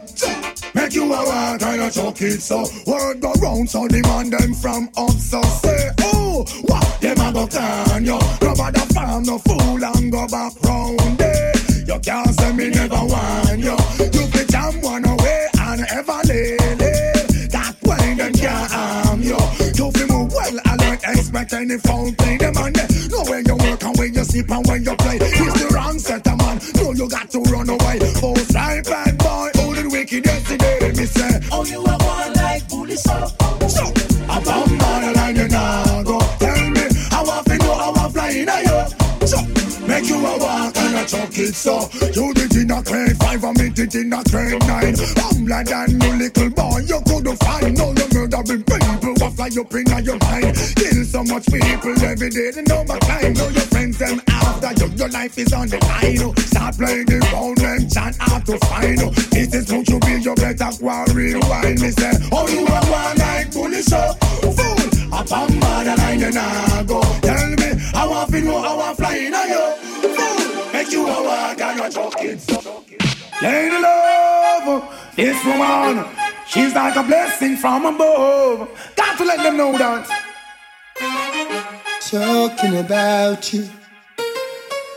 make 0.74 0.94
you 0.94 1.04
a 1.04 1.08
walk 1.08 1.60
kind 1.60 1.82
of 1.82 1.92
chuck 1.92 2.20
it 2.22 2.40
so. 2.40 2.64
Word 2.86 3.20
go 3.20 3.32
round 3.34 3.68
so 3.68 3.86
demand 3.88 4.32
them 4.32 4.54
from 4.54 4.88
up 4.96 5.10
so 5.10 5.42
say, 5.42 5.90
oh, 6.00 6.44
what 6.62 7.00
them 7.00 7.20
a 7.20 7.32
go 7.32 7.46
can 7.46 8.04
yo. 8.04 8.18
Nobody 8.40 8.80
farm 8.94 9.24
no 9.24 9.38
fool 9.38 9.84
and 9.84 10.12
go 10.12 10.26
back 10.28 10.52
round 10.62 11.18
there. 11.18 11.52
You 11.86 11.98
can't 12.00 12.34
say 12.34 12.52
me 12.52 12.70
never 12.70 13.04
want 13.04 13.58
yo. 13.58 13.76
You 13.98 14.26
be 14.32 14.44
jam 14.46 14.80
one 14.80 15.04
away 15.04 15.46
and 15.60 15.84
ever 15.90 16.20
lay 16.26 16.56
That 17.48 17.76
way 17.84 18.14
them 18.14 18.32
can't 18.32 18.70
harm 18.70 19.22
you. 19.22 19.38
You 19.74 19.90
feel 19.92 20.08
move 20.08 20.32
well, 20.32 20.60
I 20.64 20.82
expect 21.10 21.52
any 21.52 21.78
foul 21.78 22.12
play. 22.12 22.36
Them 22.36 22.56
on 22.56 22.72
there, 22.72 22.88
know 23.10 23.22
where 23.24 23.40
you 23.40 23.56
work 23.56 23.82
and 23.82 23.96
where 23.96 24.06
you 24.06 24.24
sleep 24.24 24.50
and 24.50 24.66
when 24.66 24.84
you 24.84 24.96
play. 24.96 25.18
It's 25.20 25.62
the 25.62 25.74
wrong 25.74 25.98
set 25.98 26.26
of 26.28 26.38
man, 26.38 26.60
know 26.76 26.92
you 26.92 27.08
got 27.08 27.30
to 27.30 27.40
run 27.50 27.68
away. 27.68 28.01
You 31.64 31.78
are 31.84 31.98
one 31.98 32.32
like 32.34 32.68
bully 32.68 32.96
so. 32.96 33.26
So, 33.68 33.84
a 33.86 34.40
bomb 34.40 34.80
on 34.80 35.02
the 35.02 35.12
line, 35.16 35.36
you 35.36 35.48
now 35.48 36.02
go. 36.02 36.18
Tell 36.38 36.70
me, 36.70 36.84
how 37.10 37.24
I 37.30 37.42
feel, 37.44 37.74
how 37.74 37.92
I 37.94 38.08
fly 38.10 38.30
in 38.30 38.48
a. 38.48 39.26
So, 39.26 39.38
make 39.86 40.08
you 40.08 40.16
a 40.16 40.38
walk 40.38 40.76
and 40.76 40.96
a 40.96 41.04
chuck 41.06 41.38
it 41.38 41.54
so. 41.54 41.88
You 42.14 42.34
did 42.34 42.56
in 42.56 42.70
a 42.70 42.82
grade 42.82 43.16
five, 43.18 43.44
I 43.44 43.52
mean 43.52 43.72
it 43.76 43.94
in 43.94 44.12
a 44.12 44.22
grade 44.24 44.60
nine. 44.66 44.96
Humbler 45.16 45.64
than 45.64 46.00
you 46.00 46.12
little 46.18 46.50
boy, 46.50 46.78
you 46.86 47.00
couldn't 47.06 47.36
find. 47.36 47.78
No, 47.78 47.92
you 47.92 48.08
murdering 48.12 48.64
people, 48.64 49.11
fly 49.32 49.48
up 49.48 49.74
in 49.74 50.04
your 50.04 50.18
mind. 50.18 50.56
Kill 50.76 51.04
so 51.04 51.22
much 51.24 51.46
people 51.46 52.04
every 52.04 52.30
day, 52.30 52.50
they 52.52 52.62
know 52.62 52.84
my 52.84 52.98
time. 53.00 53.32
Know 53.34 53.48
your 53.48 53.66
friends 53.72 53.98
them 53.98 54.20
after 54.28 54.72
you, 54.84 54.92
your 54.94 55.08
life 55.08 55.38
is 55.38 55.52
on 55.52 55.68
the 55.68 55.78
line. 55.78 56.18
oh. 56.22 56.32
Start 56.46 56.76
playing 56.76 57.06
the 57.06 57.20
phone 57.30 57.60
and 57.64 57.90
chant 57.92 58.16
out 58.20 58.44
to 58.46 58.58
find. 58.66 58.98
oh. 59.02 59.10
This 59.30 59.54
is 59.54 59.70
who 59.70 59.82
you 59.88 59.98
be, 60.00 60.20
you 60.22 60.34
better 60.34 60.70
and 60.70 61.14
rewind. 61.14 61.80
Me 61.80 61.90
say, 61.90 62.12
oh, 62.32 62.48
you 62.48 62.66
are 62.66 62.86
one 62.90 63.16
like 63.18 63.52
bully 63.52 63.82
so. 63.82 64.00
Fool, 64.42 65.14
up 65.14 65.32
on 65.32 65.48
borderline, 65.60 66.20
you 66.20 66.30
nah 66.30 66.82
go. 66.82 67.00
Tell 67.22 67.48
me, 67.56 67.78
how 67.92 68.12
I 68.12 68.26
feel, 68.26 68.44
know 68.44 68.60
how 68.60 68.80
I 68.80 68.94
fly 68.94 69.16
in 69.16 69.34
a 69.34 69.42
yo. 69.48 69.76
Fool, 70.14 70.72
make 70.72 70.92
you 70.92 71.06
a 71.06 71.22
wild 71.22 71.60
a 71.60 71.90
joking. 71.90 72.38
Lady 73.42 73.76
love, 73.82 74.84
this 75.16 75.44
woman, 75.44 76.04
she's 76.46 76.74
like 76.74 76.96
a 76.96 77.02
blessing 77.02 77.56
from 77.56 77.86
above. 77.86 78.68
Got 78.96 79.18
to 79.18 79.24
let 79.24 79.42
them 79.42 79.56
know 79.56 79.76
that. 79.78 80.08
Talking 82.00 82.76
about 82.76 83.52
you, 83.52 83.68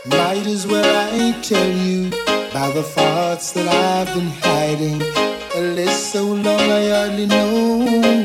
might 0.06 0.46
as 0.46 0.66
well 0.66 0.84
I 0.84 1.32
tell 1.40 1.70
you 1.70 2.08
about 2.50 2.74
the 2.74 2.82
thoughts 2.82 3.52
that 3.52 3.66
I've 3.66 4.14
been 4.14 4.30
hiding. 4.42 5.02
A 5.54 5.60
list 5.74 6.12
so 6.12 6.22
long 6.22 6.60
I 6.60 6.90
hardly 6.90 7.26
know 7.26 7.78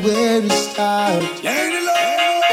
where 0.03 0.41
to 0.41 0.49
start. 0.49 1.23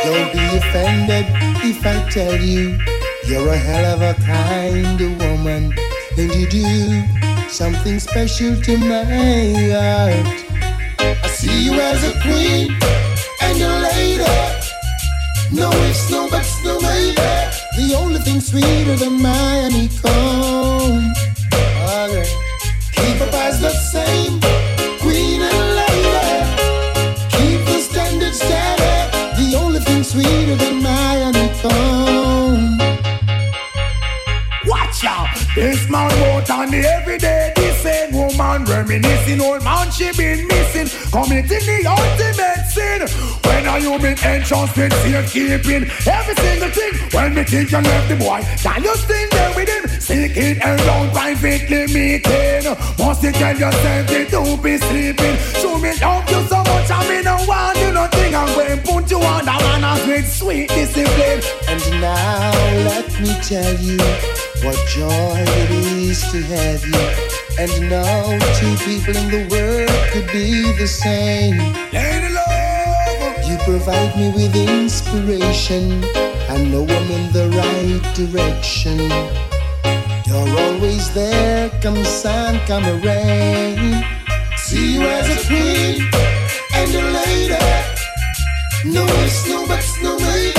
Don't 0.05 0.33
be 0.33 0.45
offended 0.57 1.27
if 1.65 1.85
I 1.85 2.09
tell 2.09 2.37
you 2.41 2.79
you're 3.27 3.53
a 3.53 3.57
hell 3.57 3.85
of 3.95 4.01
a 4.01 4.15
kind 4.23 5.01
of 5.01 5.19
woman, 5.21 5.75
and 6.17 6.35
you 6.35 6.47
do 6.49 7.49
something 7.49 7.99
special 7.99 8.55
to 8.63 8.77
my 8.79 9.05
heart. 9.05 10.48
See 11.39 11.67
you 11.67 11.75
as 11.75 12.03
a 12.03 12.13
queen 12.21 12.77
and 13.43 13.63
a 13.63 13.79
lady. 13.87 14.25
No 15.53 15.71
ifs, 15.87 16.11
no 16.11 16.29
buts, 16.29 16.65
no 16.65 16.81
maybe. 16.81 17.15
The 17.77 17.95
only 17.97 18.19
thing 18.19 18.41
sweeter 18.41 18.97
than 18.97 19.23
my 19.23 19.61
honeycomb. 19.63 21.13
Okay. 21.55 22.27
Keep 22.91 23.21
up 23.21 23.35
as 23.35 23.61
the 23.61 23.71
same 23.71 24.41
queen 24.99 25.41
and 25.43 25.77
lady. 25.81 26.43
Keep 27.37 27.61
the 27.67 27.81
standard 27.89 28.35
steady. 28.35 28.95
The 29.39 29.57
only 29.63 29.79
thing 29.79 30.03
sweeter 30.03 30.57
than 30.57 30.83
honeycomb. 31.23 32.79
watch 34.67 35.05
out. 35.05 35.29
This 35.55 35.89
man 35.89 36.11
wrote 36.21 36.51
on 36.51 36.73
the 36.73 36.85
everyday. 36.85 37.58
This 38.09 38.37
woman 38.37 38.65
reminiscing. 38.65 39.41
Old 39.41 39.63
man 39.65 39.91
she 39.91 40.11
been 40.13 40.47
missing. 40.47 40.89
Committing 41.11 41.49
the 41.49 41.87
ultimate 41.87 42.65
sin. 42.69 43.01
When 43.45 43.83
you 43.83 43.99
been 43.99 44.19
entrusted 44.25 44.93
safekeeping? 44.93 45.91
Every 46.07 46.35
single 46.35 46.71
thing. 46.71 46.95
When 47.13 47.35
me 47.35 47.45
think 47.45 47.71
you 47.71 47.79
left 47.79 48.09
the 48.09 48.17
boy, 48.17 48.41
can 48.63 48.83
you 48.83 48.95
still 48.97 49.29
there 49.31 49.55
with 49.55 49.69
him? 49.69 50.01
Seeking 50.01 50.63
around 50.63 51.13
privately 51.13 51.87
meeting. 51.93 52.77
Must 52.99 53.23
you 53.23 53.33
tell 53.33 53.57
yourself 53.57 54.07
that 54.09 54.29
don't 54.31 54.63
be 54.63 54.79
sleeping? 54.79 55.37
Show 55.61 55.79
me 55.79 55.93
love 56.01 56.31
you 56.31 56.43
so 56.49 56.59
much, 56.59 56.91
I 56.91 57.09
mean, 57.09 57.25
no 57.25 57.37
want 57.47 57.79
you 57.79 57.93
nothing. 57.93 58.35
I'm 58.35 58.55
going 58.55 58.81
put 58.81 59.11
you 59.11 59.21
on 59.21 59.45
the 59.45 59.53
manners 59.53 60.07
with 60.07 60.33
sweet 60.33 60.69
discipline. 60.69 61.43
And 61.69 62.01
now 62.01 62.53
let 62.85 63.21
me 63.21 63.35
tell 63.43 63.75
you 63.81 63.99
what 64.65 64.79
joy 64.89 65.45
it 65.45 65.71
is 65.71 66.23
to 66.33 66.43
have 66.43 66.87
you. 66.87 67.38
And 67.61 67.91
no 67.91 68.39
two 68.61 68.77
people 68.87 69.17
in 69.17 69.31
the 69.33 69.49
world 69.51 69.91
could 70.13 70.31
be 70.31 70.71
the 70.79 70.87
same. 70.87 71.59
Lady 71.93 72.33
love. 72.33 73.45
You 73.49 73.57
provide 73.65 74.17
me 74.17 74.31
with 74.31 74.55
inspiration. 74.55 76.05
I 76.49 76.63
know 76.71 76.85
I'm 76.85 77.11
in 77.11 77.33
the 77.33 77.51
right 77.59 78.05
direction. 78.15 79.11
You're 80.25 80.61
always 80.67 81.13
there, 81.15 81.69
come 81.83 82.05
sun, 82.05 82.61
come 82.69 82.85
rain. 83.03 84.05
See 84.57 84.95
you 84.95 85.03
as 85.03 85.27
a 85.27 85.47
queen 85.49 86.09
and 86.75 86.95
a 86.95 87.05
lady. 87.11 87.59
No 88.85 89.05
ifs, 89.25 89.49
no 89.49 89.67
buts, 89.67 90.01
no 90.01 90.17
maybe. 90.17 90.53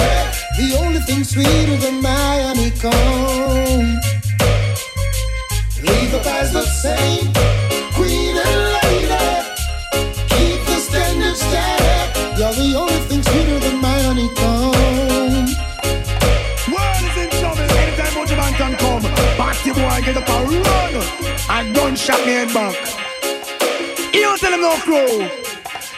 The 0.57 0.77
only 0.81 0.99
thing 0.99 1.23
sweeter 1.23 1.77
than 1.77 2.01
my 2.01 2.41
honeycomb. 2.41 4.18
Leave 6.25 6.51
the 6.51 6.65
same, 6.65 7.31
queen 7.93 8.35
and 8.35 8.59
lady. 8.75 9.07
Keep 10.27 10.65
the 10.65 10.77
standard 10.81 11.37
steady. 11.37 12.39
You're 12.39 12.53
the 12.53 12.75
only 12.77 12.99
thing 13.07 13.23
sweeter 13.23 13.59
than 13.59 13.79
my 13.79 13.99
honeycomb. 14.01 15.45
World 16.73 17.03
is 17.07 17.17
in 17.23 17.29
trouble 17.39 17.61
anytime 17.61 18.13
Mojo 18.17 18.35
Man 18.35 18.53
can 18.53 18.75
come. 18.77 19.03
Party 19.37 19.71
boy 19.71 20.01
get 20.03 20.17
up 20.17 20.29
and 20.29 20.51
run. 20.65 21.03
And 21.49 21.75
gunshot 21.75 22.25
me 22.25 22.33
head 22.33 22.53
back. 22.53 22.75
You 24.13 24.21
don't 24.21 24.39
tell 24.39 24.53
him 24.53 24.61
no 24.61 24.75
crow. 24.77 25.29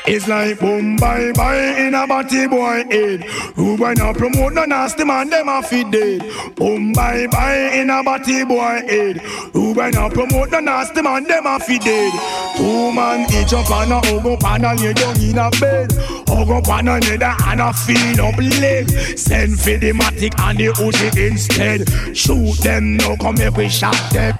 It's 0.05 0.27
like 0.27 0.59
boom 0.59 0.97
bye 0.97 1.31
bye 1.33 1.77
in 1.79 1.93
a 1.95 2.05
body 2.05 2.47
boy 2.47 2.83
head. 2.91 3.23
Who 3.55 3.77
boy 3.77 3.93
not 3.93 4.15
promote 4.15 4.53
no 4.53 4.65
nasty 4.65 5.03
man, 5.03 5.29
them 5.29 5.49
a 5.49 5.61
fit 5.61 5.91
dead. 5.91 6.21
Boom 6.55 6.93
bye 6.93 7.27
bye 7.27 7.71
in 7.73 7.89
a 7.89 8.03
body 8.03 8.43
boy 8.45 8.81
head. 8.87 9.17
Who 9.53 9.73
boy 9.73 9.89
not 9.89 10.13
promote 10.13 10.51
no 10.51 10.59
nasty 10.59 11.01
man, 11.01 11.23
them 11.25 11.45
a 11.45 11.59
fit 11.59 11.81
dead. 11.81 12.13
Two 12.57 12.91
man 12.91 13.21
each 13.33 13.53
up 13.53 13.69
on 13.69 13.91
a 13.91 13.99
hug 14.05 14.25
up 14.25 14.43
and 14.45 14.65
a 14.65 14.73
lay 14.75 14.93
down 14.93 15.19
in 15.19 15.37
a 15.37 15.49
bed. 15.59 15.91
Hug 16.27 16.49
up 16.49 16.67
on 16.69 16.87
another 16.87 17.35
and 17.45 17.61
a 17.61 17.73
feed 17.73 18.19
up 18.19 18.37
leg. 18.37 18.89
Send 19.17 19.59
for 19.59 19.77
the 19.77 19.91
matic 19.91 20.39
and 20.39 20.57
the 20.57 20.67
Uzi 20.67 21.29
instead. 21.29 22.15
Shoot 22.15 22.57
them 22.63 22.97
now, 22.97 23.15
come 23.17 23.37
here 23.37 23.51
we 23.51 23.69
shot 23.69 23.95
them. 24.11 24.37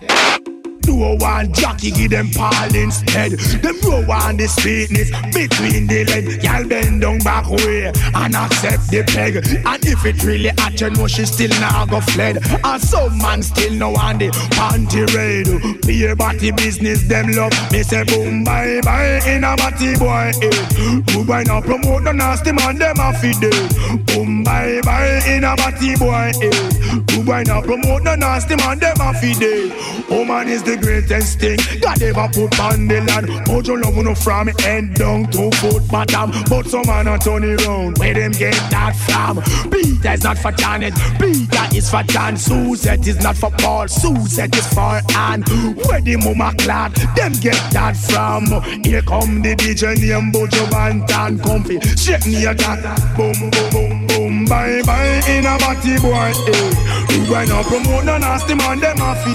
Do 0.82 0.96
one 0.96 1.54
jockey, 1.54 1.92
give 1.92 2.12
them 2.12 2.30
Paul 2.32 2.76
instead. 2.76 3.32
Them 3.62 3.78
row 3.84 4.04
on 4.12 4.38
the 4.38 4.48
sweetness 4.48 5.12
between 5.34 5.88
the 5.88 6.06
leg. 6.06 6.44
Y'all 6.44 6.68
bend 6.68 7.02
down 7.02 7.20
back 7.20 7.50
way 7.50 7.86
and 7.88 8.36
accept 8.36 8.90
the 8.90 9.04
peg. 9.04 9.38
And 9.38 9.86
if 9.86 10.06
it 10.06 10.24
really 10.24 10.50
at 10.50 10.82
you 10.82 10.90
know 10.90 11.08
she 11.08 11.26
still 11.26 11.50
now 11.62 11.86
go 11.86 12.02
fled. 12.02 12.40
And 12.64 12.82
some 12.82 13.18
man 13.18 13.44
still 13.44 13.74
no 13.74 13.96
on 13.96 14.18
the 14.18 14.30
panty 14.58 15.06
raid. 15.14 15.82
Be 15.86 16.14
body 16.16 16.52
business, 16.52 17.08
them 17.08 17.32
love. 17.32 17.54
Me 17.72 17.84
say 17.84 18.04
boom 18.04 18.44
bye 18.44 18.82
bye 18.84 19.22
in 19.28 19.44
a 19.44 19.56
body 19.56 19.98
boy. 19.98 20.32
Eh. 20.42 21.02
Who 21.12 21.26
now 21.26 21.62
promote 21.62 22.04
the 22.04 22.14
nasty 22.14 22.52
man, 22.52 22.78
them 22.78 23.00
a 23.00 23.12
it. 23.22 24.06
Boom 24.08 24.44
bye 24.44 24.82
bye 24.84 25.22
in 25.28 25.44
a 25.44 25.56
body 25.56 25.96
boy. 25.96 26.32
Eh. 26.42 27.02
Who 27.12 27.24
now 27.24 27.62
promote 27.62 28.04
the 28.04 28.16
nasty 28.16 28.56
man, 28.56 28.80
them 28.80 28.98
a 29.00 29.14
feed 29.14 29.42
it. 29.42 30.10
Woman 30.10 30.48
is 30.48 30.64
the 30.64 30.71
greatest 30.78 31.40
thing 31.40 31.58
God 31.82 32.02
ever 32.02 32.28
put 32.34 32.60
on 32.60 32.88
the 32.88 33.02
land. 33.02 33.28
Mojo 33.48 33.82
love 33.82 34.04
no 34.04 34.16
from 34.16 34.48
head 34.48 34.94
down 34.94 35.26
to 35.32 35.52
foot 35.58 35.88
bottom. 35.90 36.32
But 36.50 36.68
some 36.68 36.86
man 36.88 37.08
a 37.08 37.18
turn 37.18 37.44
it 37.44 37.66
round. 37.66 37.98
Where 37.98 38.14
them 38.14 38.32
get 38.32 38.54
that 38.72 38.96
from? 38.96 39.42
Peter 39.72 40.14
is 40.14 40.24
not 40.24 40.38
for 40.38 40.52
Janet. 40.52 40.94
Peter 41.20 41.68
is 41.76 41.90
for 41.90 42.04
John. 42.04 42.38
Suzette 42.38 43.08
is 43.08 43.22
not 43.22 43.38
for 43.38 43.52
Paul. 43.52 43.88
Suzette 43.88 44.56
is 44.56 44.68
for 44.74 45.02
Anne. 45.18 45.44
Where 45.86 46.02
the 46.02 46.18
mama 46.18 46.54
clad, 46.58 46.94
them 47.16 47.34
get 47.34 47.60
that 47.74 47.98
from. 47.98 48.46
Here 48.84 49.02
come 49.02 49.42
the 49.42 49.56
DJ 49.56 49.98
name 50.00 50.32
Buju 50.32 50.70
Banton. 50.70 51.42
Comfy, 51.44 51.80
shake 51.98 52.26
me 52.26 52.46
a 52.46 52.56
cat. 52.56 52.80
Boom, 53.18 53.34
boom, 53.50 53.70
boom, 53.72 54.08
boom. 54.08 54.46
Bye, 54.46 54.82
bye, 54.86 55.22
in 55.28 55.46
a 55.46 55.58
body 55.58 56.00
boy. 56.00 56.32
Eh. 56.48 57.28
Going 57.30 57.48
to 57.48 57.64
promote 57.64 58.06
no 58.06 58.18
nasty 58.18 58.56
man, 58.56 58.80
them 58.80 59.02
a 59.02 59.16
fi. 59.16 59.32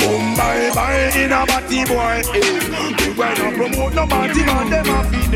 Boom 0.00 0.34
bye 0.36 0.70
bye 0.74 1.12
in 1.14 1.32
a 1.32 1.44
body 1.46 1.84
boy. 1.84 2.22
We 2.32 3.12
were 3.14 3.34
not 3.40 3.54
promote 3.54 3.94
no 3.94 4.06
party 4.06 4.44
man, 4.44 4.70
them 4.70 4.88
a 4.88 5.04
feed 5.10 5.34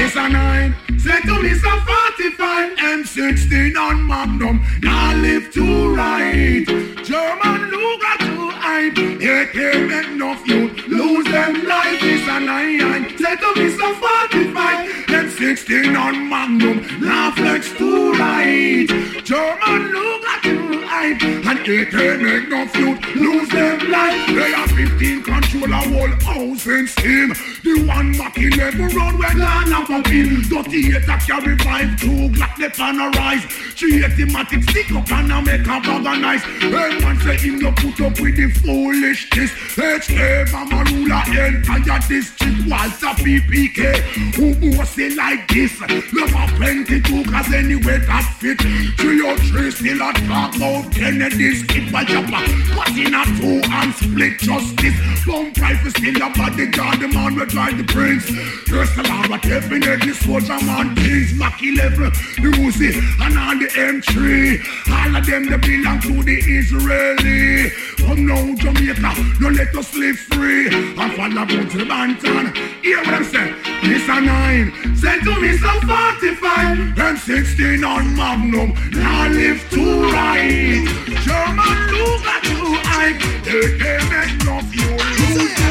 It's 0.00 0.16
a 0.16 0.28
nine. 0.28 0.74
Second 0.98 1.46
is 1.46 1.62
a 1.62 1.74
45 1.86 2.76
M16 2.78 3.76
on 3.76 4.06
Magnum. 4.06 4.60
Now 4.82 5.14
live 5.14 5.52
to 5.52 5.94
right. 5.94 6.66
German 7.04 7.70
Luger 7.70 8.16
to 8.26 8.50
hype. 8.50 8.96
Here 9.20 9.46
came 9.46 10.18
no 10.18 10.34
youth. 10.44 10.86
Lose 10.88 11.26
them 11.26 11.64
life 11.64 12.02
is 12.02 12.26
a 12.26 12.40
nine. 12.40 13.16
Second 13.16 13.58
is 13.58 13.78
a 13.78 13.94
45. 13.94 14.95
Gen 15.16 15.30
16 15.30 15.96
on 15.96 16.28
Magnum, 16.28 17.00
laugh 17.00 17.38
like 17.38 17.64
too 17.64 18.12
right. 18.12 18.86
German 19.24 19.90
look 19.90 20.24
at 20.26 20.44
you 20.44 20.76
hype, 20.84 21.22
and 21.22 21.58
it 21.66 21.94
ain't 21.94 22.22
make 22.22 22.48
no 22.48 22.66
feud, 22.68 22.98
lose 23.16 23.48
them 23.48 23.90
life. 23.90 24.26
They 24.28 24.52
are 24.52 24.68
15 24.68 25.22
control 25.22 25.72
a 25.72 25.80
whole 25.88 26.14
house 26.20 26.66
and 26.66 26.88
steam. 26.88 27.28
The 27.64 27.84
one 27.86 28.16
Mac 28.16 28.36
never 28.36 28.88
run 28.94 29.18
where 29.18 29.34
land 29.34 29.72
up 29.72 29.88
a 29.88 30.02
pin. 30.02 30.42
Dirty 30.48 30.94
eight 30.94 31.08
a 31.08 31.16
carry 31.18 31.56
five, 31.58 31.98
two 31.98 32.28
Glock 32.36 32.58
left 32.58 32.76
pan 32.76 33.00
a 33.00 33.08
rise. 33.10 33.44
Three 33.74 34.04
automatic 34.04 34.62
stick 34.68 34.92
up 34.92 35.10
and 35.12 35.32
a 35.32 35.42
make 35.42 35.62
a 35.62 35.80
bag 35.80 36.20
nice. 36.20 36.44
Hey 36.60 36.98
man 37.00 37.18
say 37.20 37.36
him 37.38 37.58
no 37.58 37.72
put 37.72 38.00
up 38.00 38.20
with 38.20 38.36
the 38.36 38.48
foolishness. 38.60 39.50
H.A. 39.78 40.46
Mama 40.52 40.84
ruler 40.90 41.22
entire 41.46 42.00
district 42.08 42.66
was 42.66 43.02
a 43.02 43.12
PPK. 43.16 44.00
Who 44.36 44.76
bossy 44.76 45.05
something 45.06 45.16
like 45.16 45.48
this. 45.48 45.80
Number 46.12 46.56
22, 46.56 47.24
cause 47.30 47.52
anyway 47.52 47.98
that 48.06 48.36
fit. 48.38 48.60
303 48.60 49.70
still 49.70 50.02
a 50.02 50.12
talk 50.26 50.56
about 50.56 50.92
Kennedy's 50.92 51.62
Kipper 51.64 52.04
Jumper. 52.04 52.42
But 52.74 52.88
in 52.96 53.14
a 53.14 53.24
two 53.38 53.60
and 53.64 53.94
split 53.94 54.38
justice. 54.38 55.26
Bomb 55.26 55.52
rifle 55.60 55.90
still 55.90 56.22
up 56.22 56.34
body 56.36 56.66
the 56.66 56.72
guard, 56.72 57.00
the 57.00 57.08
man 57.08 57.34
will 57.34 57.46
drive 57.46 57.76
the 57.76 57.84
prince. 57.84 58.26
Just 58.66 58.96
a 58.96 59.02
lot 59.02 59.30
of 59.30 59.40
definitely 59.42 60.12
soldier 60.12 60.60
man, 60.64 60.94
kings, 60.96 61.34
Mackie 61.34 61.74
level, 61.74 62.10
the 62.38 62.50
Uzi, 62.62 62.94
and 63.20 63.38
on 63.38 63.58
the 63.58 63.66
M3. 63.66 64.62
All 64.90 65.16
of 65.16 65.26
them 65.26 65.46
they 65.50 65.56
belong 65.56 66.00
to 66.00 66.22
the 66.22 66.36
Israeli. 66.46 67.70
Come 68.06 68.26
now, 68.26 68.54
Jamaica, 68.54 69.14
don't 69.40 69.54
let 69.54 69.74
us 69.74 69.94
live 69.96 70.16
free. 70.16 70.68
I 70.96 71.12
follow 71.16 71.44
the 71.44 71.84
Banton. 71.84 72.56
Hear 72.82 72.98
what 72.98 73.14
I'm 73.14 73.24
saying? 73.24 73.54
This 73.82 74.08
a 74.08 74.20
nine. 74.20 74.95
Said 75.00 75.20
to 75.24 75.40
me 75.40 75.56
some 75.58 75.80
45 75.82 76.78
M16 76.96 77.86
on 77.86 78.16
Magnum 78.16 78.72
Now 78.92 79.28
live 79.28 79.68
to 79.70 80.02
right 80.10 80.84
German 81.24 81.76
Luger 81.92 82.40
to 82.48 82.56
Ike 83.04 83.20
They 83.44 83.78
can't 83.78 84.10
make 84.10 84.44
no 84.44 84.60
fuel 84.70 85.65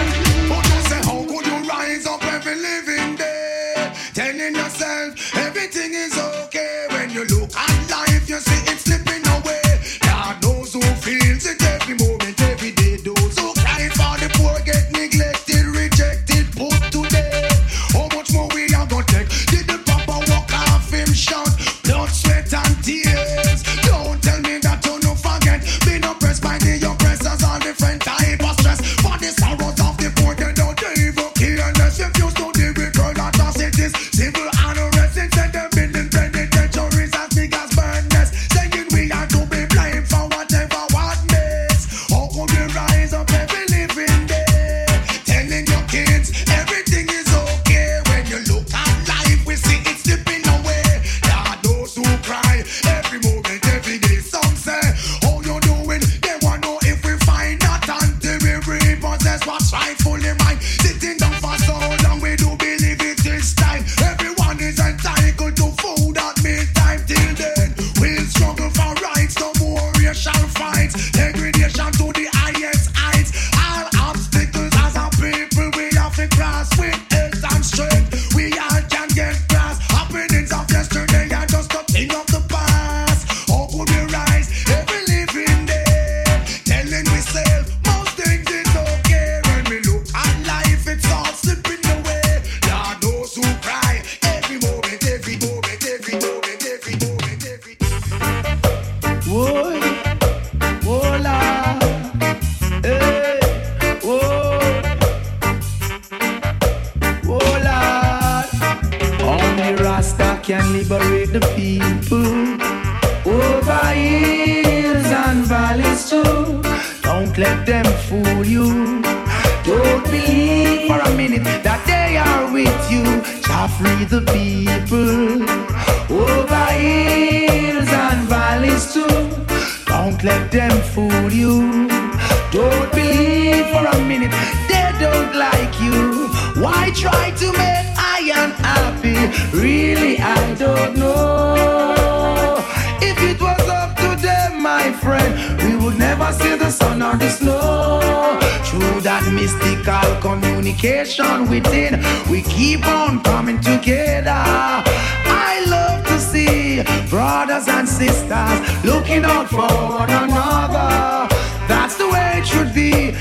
Really, 139.54 140.20
I 140.20 140.54
don't 140.56 140.98
know. 140.98 142.58
If 143.02 143.18
it 143.22 143.40
was 143.42 143.68
up 143.70 143.96
to 143.98 144.16
them, 144.22 144.62
my 144.62 144.92
friend, 144.92 145.62
we 145.64 145.76
would 145.84 145.98
never 145.98 146.32
see 146.34 146.56
the 146.56 146.70
sun 146.70 147.02
or 147.02 147.16
the 147.18 147.30
snow. 147.30 148.40
Through 148.64 149.02
that 149.02 149.24
mystical 149.32 150.08
communication 150.22 151.50
within, 151.50 152.04
we 152.30 152.42
keep 152.42 152.86
on 152.88 153.24
coming 153.24 153.60
together. 153.62 154.32
I 154.32 155.64
love 155.68 156.06
to 156.08 156.20
see 156.20 156.84
brothers 157.10 157.68
and 157.68 157.88
sisters 157.88 158.60
looking 158.84 159.24
out 159.24 159.50
for 159.50 159.70
one 160.00 160.10
another. 160.10 161.28
That's 161.68 161.96
the 161.98 162.08
way 162.10 162.40
it 162.40 162.46
should 162.46 162.74
be 162.74 163.16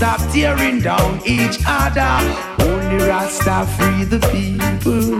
stop 0.00 0.32
tearing 0.32 0.80
down 0.80 1.20
each 1.26 1.58
other. 1.66 2.12
Only 2.64 3.04
Rasta 3.06 3.66
free 3.76 4.04
the 4.04 4.20
people. 4.32 5.12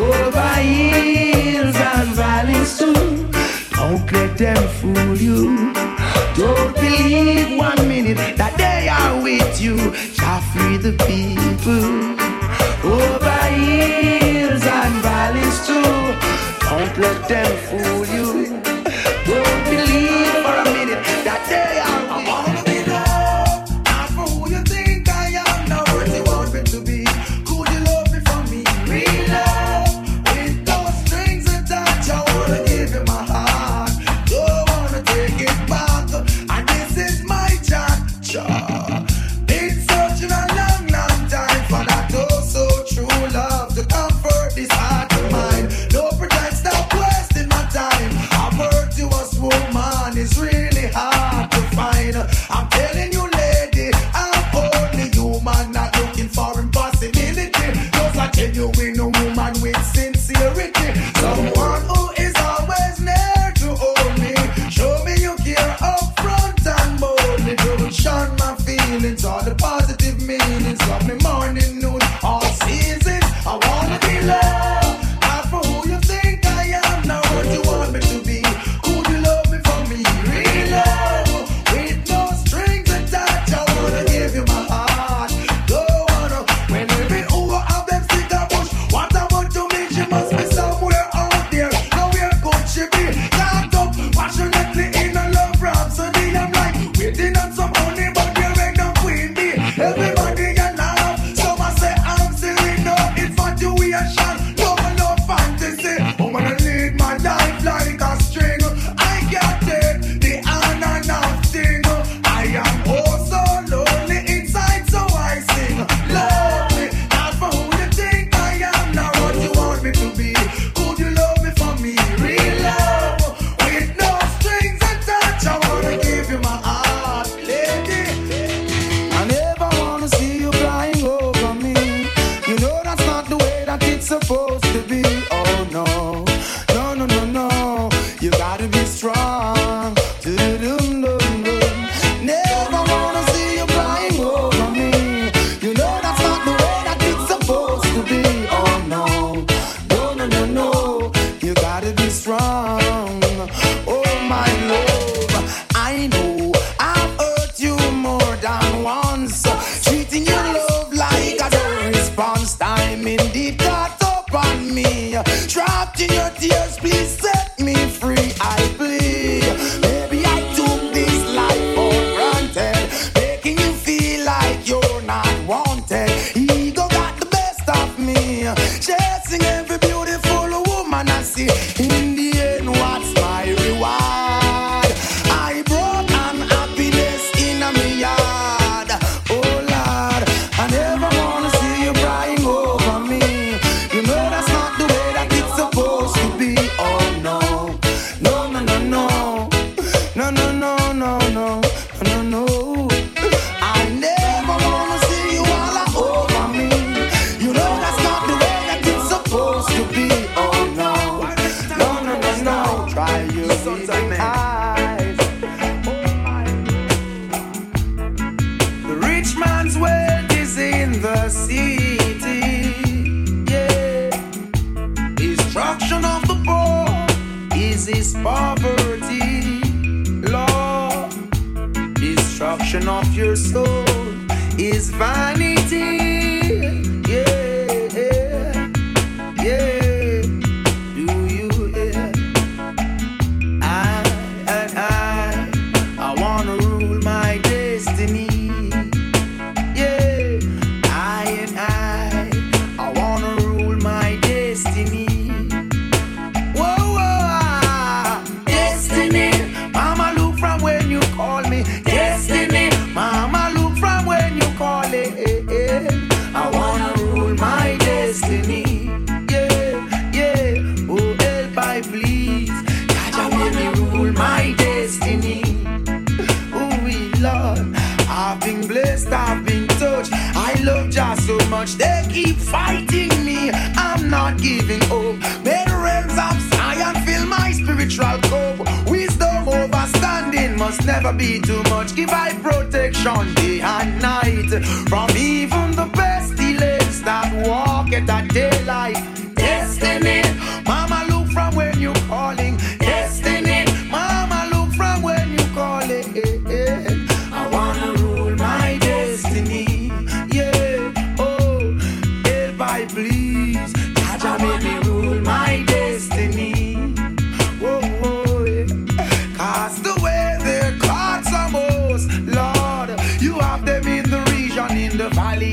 Over 0.00 0.52
hills 0.62 1.74
and 1.74 2.10
valleys 2.14 2.78
too. 2.78 2.94
Don't 3.74 4.12
let 4.12 4.38
them 4.38 4.62
fool 4.78 5.16
you. 5.16 5.72
Don't 6.36 6.72
believe 6.76 7.58
one 7.58 7.88
minute 7.88 8.36
that 8.36 8.54
they 8.56 8.88
are 8.88 9.20
with 9.20 9.60
you. 9.60 9.76
Jah 10.14 10.40
free 10.52 10.76
the 10.76 10.94
people. 11.10 11.90
Over 12.94 13.42
hills 13.58 14.64
and 14.78 14.94
valleys 15.02 15.58
too. 15.66 15.90
Don't 16.68 16.96
let 16.96 17.28
them 17.28 17.50
fool 17.66 18.06
you. 18.14 18.49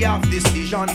have 0.07 0.29
decision. 0.29 0.87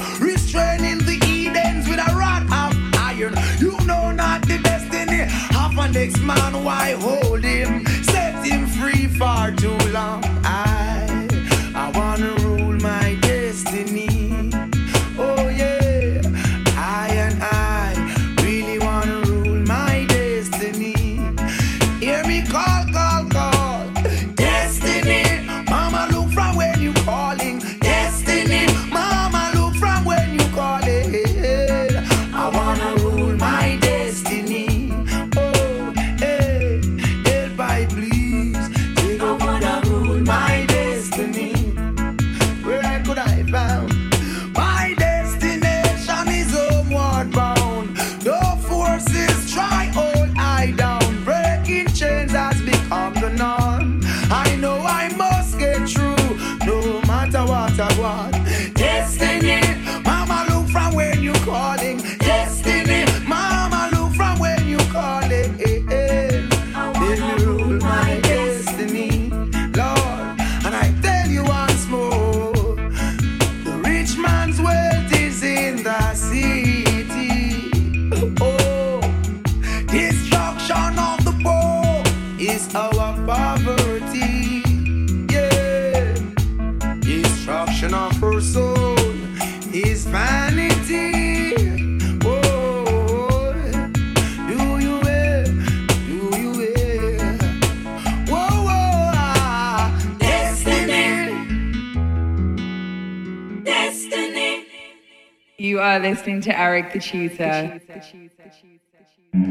listening 106.23 106.41
to 106.41 106.57
Eric 106.57 106.93
the 106.93 107.01
Tutor. 107.01 107.81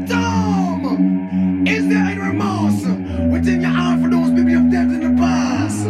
Tom! 0.08 1.66
Is 1.66 1.86
there 1.86 1.98
any 1.98 2.18
remorse 2.18 2.82
within 3.30 3.60
your 3.60 3.70
heart 3.70 4.00
for 4.00 4.08
those 4.08 4.30
people 4.30 4.56
of 4.56 4.70
death 4.70 4.88
in 4.88 5.00
the 5.00 5.20
past? 5.20 5.84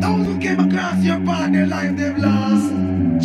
Those 0.00 0.26
who 0.26 0.38
came 0.40 0.60
across 0.60 1.04
your 1.04 1.20
path, 1.26 1.52
their 1.52 1.66
life 1.66 1.94
they've 1.94 2.16
lost. 2.16 2.70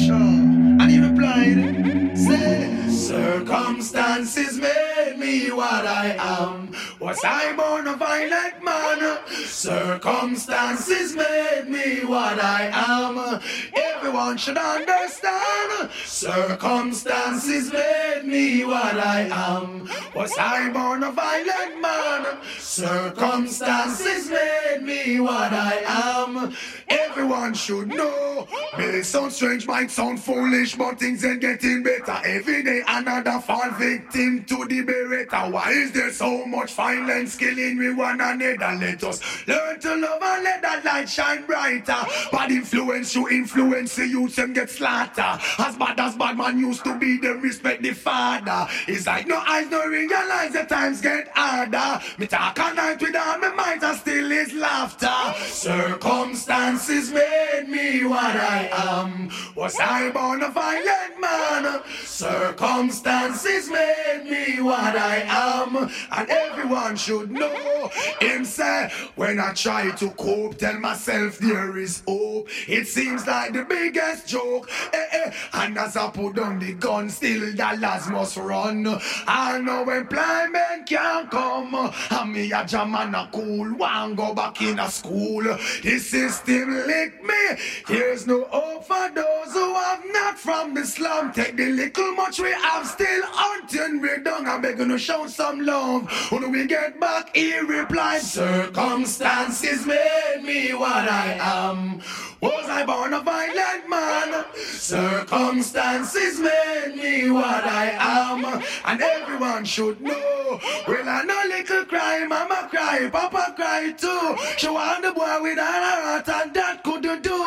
Sure. 0.06 0.18
And 0.18 0.92
he 0.92 1.00
replied, 1.00 2.18
Say, 2.18 2.90
Circumstances 2.90 4.60
made 4.60 5.16
me 5.18 5.52
what 5.52 5.88
I 5.88 6.18
am. 6.20 6.73
Was 7.14 7.24
I 7.26 7.54
born 7.56 7.86
a 7.86 7.96
violent 7.96 8.64
man? 8.64 9.20
Circumstances 9.46 11.16
made 11.16 11.66
me 11.68 12.04
what 12.06 12.44
I 12.44 12.72
am. 12.74 13.40
Everyone 13.76 14.36
should 14.36 14.58
understand. 14.58 15.92
Circumstances 16.06 17.72
made 17.72 18.24
me 18.26 18.66
what 18.66 18.98
I 18.98 19.28
am. 19.30 19.88
Was 20.16 20.36
I 20.40 20.72
born 20.72 21.04
a 21.04 21.12
violent 21.12 21.80
man? 21.80 22.38
Circumstances 22.58 24.32
made 24.32 24.82
me 24.82 25.20
what 25.20 25.54
I 25.54 25.84
am. 25.86 26.56
Everyone 26.90 27.54
should 27.54 27.90
know. 27.90 28.48
May 28.76 29.04
sound 29.04 29.32
strange, 29.32 29.68
might 29.68 29.92
sound 29.92 30.20
foolish, 30.20 30.76
but 30.76 31.00
things 31.00 31.24
ain't 31.24 31.42
getting 31.42 31.84
better. 31.84 32.20
Every 32.26 32.64
day 32.64 32.82
another 32.88 33.40
fall 33.40 33.70
victim 33.78 34.44
to 34.46 34.66
the 34.66 34.82
beretta. 34.84 35.52
Why 35.52 35.70
is 35.70 35.92
there 35.92 36.12
so 36.12 36.46
much 36.48 36.74
violence 36.74 37.03
killing 37.38 37.78
we 37.78 37.94
one 37.94 38.22
another? 38.22 38.78
Let 38.80 39.04
us 39.04 39.48
learn 39.48 39.80
to 39.80 39.96
love 39.96 40.22
and 40.22 40.44
let 40.44 40.62
that 40.62 40.86
light 40.86 41.10
shine 41.10 41.46
brighter. 41.46 41.96
Bad 42.32 42.52
influence 42.52 43.16
you 43.16 43.30
influence 43.30 43.96
the 43.96 44.08
youth 44.08 44.38
and 44.38 44.56
get 44.56 44.70
slaughtered. 44.70 45.42
As 45.60 45.76
bad 45.76 46.00
as 46.00 46.16
bad 46.16 46.38
man 46.38 46.60
used 46.60 46.84
to 46.84 46.98
be, 46.98 47.18
them 47.18 47.42
respect 47.42 47.82
the 47.84 47.94
father. 47.94 48.68
It's 48.88 49.06
like 49.08 49.28
no 49.28 49.38
eyes, 49.48 49.70
no 49.70 49.86
realize 49.86 50.54
the 50.54 50.64
times 50.64 51.02
get 51.02 51.30
harder. 51.34 52.04
Me 52.18 52.28
talk 52.28 52.60
all 52.60 52.74
night 52.74 53.02
with 53.02 53.16
all 53.16 53.38
my 53.40 53.54
mind 53.54 53.84
and 53.84 53.98
still 53.98 54.32
is 54.32 54.54
laughter. 54.54 55.34
Circumstances 55.46 57.12
made 57.12 57.68
me 57.68 58.06
what 58.06 58.36
I 58.36 58.70
am. 58.72 59.30
Was 59.56 59.78
I 59.80 60.12
born 60.12 60.42
a 60.44 60.50
violent 60.50 61.20
man? 61.20 61.82
Circumstances 62.04 63.70
made 63.70 64.24
me 64.30 64.62
what 64.62 64.96
I 64.96 65.24
am. 65.28 65.90
And 66.12 66.30
everyone 66.30 66.83
should 66.96 67.32
know. 67.32 67.90
Him 68.20 68.46
say, 68.46 68.92
when 69.16 69.40
I 69.40 69.54
try 69.54 69.92
to 69.92 70.10
cope, 70.12 70.58
tell 70.58 70.80
myself 70.80 71.38
there 71.40 71.78
is 71.78 72.04
hope. 72.08 72.48
It 72.68 72.88
seems 72.88 73.26
like 73.28 73.54
the 73.54 73.64
biggest 73.64 74.28
joke. 74.28 74.70
Eh, 74.94 75.06
eh. 75.12 75.32
And 75.54 75.78
as 75.78 75.96
I 75.98 76.10
put 76.10 76.36
down 76.36 76.60
the 76.60 76.74
gun, 76.74 77.10
still 77.10 77.54
dollars 77.56 78.08
must 78.10 78.38
run. 78.38 78.88
I 79.28 79.60
know 79.60 79.90
employment 79.90 80.88
can't 80.88 81.30
come. 81.30 81.94
And 82.12 82.34
me 82.34 82.52
a 82.52 82.66
jam 82.66 82.96
and 82.96 83.16
a 83.16 83.30
cool. 83.32 83.74
One 83.76 84.16
go 84.16 84.34
back 84.34 84.62
in 84.62 84.80
a 84.80 84.90
school. 84.90 85.44
The 85.44 86.00
system 86.00 86.70
lick 86.88 87.24
me. 87.24 87.58
There's 87.88 88.28
no 88.28 88.46
hope 88.50 88.86
for 88.86 89.10
those 89.14 89.54
who 89.54 89.74
have 89.74 90.04
not 90.12 90.38
from 90.38 90.74
the 90.74 90.86
slum. 90.86 91.32
Take 91.34 91.58
the 91.58 91.68
little 91.68 92.14
much 92.14 92.40
we 92.40 92.52
have 92.52 92.86
still 92.88 93.22
hunting 93.24 94.02
we 94.02 94.18
down. 94.24 94.48
I'm 94.48 94.62
begging 94.62 94.90
to 94.90 94.98
show 94.98 95.28
some 95.28 95.66
love. 95.66 96.10
When 96.32 96.52
we 96.52 96.68
get 96.74 97.00
back, 97.00 97.36
he 97.36 97.60
replied, 97.60 98.22
Circumstances 98.22 99.86
made 99.86 100.42
me 100.44 100.74
what 100.74 101.08
I 101.08 101.38
am. 101.40 102.02
Was 102.42 102.68
I 102.68 102.84
born 102.84 103.14
a 103.14 103.22
violent 103.22 103.88
man? 103.88 104.44
Circumstances 104.56 106.40
made 106.40 106.96
me 106.96 107.30
what 107.30 107.64
I 107.64 107.86
am. 108.22 108.44
And 108.86 109.02
everyone 109.02 109.66
should 109.66 110.02
know. 110.02 110.60
Well, 110.88 111.08
I 111.08 111.24
know 111.24 111.44
little 111.48 111.86
cry, 111.86 112.26
mama 112.28 112.68
cry, 112.72 113.08
papa 113.12 113.54
cry 113.56 113.92
too. 113.92 114.36
She 114.58 114.68
want 114.68 115.04
the 115.04 115.12
boy 115.12 115.38
with 115.44 115.60
a 115.60 115.72
heart 115.86 116.28
and 116.28 116.54
that 116.56 116.84
couldn't 116.84 117.22
do. 117.22 117.40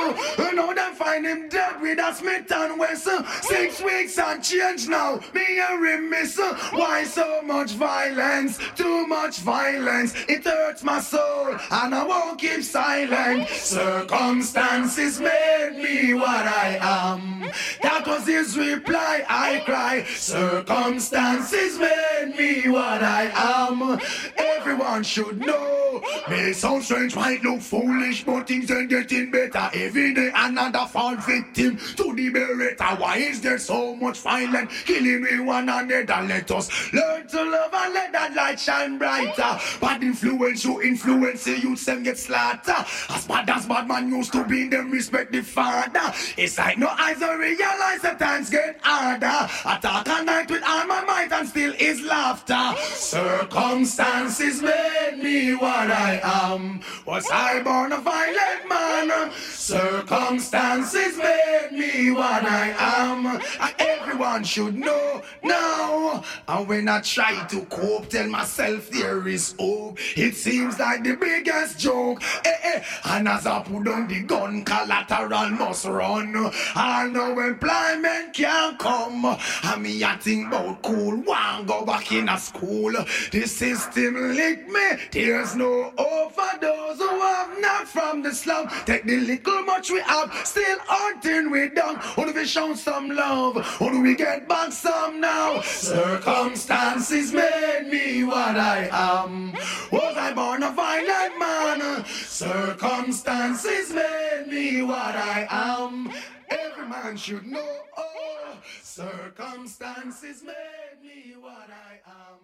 Find 1.16 1.26
him 1.26 1.48
dead 1.48 1.80
with 1.80 1.98
a 1.98 2.12
Smith 2.12 2.52
and 2.52 2.78
Wesson. 2.78 3.24
Six 3.40 3.82
weeks 3.82 4.18
and 4.18 4.44
change 4.44 4.86
now. 4.86 5.18
Me 5.32 5.58
a 5.58 5.78
remiss. 5.78 6.38
Why 6.72 7.04
so 7.04 7.40
much 7.40 7.70
violence? 7.70 8.58
Too 8.76 9.06
much 9.06 9.38
violence. 9.38 10.12
It 10.28 10.44
hurts 10.44 10.84
my 10.84 11.00
soul 11.00 11.56
and 11.70 11.94
I 11.94 12.04
won't 12.04 12.38
keep 12.38 12.62
silent. 12.62 13.48
Circumstances 13.48 15.18
made 15.18 15.78
me 15.82 16.12
what 16.12 16.46
I 16.46 16.76
am. 16.82 17.50
That 17.82 18.06
was 18.06 18.26
his 18.26 18.58
reply. 18.58 19.24
I 19.26 19.62
cry. 19.64 20.04
Circumstances 20.04 21.78
made 21.78 22.34
me 22.36 22.68
what 22.68 23.02
I 23.02 23.30
am. 23.34 23.98
Everyone 24.36 25.02
should 25.02 25.40
know. 25.40 26.02
May 26.28 26.52
sound 26.52 26.82
strange, 26.82 27.14
might 27.14 27.42
look 27.42 27.60
foolish, 27.60 28.24
but 28.24 28.48
things 28.48 28.70
are 28.70 28.84
getting 28.84 29.30
better. 29.30 29.70
Every 29.72 30.12
day 30.12 30.30
another 30.34 30.86
fall 30.86 31.05
victim 31.14 31.76
to 31.76 32.14
the 32.14 32.30
beretta. 32.32 32.98
Why 32.98 33.18
is 33.18 33.40
there 33.40 33.59
so 33.59 33.94
much 33.94 34.18
violence 34.20 34.72
killing 34.84 35.22
me 35.22 35.40
one 35.40 35.68
another? 35.68 36.04
Let 36.26 36.50
us 36.50 36.92
learn 36.92 37.26
to 37.28 37.42
love 37.44 37.72
and 37.72 37.94
let 37.94 38.12
that 38.12 38.34
light 38.34 38.59
shine 38.59 38.98
brighter. 38.98 39.59
Bad 39.80 40.02
influence 40.02 40.64
you 40.64 40.82
influence 40.82 41.44
the 41.44 41.59
youth 41.61 41.84
them 41.84 42.02
get 42.02 42.18
slaughtered. 42.18 42.84
As 43.11 43.26
bad 43.26 43.48
as 43.50 43.66
bad 43.66 43.86
man 43.86 44.09
used 44.09 44.32
to 44.32 44.44
be, 44.44 44.68
them 44.68 44.90
respect 44.90 45.32
the 45.32 45.42
father. 45.42 46.12
It's 46.36 46.59
like 46.59 46.78
no 46.78 46.88
eyes 46.88 47.20
don't 47.20 47.38
realize 47.38 48.02
the 48.02 48.14
times 48.18 48.50
get 48.50 48.80
harder. 48.82 49.48
Attack 49.64 50.09
all 50.09 50.24
night 50.24 50.50
with 50.50 50.62
all 50.66 50.86
my 50.86 51.02
might 51.04 51.32
and 51.32 51.48
still 51.48 51.74
is 51.78 52.00
laughter. 52.02 52.74
Circumstances 52.82 54.62
made 54.62 55.18
me 55.22 55.54
what 55.54 55.90
I 55.90 56.20
am. 56.22 56.80
Was 57.07 57.28
I 57.30 57.62
born 57.62 57.92
a 57.92 57.98
violent 57.98 58.68
man? 58.68 59.30
Circumstances 59.32 60.95
made 61.16 61.68
me 61.72 62.11
what 62.11 62.44
I 62.44 62.74
am. 62.78 63.26
And 63.26 63.74
everyone 63.78 64.44
should 64.44 64.76
know 64.76 65.22
now. 65.42 66.22
And 66.49 66.68
when 66.68 66.88
I 66.88 67.01
try 67.01 67.44
to 67.47 67.61
cope, 67.66 68.09
tell 68.09 68.28
myself 68.28 68.90
there 68.90 69.26
is 69.28 69.55
hope. 69.59 69.99
It 70.16 70.34
seems 70.34 70.78
like 70.78 71.05
the 71.05 71.16
biggest 71.16 71.78
joke. 71.78 72.22
Eh, 72.44 72.53
eh. 72.62 72.82
And 73.05 73.28
as 73.28 73.47
I 73.47 73.62
put 73.62 73.84
down 73.84 74.09
the 74.09 74.20
gun, 74.22 74.64
collateral 74.64 75.51
must 75.51 75.86
run. 75.86 76.51
I 76.74 77.09
know 77.09 77.38
employment 77.40 78.34
can't 78.34 78.78
come. 78.78 79.36
And 79.64 79.82
me 79.82 80.03
a 80.03 80.16
think 80.18 80.49
about 80.49 80.82
cool, 80.82 81.16
one 81.16 81.66
go 81.66 81.84
back 81.84 82.12
in 82.12 82.28
a 82.28 82.38
school. 82.38 82.92
The 83.32 83.47
system 83.47 84.14
lick 84.34 84.68
me. 84.68 84.88
There's 85.12 85.55
no 85.57 85.92
hope 85.99 86.32
for 86.32 86.59
those 86.61 86.99
who 86.99 87.20
have 87.20 87.61
not 87.61 87.88
from 87.88 88.22
the 88.22 88.32
slum. 88.32 88.68
Take 88.84 89.05
the 89.05 89.18
little 89.18 89.62
much 89.62 89.90
we 89.90 90.01
have, 90.01 90.32
still 90.44 90.78
hunting 90.87 91.51
we 91.51 91.68
down. 91.70 92.01
Only 92.16 92.32
we 92.32 92.47
show 92.47 92.74
some 92.74 93.11
love, 93.11 93.57
only 93.80 94.01
we 94.01 94.14
get 94.14 94.49
back 94.49 94.72
some 94.72 95.20
now. 95.20 95.61
Circumstances 95.62 97.32
made 97.32 97.89
me 97.91 98.24
what 98.24 98.57
I 98.57 98.89
am. 98.93 99.53
Was 99.91 100.16
I 100.16 100.32
born 100.32 100.62
a 100.62 100.70
violent 100.70 101.39
man? 101.39 102.05
Circumstances 102.07 103.93
made 103.93 104.47
me 104.49 104.82
what 104.82 105.14
I 105.16 105.47
am. 105.51 106.11
Every 106.49 106.89
man 106.89 107.16
should 107.16 107.47
know. 107.47 107.78
Oh, 107.97 108.57
circumstances 108.82 110.43
made 110.43 111.03
me 111.03 111.34
what 111.41 111.68
I 111.70 112.01
am. 112.07 112.39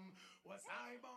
Was 0.45 0.62
I 0.68 0.97
born 1.01 1.11